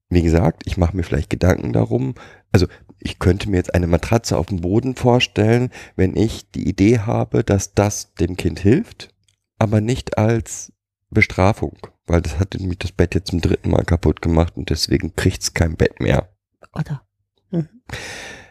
Wie 0.09 0.23
gesagt, 0.23 0.63
ich 0.67 0.77
mache 0.77 0.97
mir 0.97 1.03
vielleicht 1.03 1.31
Gedanken 1.31 1.73
darum. 1.73 2.15
Also 2.53 2.67
ich 3.01 3.19
könnte 3.19 3.51
mir 3.51 3.57
jetzt 3.57 3.75
eine 3.75 3.89
Matratze 3.89 4.39
auf 4.39 4.47
dem 4.47 4.61
Boden 4.61 4.95
vorstellen, 4.95 5.71
wenn 5.97 6.17
ich 6.17 6.51
die 6.53 6.69
Idee 6.69 7.01
habe, 7.01 7.43
dass 7.43 7.75
das 7.75 8.15
dem 8.15 8.37
Kind 8.37 8.61
hilft, 8.61 9.09
aber 9.59 9.81
nicht 9.81 10.17
als 10.17 10.73
Bestrafung, 11.11 11.77
weil 12.07 12.23
das 12.23 12.39
hat 12.39 12.55
nämlich 12.55 12.79
das 12.79 12.93
Bett 12.93 13.15
jetzt 13.15 13.31
zum 13.31 13.41
dritten 13.41 13.71
Mal 13.71 13.85
kaputt 13.85 14.23
gemacht 14.23 14.57
und 14.57 14.71
deswegen 14.71 15.17
kriegt's 15.17 15.55
kein 15.55 15.77
Bett 15.77 15.99
mehr. 16.01 16.29
Oder? 16.73 17.03
Mhm. 17.51 17.69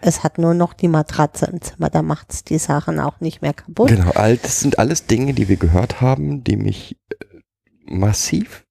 Es 0.07 0.23
hat 0.23 0.37
nur 0.37 0.53
noch 0.53 0.73
die 0.73 0.87
Matratze 0.87 1.47
im 1.47 1.61
Zimmer, 1.61 1.89
da 1.89 2.03
macht's 2.03 2.43
die 2.43 2.59
Sachen 2.59 2.99
auch 2.99 3.21
nicht 3.21 3.41
mehr 3.41 3.55
kaputt. 3.55 3.89
Genau, 3.89 4.11
all 4.11 4.37
das 4.37 4.59
sind 4.59 4.77
alles 4.77 5.07
Dinge, 5.07 5.33
die 5.33 5.47
wir 5.49 5.57
gehört 5.57 5.99
haben, 5.99 6.43
die 6.43 6.57
mich 6.57 6.95
äh, 7.09 7.25
massiv 7.85 8.67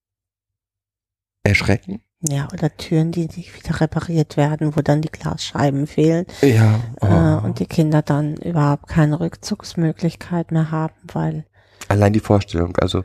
erschrecken. 1.43 2.03
Ja, 2.21 2.49
oder 2.53 2.75
Türen, 2.77 3.11
die 3.11 3.27
nicht 3.27 3.53
wieder 3.57 3.81
repariert 3.81 4.37
werden, 4.37 4.77
wo 4.77 4.81
dann 4.81 5.03
die 5.03 5.11
Glasscheiben 5.11 5.89
fehlen 5.89 6.25
Ja. 6.41 6.81
äh, 7.01 7.45
und 7.45 7.59
die 7.59 7.67
Kinder 7.67 8.01
dann 8.03 8.37
überhaupt 8.37 8.87
keine 8.87 9.19
Rückzugsmöglichkeit 9.19 10.53
mehr 10.53 10.71
haben, 10.71 10.95
weil 11.13 11.47
Allein 11.89 12.13
die 12.13 12.21
Vorstellung, 12.21 12.77
also 12.79 13.03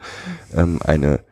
ähm, 0.55 0.79
eine 0.85 1.25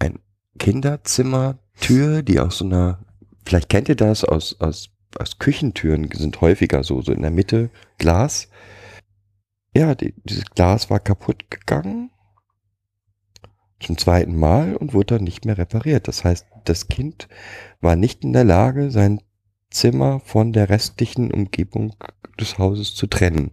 ein 0.00 0.18
Kinderzimmertür, 0.58 2.22
die 2.22 2.40
aus 2.40 2.58
so 2.58 2.64
einer, 2.64 2.98
vielleicht 3.46 3.68
kennt 3.68 3.88
ihr 3.88 3.96
das 3.96 4.24
aus 4.24 4.60
aus 4.60 4.90
aus 5.18 5.38
Küchentüren 5.38 6.08
sind 6.12 6.40
häufiger 6.40 6.84
so 6.84 7.02
so 7.02 7.12
in 7.12 7.22
der 7.22 7.30
Mitte 7.30 7.70
Glas. 7.98 8.48
Ja, 9.74 9.94
die, 9.94 10.14
dieses 10.24 10.44
Glas 10.46 10.90
war 10.90 11.00
kaputt 11.00 11.50
gegangen 11.50 12.10
zum 13.80 13.96
zweiten 13.96 14.36
Mal 14.36 14.76
und 14.76 14.92
wurde 14.92 15.16
dann 15.16 15.24
nicht 15.24 15.44
mehr 15.44 15.58
repariert. 15.58 16.06
Das 16.06 16.24
heißt, 16.24 16.46
das 16.64 16.88
Kind 16.88 17.28
war 17.80 17.96
nicht 17.96 18.24
in 18.24 18.32
der 18.32 18.44
Lage, 18.44 18.90
sein 18.90 19.22
Zimmer 19.70 20.20
von 20.20 20.52
der 20.52 20.68
restlichen 20.68 21.32
Umgebung 21.32 21.94
des 22.38 22.58
Hauses 22.58 22.94
zu 22.94 23.06
trennen 23.06 23.52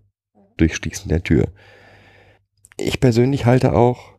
durch 0.58 0.76
Schließen 0.76 1.10
der 1.10 1.24
Tür. 1.24 1.52
Ich 2.78 3.00
persönlich 3.00 3.46
halte 3.46 3.74
auch 3.74 4.18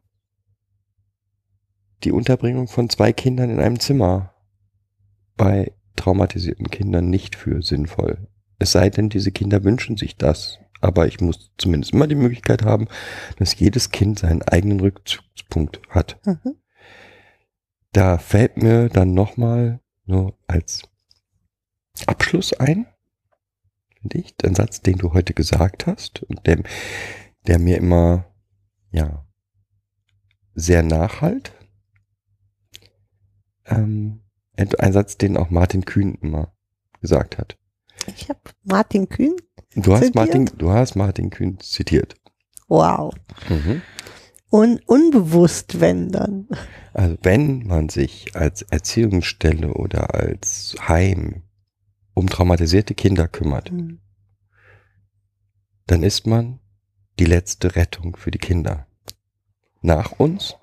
die 2.04 2.12
Unterbringung 2.12 2.68
von 2.68 2.88
zwei 2.88 3.12
Kindern 3.12 3.50
in 3.50 3.60
einem 3.60 3.80
Zimmer 3.80 4.34
bei 5.36 5.72
traumatisierten 5.98 6.70
Kindern 6.70 7.10
nicht 7.10 7.36
für 7.36 7.62
sinnvoll. 7.62 8.28
Es 8.58 8.72
sei 8.72 8.90
denn, 8.90 9.08
diese 9.08 9.30
Kinder 9.30 9.64
wünschen 9.64 9.96
sich 9.96 10.16
das. 10.16 10.58
Aber 10.80 11.06
ich 11.06 11.20
muss 11.20 11.50
zumindest 11.58 11.92
immer 11.92 12.06
die 12.06 12.14
Möglichkeit 12.14 12.62
haben, 12.62 12.86
dass 13.38 13.58
jedes 13.58 13.90
Kind 13.90 14.20
seinen 14.20 14.42
eigenen 14.42 14.80
Rückzugspunkt 14.80 15.80
hat. 15.88 16.18
mhm. 16.24 16.56
Da 17.92 18.18
fällt 18.18 18.58
mir 18.58 18.88
dann 18.88 19.14
nochmal 19.14 19.80
nur 20.04 20.38
als 20.46 20.82
Abschluss 22.06 22.52
ein, 22.52 22.86
finde 24.00 24.18
ich, 24.18 24.36
den 24.36 24.54
Satz, 24.54 24.82
den 24.82 24.98
du 24.98 25.14
heute 25.14 25.34
gesagt 25.34 25.86
hast 25.86 26.22
und 26.22 26.46
der, 26.46 26.62
der 27.46 27.58
mir 27.58 27.78
immer, 27.78 28.26
ja, 28.92 29.26
sehr 30.54 30.82
nachhalt. 30.82 31.52
Ähm, 33.64 34.20
ein 34.58 34.92
Satz, 34.92 35.16
den 35.16 35.36
auch 35.36 35.50
Martin 35.50 35.84
Kühn 35.84 36.18
immer 36.20 36.52
gesagt 37.00 37.38
hat. 37.38 37.56
ich 38.06 38.28
habe 38.28 38.40
Martin 38.64 39.08
Kühn. 39.08 39.36
Du 39.74 39.92
hast 39.92 40.00
Zitiert? 40.00 40.14
Martin, 40.14 40.50
du 40.58 40.70
hast 40.70 40.96
Martin 40.96 41.30
Kühn 41.30 41.60
zitiert. 41.60 42.16
Wow. 42.68 43.14
Mhm. 43.48 43.82
Un 44.50 44.80
unbewusst, 44.86 45.80
wenn 45.80 46.10
dann. 46.10 46.48
Also 46.94 47.16
wenn 47.22 47.66
man 47.66 47.88
sich 47.90 48.34
als 48.34 48.62
Erziehungsstelle 48.62 49.74
oder 49.74 50.14
als 50.14 50.74
Heim 50.88 51.42
um 52.14 52.28
traumatisierte 52.28 52.94
Kinder 52.94 53.28
kümmert, 53.28 53.70
Mhm. 53.70 54.00
dann 55.86 56.02
ist 56.02 56.26
man 56.26 56.58
die 57.18 57.24
letzte 57.26 57.76
Rettung 57.76 58.16
für 58.16 58.30
die 58.30 58.38
Kinder. 58.38 58.86
Nach 59.82 60.12
uns 60.18 60.56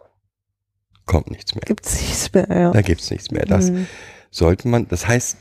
kommt 1.05 1.29
nichts 1.31 1.55
mehr. 1.55 1.63
Gibt's 1.65 1.99
nichts 2.01 2.33
mehr. 2.33 2.47
Ja. 2.49 2.71
Da 2.71 2.81
gibt's 2.81 3.09
nichts 3.11 3.31
mehr. 3.31 3.45
Das 3.45 3.71
Mhm. 3.71 3.87
sollte 4.31 4.67
man, 4.67 4.87
das 4.87 5.07
heißt, 5.07 5.37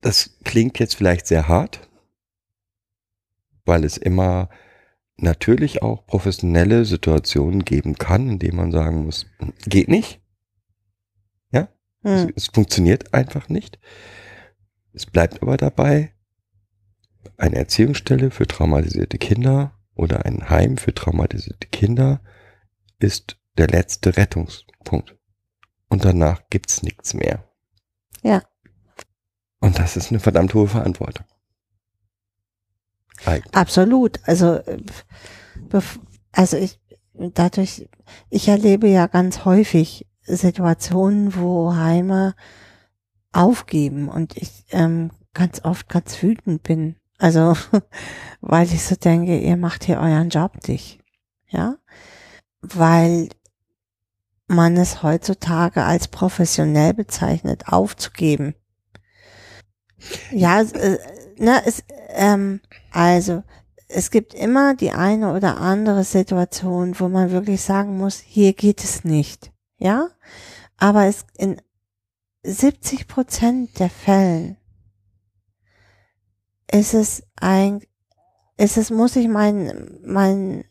das 0.00 0.38
klingt 0.44 0.78
jetzt 0.78 0.94
vielleicht 0.94 1.26
sehr 1.26 1.48
hart, 1.48 1.88
weil 3.64 3.84
es 3.84 3.96
immer 3.96 4.48
natürlich 5.16 5.82
auch 5.82 6.06
professionelle 6.06 6.84
Situationen 6.84 7.64
geben 7.64 7.94
kann, 7.94 8.28
in 8.28 8.38
denen 8.38 8.56
man 8.56 8.70
sagen 8.72 9.04
muss, 9.04 9.26
geht 9.66 9.88
nicht. 9.88 10.20
Es, 12.02 12.24
Mhm. 12.26 12.32
es 12.36 12.46
funktioniert 12.48 13.14
einfach 13.14 13.48
nicht. 13.48 13.80
Es 14.92 15.06
bleibt 15.06 15.42
aber 15.42 15.56
dabei, 15.56 16.12
eine 17.36 17.56
Erziehungsstelle 17.56 18.30
für 18.30 18.46
traumatisierte 18.46 19.18
Kinder 19.18 19.76
oder 19.96 20.24
ein 20.24 20.48
Heim 20.48 20.76
für 20.76 20.94
traumatisierte 20.94 21.66
Kinder 21.66 22.20
ist 23.00 23.38
der 23.58 23.68
letzte 23.68 24.16
Rettungspunkt. 24.16 25.16
Und 25.88 26.04
danach 26.04 26.42
gibt's 26.50 26.82
nichts 26.82 27.14
mehr. 27.14 27.44
Ja. 28.22 28.42
Und 29.60 29.78
das 29.78 29.96
ist 29.96 30.10
eine 30.10 30.20
verdammt 30.20 30.54
hohe 30.54 30.68
Verantwortung. 30.68 31.26
Eigentlich. 33.24 33.54
Absolut. 33.54 34.20
Also, 34.24 34.56
äh, 34.56 34.82
also 36.32 36.56
ich, 36.56 36.78
dadurch, 37.14 37.88
ich 38.30 38.48
erlebe 38.48 38.88
ja 38.88 39.06
ganz 39.06 39.44
häufig 39.44 40.06
Situationen, 40.22 41.34
wo 41.36 41.74
Heime 41.74 42.34
aufgeben 43.32 44.08
und 44.08 44.36
ich 44.36 44.64
ähm, 44.70 45.10
ganz 45.34 45.64
oft 45.64 45.88
ganz 45.88 46.20
wütend 46.22 46.62
bin. 46.62 46.96
Also, 47.18 47.56
weil 48.40 48.66
ich 48.66 48.84
so 48.84 48.96
denke, 48.96 49.38
ihr 49.38 49.56
macht 49.56 49.84
hier 49.84 50.00
euren 50.00 50.30
Job 50.30 50.68
nicht. 50.68 50.98
Ja? 51.48 51.76
Weil 52.60 53.28
man 54.46 54.76
es 54.76 55.02
heutzutage 55.02 55.82
als 55.84 56.08
professionell 56.08 56.94
bezeichnet, 56.94 57.68
aufzugeben. 57.68 58.54
Ja, 60.30 60.60
äh, 60.60 60.98
ne, 61.38 61.62
es, 61.64 61.82
ähm, 62.10 62.60
also, 62.92 63.42
es 63.88 64.10
gibt 64.10 64.34
immer 64.34 64.74
die 64.74 64.92
eine 64.92 65.32
oder 65.32 65.58
andere 65.58 66.04
Situation, 66.04 66.98
wo 66.98 67.08
man 67.08 67.30
wirklich 67.30 67.60
sagen 67.62 67.96
muss, 67.96 68.18
hier 68.18 68.52
geht 68.52 68.82
es 68.82 69.04
nicht. 69.04 69.52
Ja? 69.78 70.08
Aber 70.76 71.06
es 71.06 71.24
in 71.36 71.60
70 72.42 73.08
Prozent 73.08 73.78
der 73.78 73.90
Fällen 73.90 74.56
ist 76.72 76.94
es 76.94 77.22
ein, 77.36 77.80
ist 78.56 78.76
es, 78.76 78.90
muss 78.90 79.16
ich 79.16 79.28
meinen, 79.28 80.00
meinen 80.04 80.64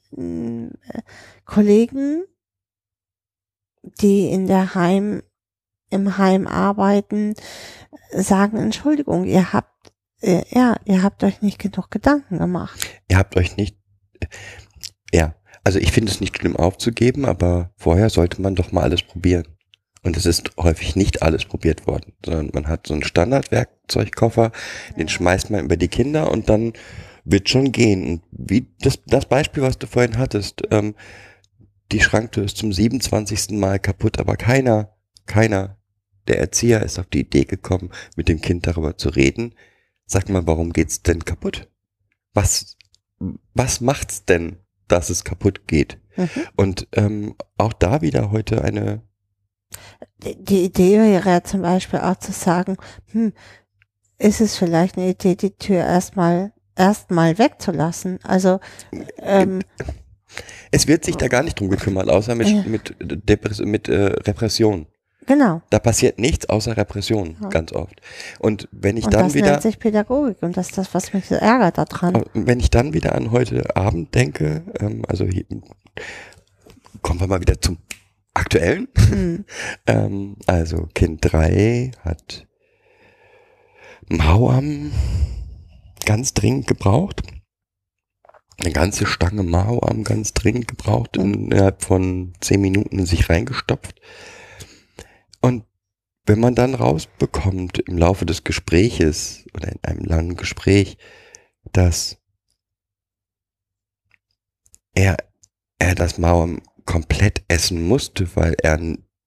äh, 0.87 1.01
Kollegen, 1.45 2.25
die 4.01 4.27
in 4.27 4.47
der 4.47 4.75
Heim, 4.75 5.21
im 5.89 6.17
Heim 6.17 6.47
arbeiten, 6.47 7.35
sagen, 8.11 8.57
Entschuldigung, 8.57 9.25
ihr 9.25 9.53
habt, 9.53 9.93
äh, 10.21 10.43
ja, 10.49 10.77
ihr 10.85 11.03
habt 11.03 11.23
euch 11.23 11.41
nicht 11.41 11.59
genug 11.59 11.91
Gedanken 11.91 12.39
gemacht. 12.39 12.79
Ihr 13.07 13.17
habt 13.17 13.35
euch 13.37 13.57
nicht, 13.57 13.77
ja, 15.13 15.35
also 15.63 15.79
ich 15.79 15.91
finde 15.91 16.11
es 16.11 16.21
nicht 16.21 16.37
schlimm 16.37 16.55
aufzugeben, 16.55 17.25
aber 17.25 17.71
vorher 17.75 18.09
sollte 18.09 18.41
man 18.41 18.55
doch 18.55 18.71
mal 18.71 18.83
alles 18.83 19.03
probieren. 19.03 19.47
Und 20.03 20.15
es 20.17 20.27
ist 20.27 20.51
häufig 20.57 20.95
nicht 20.95 21.23
alles 21.23 21.45
probiert 21.45 21.87
worden, 21.87 22.13
sondern 22.23 22.51
man 22.53 22.67
hat 22.67 22.85
so 22.85 22.93
einen 22.93 23.03
Standardwerkzeugkoffer, 23.03 24.51
den 24.97 25.07
schmeißt 25.09 25.49
man 25.49 25.65
über 25.65 25.77
die 25.77 25.87
Kinder 25.87 26.31
und 26.31 26.47
dann 26.47 26.73
wird 27.23 27.49
schon 27.49 27.71
gehen. 27.71 28.07
Und 28.07 28.21
wie 28.29 28.67
das, 28.81 28.99
das 29.07 29.25
Beispiel, 29.25 29.63
was 29.63 29.79
du 29.79 29.87
vorhin 29.87 30.19
hattest, 30.19 30.61
ähm, 30.69 30.93
die 31.91 32.01
Schranktür 32.01 32.45
ist 32.45 32.57
zum 32.57 32.73
27. 32.73 33.51
Mal 33.51 33.79
kaputt, 33.79 34.19
aber 34.19 34.35
keiner, 34.37 34.95
keiner 35.25 35.77
der 36.27 36.39
Erzieher 36.39 36.81
ist 36.81 36.99
auf 36.99 37.05
die 37.05 37.21
Idee 37.21 37.45
gekommen, 37.45 37.91
mit 38.15 38.27
dem 38.27 38.41
Kind 38.41 38.65
darüber 38.67 38.97
zu 38.97 39.09
reden. 39.09 39.53
Sag 40.05 40.29
mal, 40.29 40.47
warum 40.47 40.73
geht's 40.73 41.03
denn 41.03 41.23
kaputt? 41.23 41.69
Was, 42.33 42.77
was 43.53 43.81
macht's 43.81 44.25
denn, 44.25 44.57
dass 44.87 45.09
es 45.09 45.23
kaputt 45.23 45.67
geht? 45.67 45.99
Mhm. 46.15 46.29
Und 46.55 46.87
ähm, 46.93 47.35
auch 47.57 47.73
da 47.73 48.01
wieder 48.01 48.31
heute 48.31 48.63
eine 48.63 49.01
Die 50.19 50.65
Idee 50.65 50.99
wäre 50.99 51.29
ja 51.29 51.43
zum 51.43 51.61
Beispiel 51.61 51.99
auch 51.99 52.17
zu 52.17 52.31
sagen, 52.31 52.77
hm, 53.11 53.33
ist 54.17 54.41
es 54.41 54.57
vielleicht 54.57 54.97
eine 54.97 55.09
Idee, 55.09 55.35
die 55.35 55.55
Tür 55.55 55.79
erstmal 55.79 56.53
erstmal 56.75 57.37
wegzulassen? 57.37 58.19
Also 58.23 58.59
ähm, 59.17 59.61
Es 60.71 60.87
wird 60.87 61.05
sich 61.05 61.15
da 61.15 61.27
gar 61.27 61.43
nicht 61.43 61.59
drum 61.59 61.69
gekümmert, 61.69 62.09
außer 62.09 62.35
mit, 62.35 62.47
Ja. 62.47 62.63
mit, 62.65 62.95
Depress 62.99 63.59
mit 63.59 63.87
äh, 63.89 64.05
Repression. 64.05 64.87
genau. 65.27 65.61
Da 65.69 65.79
passiert 65.79 66.19
nichts 66.19 66.47
außer 66.49 66.75
Repression, 66.77 67.37
Ja. 67.41 67.49
ganz 67.49 67.71
oft. 67.73 68.01
Und 68.39 68.67
wenn 68.71 68.97
ich 68.97 69.05
Und 69.05 69.13
dann 69.13 69.25
das 69.27 69.33
wieder, 69.33 69.51
nennt 69.51 69.61
sich 69.63 69.79
Pädagogik 69.79 70.37
und 70.41 70.57
das 70.57 70.69
ist 70.69 70.77
das, 70.77 70.93
was 70.93 71.13
mich 71.13 71.25
so 71.25 71.35
ärgert 71.35 71.77
daran. 71.77 72.23
wenn 72.33 72.59
ich 72.59 72.69
dann 72.69 72.93
wieder 72.93 73.15
an 73.15 73.31
heute 73.31 73.75
Abend 73.75 74.13
denke, 74.15 74.63
ähm, 74.79 75.03
also 75.07 75.25
hier, 75.25 75.45
kommen 77.01 77.19
wir 77.19 77.27
mal 77.27 77.41
wieder 77.41 77.59
zum 77.61 77.77
Aktuellen. 78.33 78.87
Hm. 79.09 79.45
Ähm, 79.87 80.35
also 80.47 80.87
Kind 80.95 81.19
3 81.21 81.91
hat 82.03 82.45
Mauam 84.09 84.91
ganz 86.05 86.33
dringend 86.33 86.67
gebraucht. 86.67 87.21
Eine 88.57 88.71
ganze 88.71 89.05
Stange 89.05 89.43
Mauam 89.43 90.03
ganz 90.03 90.33
dringend 90.33 90.67
gebraucht, 90.67 91.17
innerhalb 91.17 91.83
von 91.83 92.33
zehn 92.39 92.61
Minuten 92.61 92.99
in 92.99 93.05
sich 93.05 93.29
reingestopft. 93.29 93.99
Und 95.41 95.65
wenn 96.25 96.39
man 96.39 96.55
dann 96.55 96.73
rausbekommt 96.73 97.79
im 97.79 97.97
Laufe 97.97 98.25
des 98.25 98.43
Gespräches 98.43 99.45
oder 99.53 99.71
in 99.71 99.79
einem 99.83 100.05
langen 100.05 100.35
Gespräch, 100.35 100.97
dass 101.71 102.17
er, 104.95 105.17
er 105.77 105.93
das 105.93 106.17
Mauam 106.17 106.61
komplett 106.85 107.43
essen 107.47 107.85
musste, 107.85 108.27
weil 108.35 108.55
er 108.61 108.79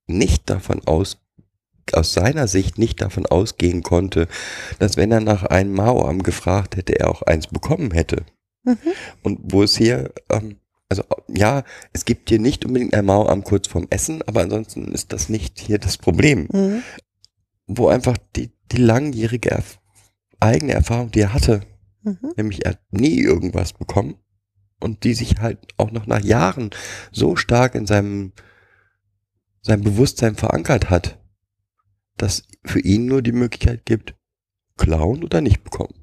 nicht 0.07 0.49
davon 0.49 0.81
aus, 0.87 1.19
aus 1.93 2.15
seiner 2.15 2.49
Sicht 2.49 2.79
nicht 2.79 3.01
davon 3.01 3.27
ausgehen 3.27 3.83
konnte, 3.83 4.27
dass 4.79 4.97
wenn 4.97 5.13
er 5.13 5.21
nach 5.21 5.45
einem 5.45 5.75
Mauam 5.75 6.23
gefragt 6.23 6.77
hätte, 6.77 6.99
er 6.99 7.11
auch 7.11 7.23
eins 7.23 7.47
bekommen 7.47 7.93
hätte. 7.93 8.25
Mhm. 8.65 8.77
Und 9.23 9.41
wo 9.53 9.63
es 9.63 9.77
hier, 9.77 10.13
ähm, 10.31 10.57
also 10.89 11.05
ja, 11.29 11.65
es 11.93 12.05
gibt 12.05 12.29
hier 12.29 12.39
nicht 12.39 12.65
unbedingt 12.65 12.95
ein 12.95 13.05
Mauam 13.05 13.45
kurz 13.45 13.69
vorm 13.69 13.87
Essen, 13.91 14.23
aber 14.27 14.43
ansonsten 14.43 14.93
ist 14.93 15.13
das 15.13 15.29
nicht 15.29 15.59
hier 15.59 15.79
das 15.79 15.99
Problem. 15.99 16.49
Mhm. 16.53 16.83
Wo 17.67 17.89
einfach 17.89 18.17
die, 18.37 18.51
die 18.73 18.79
langjährige 18.79 19.51
Erf 19.51 19.81
eigene 20.41 20.73
Erfahrung, 20.73 21.11
die 21.11 21.21
er 21.21 21.35
hatte, 21.35 21.63
Mhm. 22.03 22.33
nämlich 22.37 22.65
er 22.65 22.73
hat 22.73 22.93
nie 22.93 23.21
irgendwas 23.21 23.73
bekommen 23.73 24.17
und 24.81 25.05
die 25.05 25.15
sich 25.15 25.39
halt 25.41 25.59
auch 25.77 25.91
noch 25.91 26.07
nach 26.07 26.23
Jahren 26.23 26.71
so 27.13 27.37
stark 27.37 27.75
in 27.75 27.87
seinem, 27.87 28.33
seinem 29.63 29.83
Bewusstsein 29.83 30.37
verankert 30.37 30.91
hat, 30.91 31.19
dass 32.17 32.45
für 32.65 32.81
ihn 32.81 33.07
nur 33.07 33.23
die 33.23 33.33
Möglichkeit 33.33 33.85
gibt, 33.85 34.15
klauen 34.77 35.25
oder 35.25 35.41
nicht 35.41 35.65
bekommen. 35.65 35.95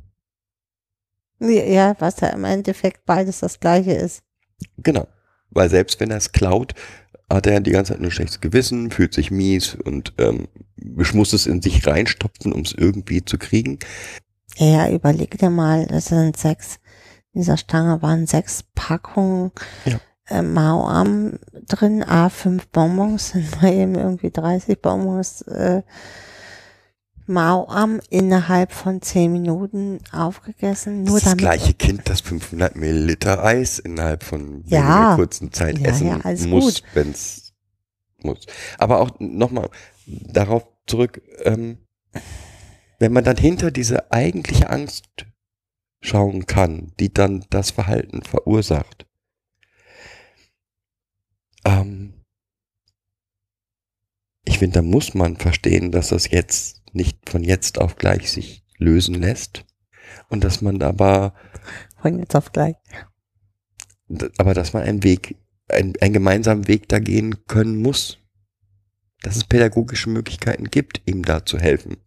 Ja, 1.39 1.95
was 1.99 2.19
ja 2.21 2.29
im 2.29 2.43
Endeffekt 2.45 3.05
beides 3.05 3.39
das 3.39 3.59
gleiche 3.59 3.93
ist. 3.93 4.23
Genau. 4.77 5.07
Weil 5.49 5.69
selbst 5.69 5.99
wenn 5.99 6.11
er 6.11 6.17
es 6.17 6.31
klaut, 6.31 6.73
hat 7.29 7.47
er 7.47 7.59
die 7.59 7.71
ganze 7.71 7.93
Zeit 7.93 8.01
nur 8.01 8.11
schlechtes 8.11 8.41
Gewissen, 8.41 8.91
fühlt 8.91 9.13
sich 9.13 9.31
mies 9.31 9.75
und 9.75 10.13
ähm, 10.17 10.47
muss 10.77 11.33
es 11.33 11.47
in 11.47 11.61
sich 11.61 11.85
reinstopfen, 11.87 12.53
um 12.53 12.61
es 12.61 12.73
irgendwie 12.73 13.23
zu 13.25 13.37
kriegen. 13.37 13.79
Ja, 14.57 14.89
überleg 14.89 15.37
dir 15.37 15.49
mal, 15.49 15.87
es 15.91 16.05
sind 16.05 16.37
sechs, 16.37 16.79
in 17.33 17.41
dieser 17.41 17.57
Stange 17.57 18.01
waren 18.01 18.27
sechs 18.27 18.63
Packungen 18.75 19.51
Ja. 19.85 19.99
äh, 20.27 20.41
Mauam 20.41 21.39
drin, 21.67 22.03
A5 22.03 22.61
Bonbons, 22.71 23.29
sind 23.33 23.61
mal 23.61 23.73
eben 23.73 23.95
irgendwie 23.95 24.31
30 24.31 24.81
Bonbons 24.81 25.41
äh, 25.43 25.81
Mauam 27.27 27.99
innerhalb 28.09 28.71
von 28.71 29.01
zehn 29.01 29.31
Minuten 29.31 29.99
aufgegessen. 30.11 31.03
Nur 31.03 31.15
das 31.15 31.23
damit, 31.23 31.39
gleiche 31.39 31.73
Kind, 31.73 32.07
das 32.07 32.21
500 32.21 32.75
Milliliter 32.75 33.43
Eis 33.43 33.79
innerhalb 33.79 34.23
von 34.23 34.63
Ja. 34.67 34.79
weniger 34.79 35.15
kurzen 35.15 35.51
Zeit 35.51 35.79
Ja, 35.79 35.87
essen 35.87 36.07
ja, 36.07 36.47
muss, 36.47 36.83
wenn 36.93 37.11
es 37.11 37.53
muss. 38.19 38.45
Aber 38.77 38.99
auch 38.99 39.11
nochmal 39.19 39.69
darauf 40.05 40.67
zurück, 40.87 41.21
ähm, 41.43 41.79
wenn 42.99 43.13
man 43.13 43.23
dann 43.23 43.37
hinter 43.37 43.71
diese 43.71 44.11
eigentliche 44.11 44.69
Angst 44.69 45.25
schauen 46.01 46.45
kann, 46.45 46.93
die 46.99 47.13
dann 47.13 47.45
das 47.49 47.71
Verhalten 47.71 48.21
verursacht, 48.21 49.05
ähm, 51.65 52.13
ich 54.47 54.59
finde, 54.59 54.75
da 54.75 54.81
muss 54.83 55.13
man 55.15 55.37
verstehen, 55.37 55.91
dass 55.91 56.09
das 56.09 56.29
jetzt 56.29 56.83
nicht 56.95 57.29
von 57.29 57.43
jetzt 57.43 57.79
auf 57.79 57.95
gleich 57.95 58.31
sich 58.31 58.63
lösen 58.77 59.15
lässt 59.15 59.65
und 60.29 60.43
dass 60.43 60.61
man 60.61 60.81
aber 60.81 61.33
von 62.01 62.19
jetzt 62.19 62.35
auf 62.35 62.51
gleich. 62.51 62.75
Aber 64.37 64.53
dass 64.53 64.73
man 64.73 64.83
einen 64.83 65.03
Weg, 65.03 65.37
ein, 65.67 65.93
einen 65.99 66.13
gemeinsamen 66.13 66.67
Weg 66.67 66.87
da 66.89 66.99
gehen 66.99 67.47
können 67.47 67.81
muss. 67.81 68.19
Dass 69.23 69.37
es 69.37 69.43
pädagogische 69.43 70.09
Möglichkeiten 70.09 70.65
gibt, 70.65 71.01
ihm 71.05 71.23
da 71.23 71.43
zu 71.45 71.57
helfen. 71.57 71.97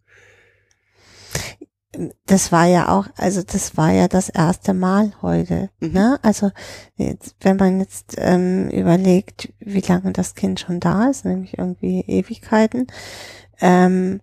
das 2.27 2.51
war 2.51 2.65
ja 2.65 2.89
auch, 2.89 3.07
also 3.17 3.41
das 3.41 3.75
war 3.75 3.91
ja 3.91 4.07
das 4.07 4.29
erste 4.29 4.73
Mal 4.73 5.13
heute. 5.21 5.69
Mhm. 5.79 5.91
Ne? 5.91 6.19
Also 6.21 6.51
jetzt, 6.95 7.35
wenn 7.41 7.57
man 7.57 7.79
jetzt 7.79 8.15
ähm, 8.17 8.69
überlegt, 8.69 9.51
wie 9.59 9.81
lange 9.81 10.13
das 10.13 10.35
Kind 10.35 10.59
schon 10.59 10.79
da 10.79 11.09
ist, 11.09 11.25
nämlich 11.25 11.57
irgendwie 11.57 12.01
Ewigkeiten, 12.01 12.87
ähm, 13.59 14.21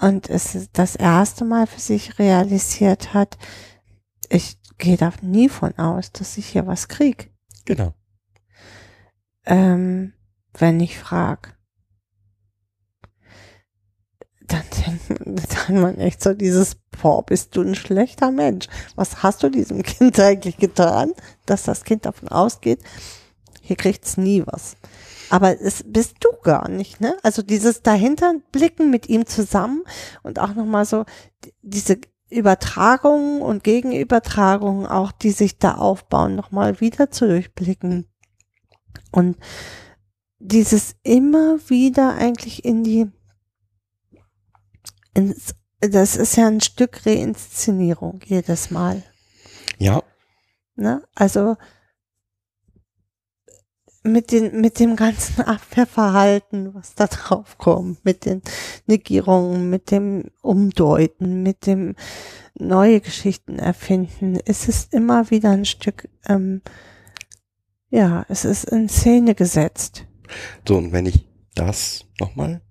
und 0.00 0.28
es 0.30 0.54
ist 0.54 0.70
das 0.72 0.96
erste 0.96 1.44
Mal 1.44 1.66
für 1.66 1.80
sich 1.80 2.18
realisiert 2.18 3.14
hat, 3.14 3.38
ich 4.28 4.56
gehe 4.78 4.96
da 4.96 5.12
nie 5.20 5.48
von 5.48 5.76
aus, 5.78 6.12
dass 6.12 6.38
ich 6.38 6.46
hier 6.48 6.66
was 6.66 6.88
krieg, 6.88 7.30
Genau. 7.64 7.94
ähm, 9.44 10.12
wenn 10.54 10.80
ich 10.80 10.98
frag. 10.98 11.56
Dann 14.40 14.62
denkt 15.08 15.54
dann 15.68 15.80
man 15.80 15.98
echt 15.98 16.22
so 16.22 16.34
dieses, 16.34 16.76
boah, 17.00 17.24
bist 17.24 17.56
du 17.56 17.62
ein 17.62 17.74
schlechter 17.74 18.30
Mensch. 18.30 18.66
Was 18.96 19.22
hast 19.22 19.42
du 19.42 19.50
diesem 19.50 19.82
Kind 19.82 20.18
eigentlich 20.20 20.56
getan, 20.56 21.12
dass 21.46 21.62
das 21.62 21.84
Kind 21.84 22.06
davon 22.06 22.28
ausgeht, 22.28 22.80
hier 23.62 23.76
kriegt's 23.76 24.16
nie 24.16 24.42
was. 24.44 24.76
Aber 25.32 25.58
es 25.58 25.82
bist 25.86 26.16
du 26.20 26.28
gar 26.42 26.68
nicht, 26.68 27.00
ne? 27.00 27.16
Also 27.22 27.40
dieses 27.40 27.80
dahinter 27.80 28.34
blicken 28.52 28.90
mit 28.90 29.08
ihm 29.08 29.24
zusammen 29.24 29.82
und 30.22 30.38
auch 30.38 30.52
nochmal 30.54 30.84
so 30.84 31.06
diese 31.62 31.96
Übertragungen 32.28 33.40
und 33.40 33.64
Gegenübertragungen 33.64 34.84
auch, 34.86 35.10
die 35.10 35.30
sich 35.30 35.56
da 35.56 35.76
aufbauen, 35.76 36.36
nochmal 36.36 36.82
wieder 36.82 37.10
zu 37.10 37.26
durchblicken. 37.26 38.04
Und 39.10 39.38
dieses 40.38 40.96
immer 41.02 41.58
wieder 41.66 42.12
eigentlich 42.12 42.66
in 42.66 42.84
die, 42.84 43.10
ins, 45.14 45.54
das 45.80 46.16
ist 46.16 46.36
ja 46.36 46.46
ein 46.46 46.60
Stück 46.60 47.06
Reinszenierung 47.06 48.20
jedes 48.26 48.70
Mal. 48.70 49.02
Ja, 49.78 50.02
Ne? 50.76 51.02
Also 51.14 51.56
mit, 54.02 54.32
den, 54.32 54.60
mit 54.60 54.78
dem 54.80 54.96
ganzen 54.96 55.42
Abwehrverhalten, 55.46 56.74
was 56.74 56.94
da 56.94 57.06
drauf 57.06 57.58
kommt, 57.58 58.04
mit 58.04 58.24
den 58.24 58.42
Negierungen, 58.86 59.70
mit 59.70 59.90
dem 59.90 60.30
Umdeuten, 60.40 61.42
mit 61.42 61.66
dem 61.66 61.94
neue 62.58 63.00
Geschichten 63.00 63.58
erfinden, 63.58 64.36
ist 64.36 64.68
es 64.68 64.84
immer 64.86 65.30
wieder 65.30 65.50
ein 65.50 65.64
Stück, 65.64 66.08
ähm, 66.28 66.62
ja, 67.90 68.24
es 68.28 68.44
ist 68.44 68.64
in 68.64 68.88
Szene 68.88 69.34
gesetzt. 69.34 70.06
so 70.66 70.76
und 70.76 70.92
wenn 70.92 71.06
ich 71.06 71.26
das 71.54 72.06
nochmal, 72.20 72.62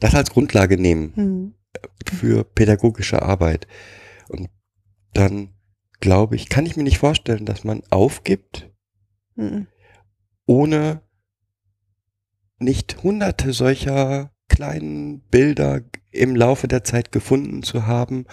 das 0.00 0.14
als 0.14 0.30
Grundlage 0.30 0.76
nehme 0.78 1.14
Hm. 1.14 1.54
für 2.04 2.44
pädagogische 2.44 3.22
Arbeit 3.22 3.66
und 4.28 4.48
dann 5.14 5.54
glaube 6.00 6.36
ich, 6.36 6.48
kann 6.48 6.66
ich 6.66 6.76
mir 6.76 6.82
nicht 6.84 6.98
vorstellen, 6.98 7.44
dass 7.46 7.64
man 7.64 7.82
aufgibt, 7.90 8.70
Hm. 9.36 9.66
Ohne 10.48 11.02
nicht 12.58 13.02
hunderte 13.04 13.52
solcher 13.52 14.32
kleinen 14.48 15.20
Bilder 15.20 15.82
im 16.10 16.34
Laufe 16.34 16.66
der 16.66 16.82
Zeit 16.82 17.12
gefunden 17.12 17.62
zu 17.62 17.86
haben, 17.86 18.24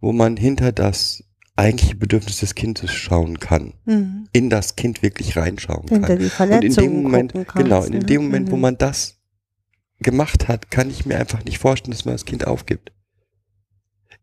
wo 0.00 0.12
man 0.12 0.36
hinter 0.36 0.72
das 0.72 1.24
eigentliche 1.56 1.94
Bedürfnis 1.94 2.40
des 2.40 2.56
Kindes 2.56 2.92
schauen 2.92 3.38
kann, 3.38 3.74
Hm. 3.84 4.28
in 4.32 4.50
das 4.50 4.74
Kind 4.76 5.02
wirklich 5.02 5.36
reinschauen 5.36 5.86
Hinter 5.88 6.08
kann. 6.08 6.18
die 6.18 6.54
Und 6.54 6.64
in 6.64 6.74
dem 6.74 7.02
Moment, 7.04 7.32
kannst, 7.32 7.54
genau, 7.54 7.84
in 7.84 7.92
ne? 7.92 7.98
dem 8.00 8.24
Moment, 8.24 8.50
wo 8.50 8.56
Mhm. 8.56 8.62
man 8.62 8.76
das 8.78 9.20
gemacht 10.00 10.48
hat, 10.48 10.72
kann 10.72 10.90
ich 10.90 11.06
mir 11.06 11.16
einfach 11.18 11.44
nicht 11.44 11.58
vorstellen, 11.58 11.92
dass 11.92 12.04
man 12.04 12.14
das 12.14 12.24
Kind 12.24 12.46
aufgibt. 12.48 12.92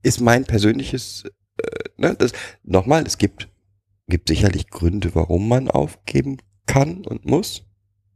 Ist 0.03 0.19
mein 0.19 0.43
persönliches, 0.43 1.23
äh, 1.57 1.89
ne, 1.97 2.15
das, 2.15 2.33
nochmal, 2.63 3.03
es 3.07 3.17
gibt, 3.17 3.47
gibt 4.09 4.27
sicherlich 4.27 4.69
Gründe, 4.69 5.15
warum 5.15 5.47
man 5.47 5.69
aufgeben 5.69 6.37
kann 6.71 7.05
und 7.05 7.25
muss. 7.25 7.63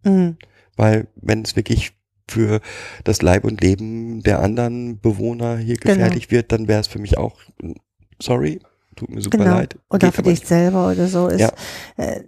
Hm. 0.03 0.37
Weil 0.75 1.07
wenn 1.15 1.41
es 1.43 1.55
wirklich 1.55 1.93
für 2.27 2.59
das 3.03 3.21
Leib 3.21 3.43
und 3.43 3.61
Leben 3.61 4.21
der 4.23 4.39
anderen 4.41 4.99
Bewohner 4.99 5.57
hier 5.57 5.77
Genau. 5.77 5.93
gefährlich 5.95 6.31
wird, 6.31 6.51
dann 6.51 6.67
wäre 6.67 6.81
es 6.81 6.87
für 6.87 6.99
mich 6.99 7.17
auch, 7.17 7.35
sorry, 8.21 8.59
tut 8.95 9.09
mir 9.09 9.21
super 9.21 9.37
Genau. 9.37 9.57
leid. 9.57 9.77
Oder 9.89 10.07
Geht 10.07 10.15
für 10.15 10.21
dich 10.23 10.39
nicht. 10.39 10.47
selber 10.47 10.89
oder 10.91 11.07
so 11.07 11.27
ist. 11.27 11.41
Ja. 11.41 11.51
Äh, 11.97 12.21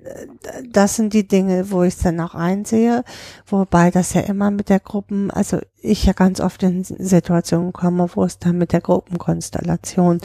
das 0.69 0.97
sind 0.97 1.13
die 1.13 1.27
Dinge, 1.27 1.71
wo 1.71 1.83
ich 1.83 1.95
es 1.95 2.01
dann 2.01 2.19
auch 2.19 2.35
einsehe, 2.35 3.03
wobei 3.47 3.89
das 3.89 4.13
ja 4.13 4.21
immer 4.21 4.51
mit 4.51 4.69
der 4.69 4.79
Gruppen, 4.79 5.31
also 5.31 5.59
ich 5.81 6.05
ja 6.05 6.13
ganz 6.13 6.39
oft 6.41 6.61
in 6.63 6.83
Situationen 6.83 7.73
komme, 7.73 8.07
wo 8.13 8.23
es 8.23 8.37
dann 8.37 8.57
mit 8.57 8.73
der 8.73 8.81
Gruppenkonstellation, 8.81 10.19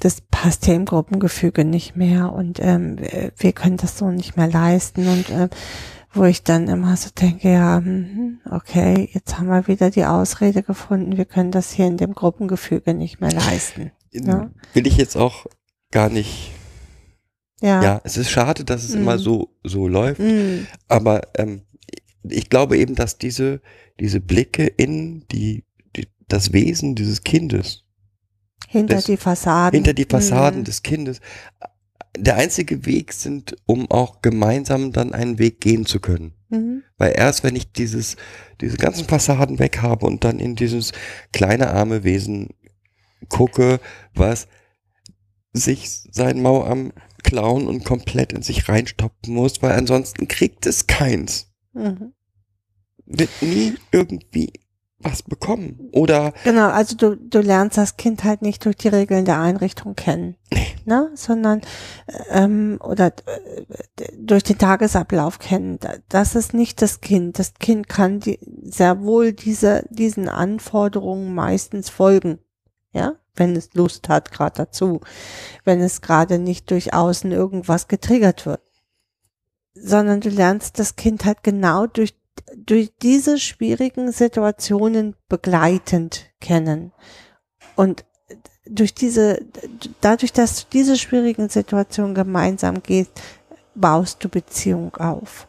das 0.00 0.20
passt 0.20 0.66
ja 0.66 0.74
im 0.74 0.84
Gruppengefüge 0.84 1.64
nicht 1.64 1.96
mehr 1.96 2.32
und 2.32 2.58
ähm, 2.60 2.96
wir- 3.38 3.52
können 3.52 3.76
das 3.78 3.96
so 3.98 4.10
nicht 4.10 4.36
mehr 4.36 4.48
leisten 4.48 5.06
und 5.08 5.30
ähm, 5.30 5.48
wo 6.12 6.24
ich 6.24 6.42
dann 6.42 6.68
immer 6.68 6.96
so 6.96 7.10
denke, 7.18 7.50
ja, 7.52 7.80
mhm, 7.80 8.40
okay, 8.50 9.08
jetzt 9.12 9.38
haben 9.38 9.48
wir 9.48 9.66
wieder 9.68 9.90
die 9.90 10.04
Ausrede 10.04 10.62
gefunden, 10.62 11.16
wir 11.16 11.24
können 11.26 11.50
das 11.50 11.72
hier 11.72 11.86
in 11.86 11.96
dem 11.98 12.14
Gruppengefüge 12.14 12.94
nicht 12.94 13.20
mehr 13.20 13.32
leisten. 13.32 13.90
Ja. 14.12 14.50
Will 14.72 14.86
ich 14.86 14.96
jetzt 14.96 15.16
auch 15.16 15.46
gar 15.90 16.08
nicht, 16.08 16.52
Ja. 17.60 17.82
ja, 17.82 18.00
es 18.04 18.16
ist 18.16 18.30
schade, 18.30 18.64
dass 18.64 18.84
es 18.84 18.94
Mhm. 18.94 19.02
immer 19.02 19.18
so, 19.18 19.50
so 19.62 19.88
läuft, 19.88 20.20
Mm. 20.20 20.66
aber 20.88 21.22
ähm, 21.38 21.62
ich 22.22 22.48
glaube 22.50 22.76
eben, 22.78 22.94
dass 22.94 23.18
diese, 23.18 23.60
diese 24.00 24.20
Blicke 24.20 24.66
in 24.66 25.26
die, 25.32 25.64
die, 25.96 26.08
das 26.28 26.52
Wesen 26.52 26.94
dieses 26.94 27.22
Kindes, 27.24 27.84
Hinter 28.68 28.96
Das- 28.96 29.04
die 29.04 29.16
Fassaden. 29.16 29.76
hinter 29.76 29.94
die 29.94 30.06
Fassaden 30.08 30.60
Mhm. 30.60 30.64
des 30.64 30.82
Kindes, 30.82 31.20
der 32.18 32.36
einzige 32.36 32.86
Weg 32.86 33.12
sind, 33.12 33.56
um 33.66 33.90
auch 33.90 34.22
gemeinsam 34.22 34.92
dann 34.92 35.12
einen 35.12 35.38
Weg 35.38 35.60
gehen 35.60 35.84
zu 35.86 36.00
können. 36.00 36.34
Mhm. 36.48 36.82
Weil 36.96 37.12
erst 37.16 37.44
wenn 37.44 37.56
ich 37.56 37.72
dieses, 37.72 38.16
diese 38.60 38.76
ganzen 38.78 39.06
Fassaden 39.06 39.58
weg 39.58 39.82
habe 39.82 40.06
und 40.06 40.24
dann 40.24 40.38
in 40.38 40.56
dieses 40.56 40.92
kleine 41.32 41.70
arme 41.70 42.04
Wesen 42.04 42.50
gucke, 43.28 43.80
was 44.14 44.48
sich 45.52 45.88
sein 46.10 46.40
Mau 46.42 46.64
am 46.64 46.92
klauen 47.22 47.66
und 47.66 47.84
komplett 47.84 48.32
in 48.32 48.42
sich 48.42 48.68
reinstopfen 48.68 49.34
muss, 49.34 49.60
weil 49.62 49.72
ansonsten 49.72 50.28
kriegt 50.28 50.64
es 50.66 50.86
keins. 50.86 51.50
Mhm. 51.72 52.12
Wird 53.04 53.30
nie 53.42 53.74
irgendwie 53.92 54.52
was 55.10 55.22
bekommen. 55.22 55.88
Oder 55.92 56.32
Genau, 56.44 56.68
also 56.68 56.96
du, 56.96 57.16
du 57.16 57.40
lernst 57.40 57.78
das 57.78 57.96
Kind 57.96 58.24
halt 58.24 58.42
nicht 58.42 58.64
durch 58.64 58.76
die 58.76 58.88
Regeln 58.88 59.24
der 59.24 59.40
Einrichtung 59.40 59.94
kennen, 59.94 60.36
ne? 60.84 61.10
sondern 61.14 61.62
ähm, 62.30 62.78
oder 62.82 63.06
äh, 63.26 63.64
durch 64.18 64.42
den 64.42 64.58
Tagesablauf 64.58 65.38
kennen. 65.38 65.78
Da- 65.80 65.94
Das 66.08 66.34
ist 66.34 66.54
nicht 66.54 66.82
das 66.82 67.00
Kind. 67.00 67.38
Das 67.38 67.54
Kind 67.54 67.88
kann 67.88 68.20
die, 68.20 68.38
sehr 68.62 69.02
wohl 69.02 69.32
diese, 69.32 69.84
diesen 69.90 70.28
Anforderungen 70.28 71.34
meistens 71.34 71.88
folgen, 71.90 72.38
ja, 72.92 73.14
wenn 73.34 73.54
es 73.54 73.74
Lust 73.74 74.08
hat, 74.08 74.32
gerade 74.32 74.56
dazu, 74.64 75.00
wenn 75.64 75.80
es 75.80 76.00
gerade 76.00 76.38
nicht 76.38 76.70
durch 76.70 76.94
außen 76.94 77.32
irgendwas 77.32 77.86
getriggert 77.88 78.46
wird, 78.46 78.60
sondern 79.74 80.20
du 80.20 80.30
lernst 80.30 80.78
das 80.78 80.96
Kind 80.96 81.24
halt 81.24 81.42
genau 81.42 81.86
durch 81.86 82.14
durch 82.56 82.92
diese 83.02 83.38
schwierigen 83.38 84.12
Situationen 84.12 85.14
begleitend 85.28 86.30
kennen. 86.40 86.92
Und 87.76 88.04
durch 88.68 88.94
diese, 88.94 89.40
dadurch, 90.00 90.32
dass 90.32 90.62
du 90.62 90.66
diese 90.72 90.96
schwierigen 90.96 91.48
Situationen 91.48 92.14
gemeinsam 92.14 92.82
gehst, 92.82 93.12
baust 93.74 94.22
du 94.24 94.28
Beziehung 94.28 94.94
auf. 94.96 95.48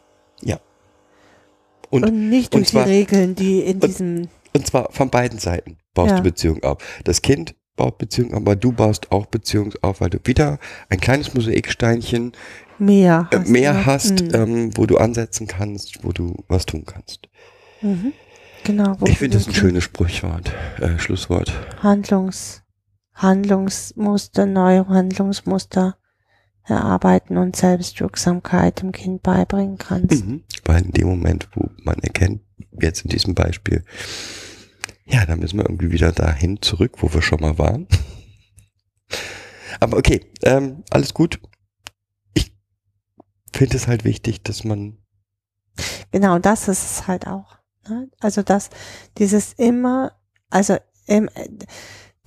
Und- 1.90 2.04
Und, 2.04 2.28
nicht 2.28 2.54
und 2.54 2.60
durch 2.60 2.68
zwar- 2.68 2.84
die 2.84 2.90
Regeln, 2.90 3.34
die 3.34 3.60
in 3.60 3.76
und- 3.76 3.84
diesem, 3.84 4.28
Und 4.52 4.66
zwar 4.66 4.92
von 4.92 5.08
beiden 5.08 5.38
Seiten 5.38 5.78
baust 5.94 6.10
Ja. 6.10 6.16
du 6.18 6.22
Beziehung 6.22 6.62
auf. 6.62 6.82
Das 7.04 7.22
Kind 7.22 7.54
baut 7.76 7.96
Beziehung, 7.96 8.34
aber 8.34 8.56
du 8.56 8.72
baust 8.72 9.10
auch 9.10 9.24
Beziehung 9.24 9.72
auf, 9.80 10.02
weil 10.02 10.10
du 10.10 10.18
wieder 10.24 10.58
ein 10.90 11.00
kleines 11.00 11.32
Mosaiksteinchen 11.32 12.32
mehr 12.78 13.28
äh, 13.30 13.36
hast. 13.38 13.48
mehr 13.48 13.86
hast, 13.86 14.22
Mhm. 14.22 14.30
ähm, 14.34 14.76
wo 14.76 14.86
du 14.86 14.96
ansetzen 14.98 15.46
kannst, 15.46 16.04
wo 16.04 16.12
du 16.12 16.34
was 16.48 16.66
tun 16.66 16.84
kannst. 16.86 17.28
Mhm. 17.82 18.12
Genau. 18.64 18.96
ich 19.06 19.18
finde 19.18 19.38
das 19.38 19.46
ein 19.46 19.54
schönes 19.54 19.84
Sprichwort, 19.84 20.52
äh, 20.80 20.98
Schlusswort. 20.98 21.52
Handlungs, 21.82 22.62
Handlungsmuster, 23.14 24.46
neue 24.46 24.86
Handlungsmuster 24.88 25.96
erarbeiten 26.64 27.38
und 27.38 27.56
Selbstwirksamkeit 27.56 28.82
dem 28.82 28.92
Kind 28.92 29.22
beibringen 29.22 29.78
kannst. 29.78 30.24
Mhm. 30.26 30.42
Weil 30.64 30.82
in 30.84 30.90
dem 30.92 31.06
Moment, 31.08 31.48
wo 31.54 31.70
man 31.82 31.96
erkennt, 32.00 32.42
jetzt 32.80 33.02
in 33.04 33.10
diesem 33.10 33.34
Beispiel, 33.34 33.84
ja, 35.06 35.24
da 35.24 35.36
müssen 35.36 35.56
wir 35.58 35.64
irgendwie 35.64 35.92
wieder 35.92 36.12
dahin 36.12 36.60
zurück, 36.60 36.96
wo 36.98 37.12
wir 37.14 37.22
schon 37.22 37.40
mal 37.40 37.56
waren. 37.58 37.86
Aber 39.80 39.96
okay, 39.96 40.26
ähm, 40.42 40.82
alles 40.90 41.14
gut. 41.14 41.40
Finde 43.58 43.76
es 43.76 43.88
halt 43.88 44.04
wichtig, 44.04 44.44
dass 44.44 44.62
man 44.62 44.98
Genau, 46.12 46.38
das 46.38 46.68
ist 46.68 46.84
es 46.84 47.06
halt 47.08 47.26
auch. 47.26 47.58
Ne? 47.88 48.08
Also 48.20 48.44
das, 48.44 48.70
dieses 49.18 49.52
immer, 49.54 50.12
also 50.48 50.76
im, 51.06 51.28
äh, 51.34 51.48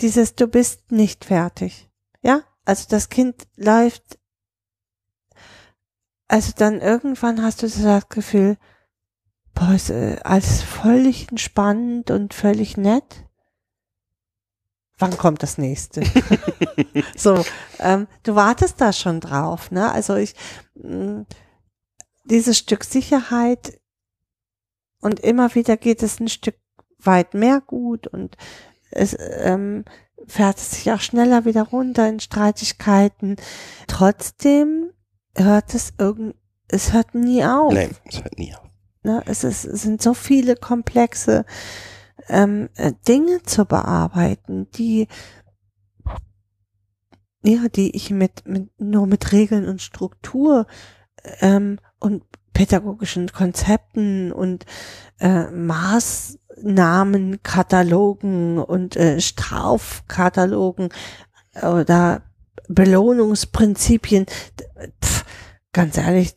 dieses, 0.02 0.36
du 0.36 0.48
bist 0.48 0.92
nicht 0.92 1.24
fertig. 1.24 1.90
Ja, 2.22 2.42
also 2.66 2.86
das 2.90 3.08
Kind 3.08 3.48
läuft, 3.56 4.20
also 6.28 6.52
dann 6.58 6.82
irgendwann 6.82 7.42
hast 7.42 7.64
du 7.64 7.70
das 7.70 8.10
Gefühl, 8.10 8.58
boah, 9.54 9.74
ist 9.74 9.90
äh, 9.90 10.20
alles 10.26 10.62
völlig 10.62 11.30
entspannt 11.30 12.12
und 12.12 12.34
völlig 12.34 12.76
nett. 12.76 13.26
Wann 15.02 15.18
kommt 15.18 15.42
das 15.42 15.58
nächste? 15.58 16.04
so, 17.16 17.44
ähm, 17.80 18.08
du 18.24 18.36
wartest 18.36 18.80
da 18.80 18.94
schon 18.94 19.20
drauf, 19.20 19.72
ne? 19.72 19.92
Also 19.92 20.16
ich, 20.16 20.36
mh, 20.76 21.26
dieses 22.26 22.58
Stück 22.58 22.84
Sicherheit 22.84 23.80
und 25.02 25.20
immer 25.20 25.56
wieder 25.56 25.76
geht 25.76 26.04
es 26.04 26.20
ein 26.20 26.28
Stück 26.28 26.56
weit 27.00 27.34
mehr 27.34 27.62
gut 27.62 28.06
und 28.06 28.38
es 28.92 29.18
ähm, 29.20 29.86
fährt 30.28 30.58
es 30.58 30.72
sich 30.72 30.92
auch 30.92 31.02
schneller 31.02 31.46
wieder 31.46 31.64
runter 31.64 32.08
in 32.08 32.20
Streitigkeiten. 32.20 33.38
Trotzdem 33.88 34.92
hört 35.36 35.74
es 35.74 35.94
irgend, 35.98 36.36
es 36.68 36.94
hört 36.94 37.16
nie 37.16 37.44
auf. 37.44 37.74
Nee, 37.74 37.90
das 38.06 38.24
hört 38.24 38.38
nie 38.38 38.54
auf. 38.54 38.70
Ne? 39.02 39.24
Es, 39.26 39.44
ist, 39.44 39.66
es 39.66 39.82
sind 39.82 40.02
so 40.02 40.14
viele 40.14 40.56
komplexe 40.56 41.46
ähm, 42.32 42.70
äh, 42.76 42.94
Dinge 43.08 43.44
zu 43.44 43.66
bearbeiten, 43.66 44.70
die 44.72 45.08
ja, 47.44 47.68
die 47.70 47.96
ich 47.96 48.12
mit, 48.12 48.48
mit 48.48 48.70
nur 48.80 49.08
mit 49.08 49.32
Regeln 49.32 49.68
und 49.68 49.82
Struktur 49.82 50.68
ähm, 51.40 51.80
und 52.00 52.24
pädagogischen 52.54 53.32
Konzepten 53.32 54.32
und 54.32 54.66
äh, 55.20 55.46
Maßnahmen, 55.50 57.42
Katalogen 57.42 58.60
und 58.60 58.96
äh, 58.96 59.20
Strafkatalogen 59.20 60.90
oder 61.64 62.22
Belohnungsprinzipien, 62.68 64.28
pf, 65.04 65.26
ganz 65.74 65.98
ehrlich, 65.98 66.36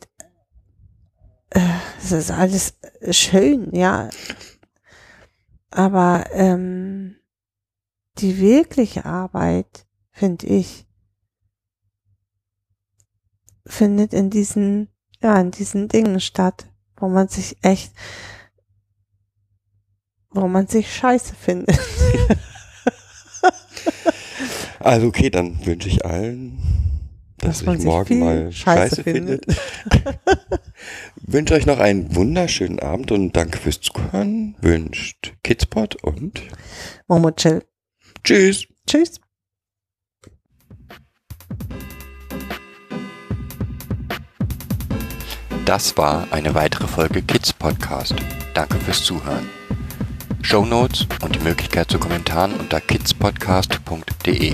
äh, 1.51 1.59
es 2.01 2.11
ist 2.11 2.31
alles 2.31 2.73
schön, 3.11 3.73
ja. 3.73 4.09
Aber 5.75 6.23
ähm, 6.31 7.17
die 8.19 8.39
wirkliche 8.39 9.03
Arbeit, 9.03 9.85
finde 10.09 10.47
ich, 10.47 10.87
findet 13.65 14.13
in 14.13 14.29
diesen, 14.29 14.87
ja, 15.21 15.37
in 15.37 15.51
diesen 15.51 15.89
Dingen 15.89 16.21
statt, 16.21 16.67
wo 16.95 17.09
man 17.09 17.27
sich 17.27 17.57
echt, 17.61 17.91
wo 20.29 20.47
man 20.47 20.67
sich 20.67 20.95
scheiße 20.95 21.35
findet. 21.35 21.77
Also 24.79 25.07
okay, 25.07 25.31
dann 25.31 25.65
wünsche 25.65 25.89
ich 25.89 26.05
allen, 26.05 26.59
dass, 27.39 27.57
Dass 27.57 27.65
man 27.65 27.77
sich 27.77 27.85
morgen 27.85 28.19
mal 28.19 28.51
Scheiße 28.51 28.97
scheiße, 28.97 29.03
findet. 29.03 29.45
wünsche 31.27 31.53
euch 31.53 31.65
noch 31.65 31.79
einen 31.79 32.15
wunderschönen 32.15 32.79
Abend 32.79 33.11
und 33.11 33.35
danke 33.35 33.57
fürs 33.57 33.81
Zuhören. 33.81 34.55
Wünscht 34.61 35.33
Kidspot 35.43 35.95
und 36.03 36.41
Momo 37.07 37.31
chill. 37.31 37.63
tschüss. 38.23 38.67
Tschüss. 38.87 39.19
Das 45.65 45.97
war 45.97 46.27
eine 46.31 46.53
weitere 46.53 46.87
Folge 46.87 47.23
Kids 47.23 47.51
Podcast. 47.51 48.13
Danke 48.53 48.77
fürs 48.77 49.03
Zuhören. 49.03 49.49
Show 50.43 50.63
Notes 50.63 51.07
und 51.23 51.35
die 51.35 51.39
Möglichkeit 51.39 51.89
zu 51.89 51.97
Kommentaren 51.97 52.53
unter 52.53 52.79
kidspodcast.de. 52.79 54.53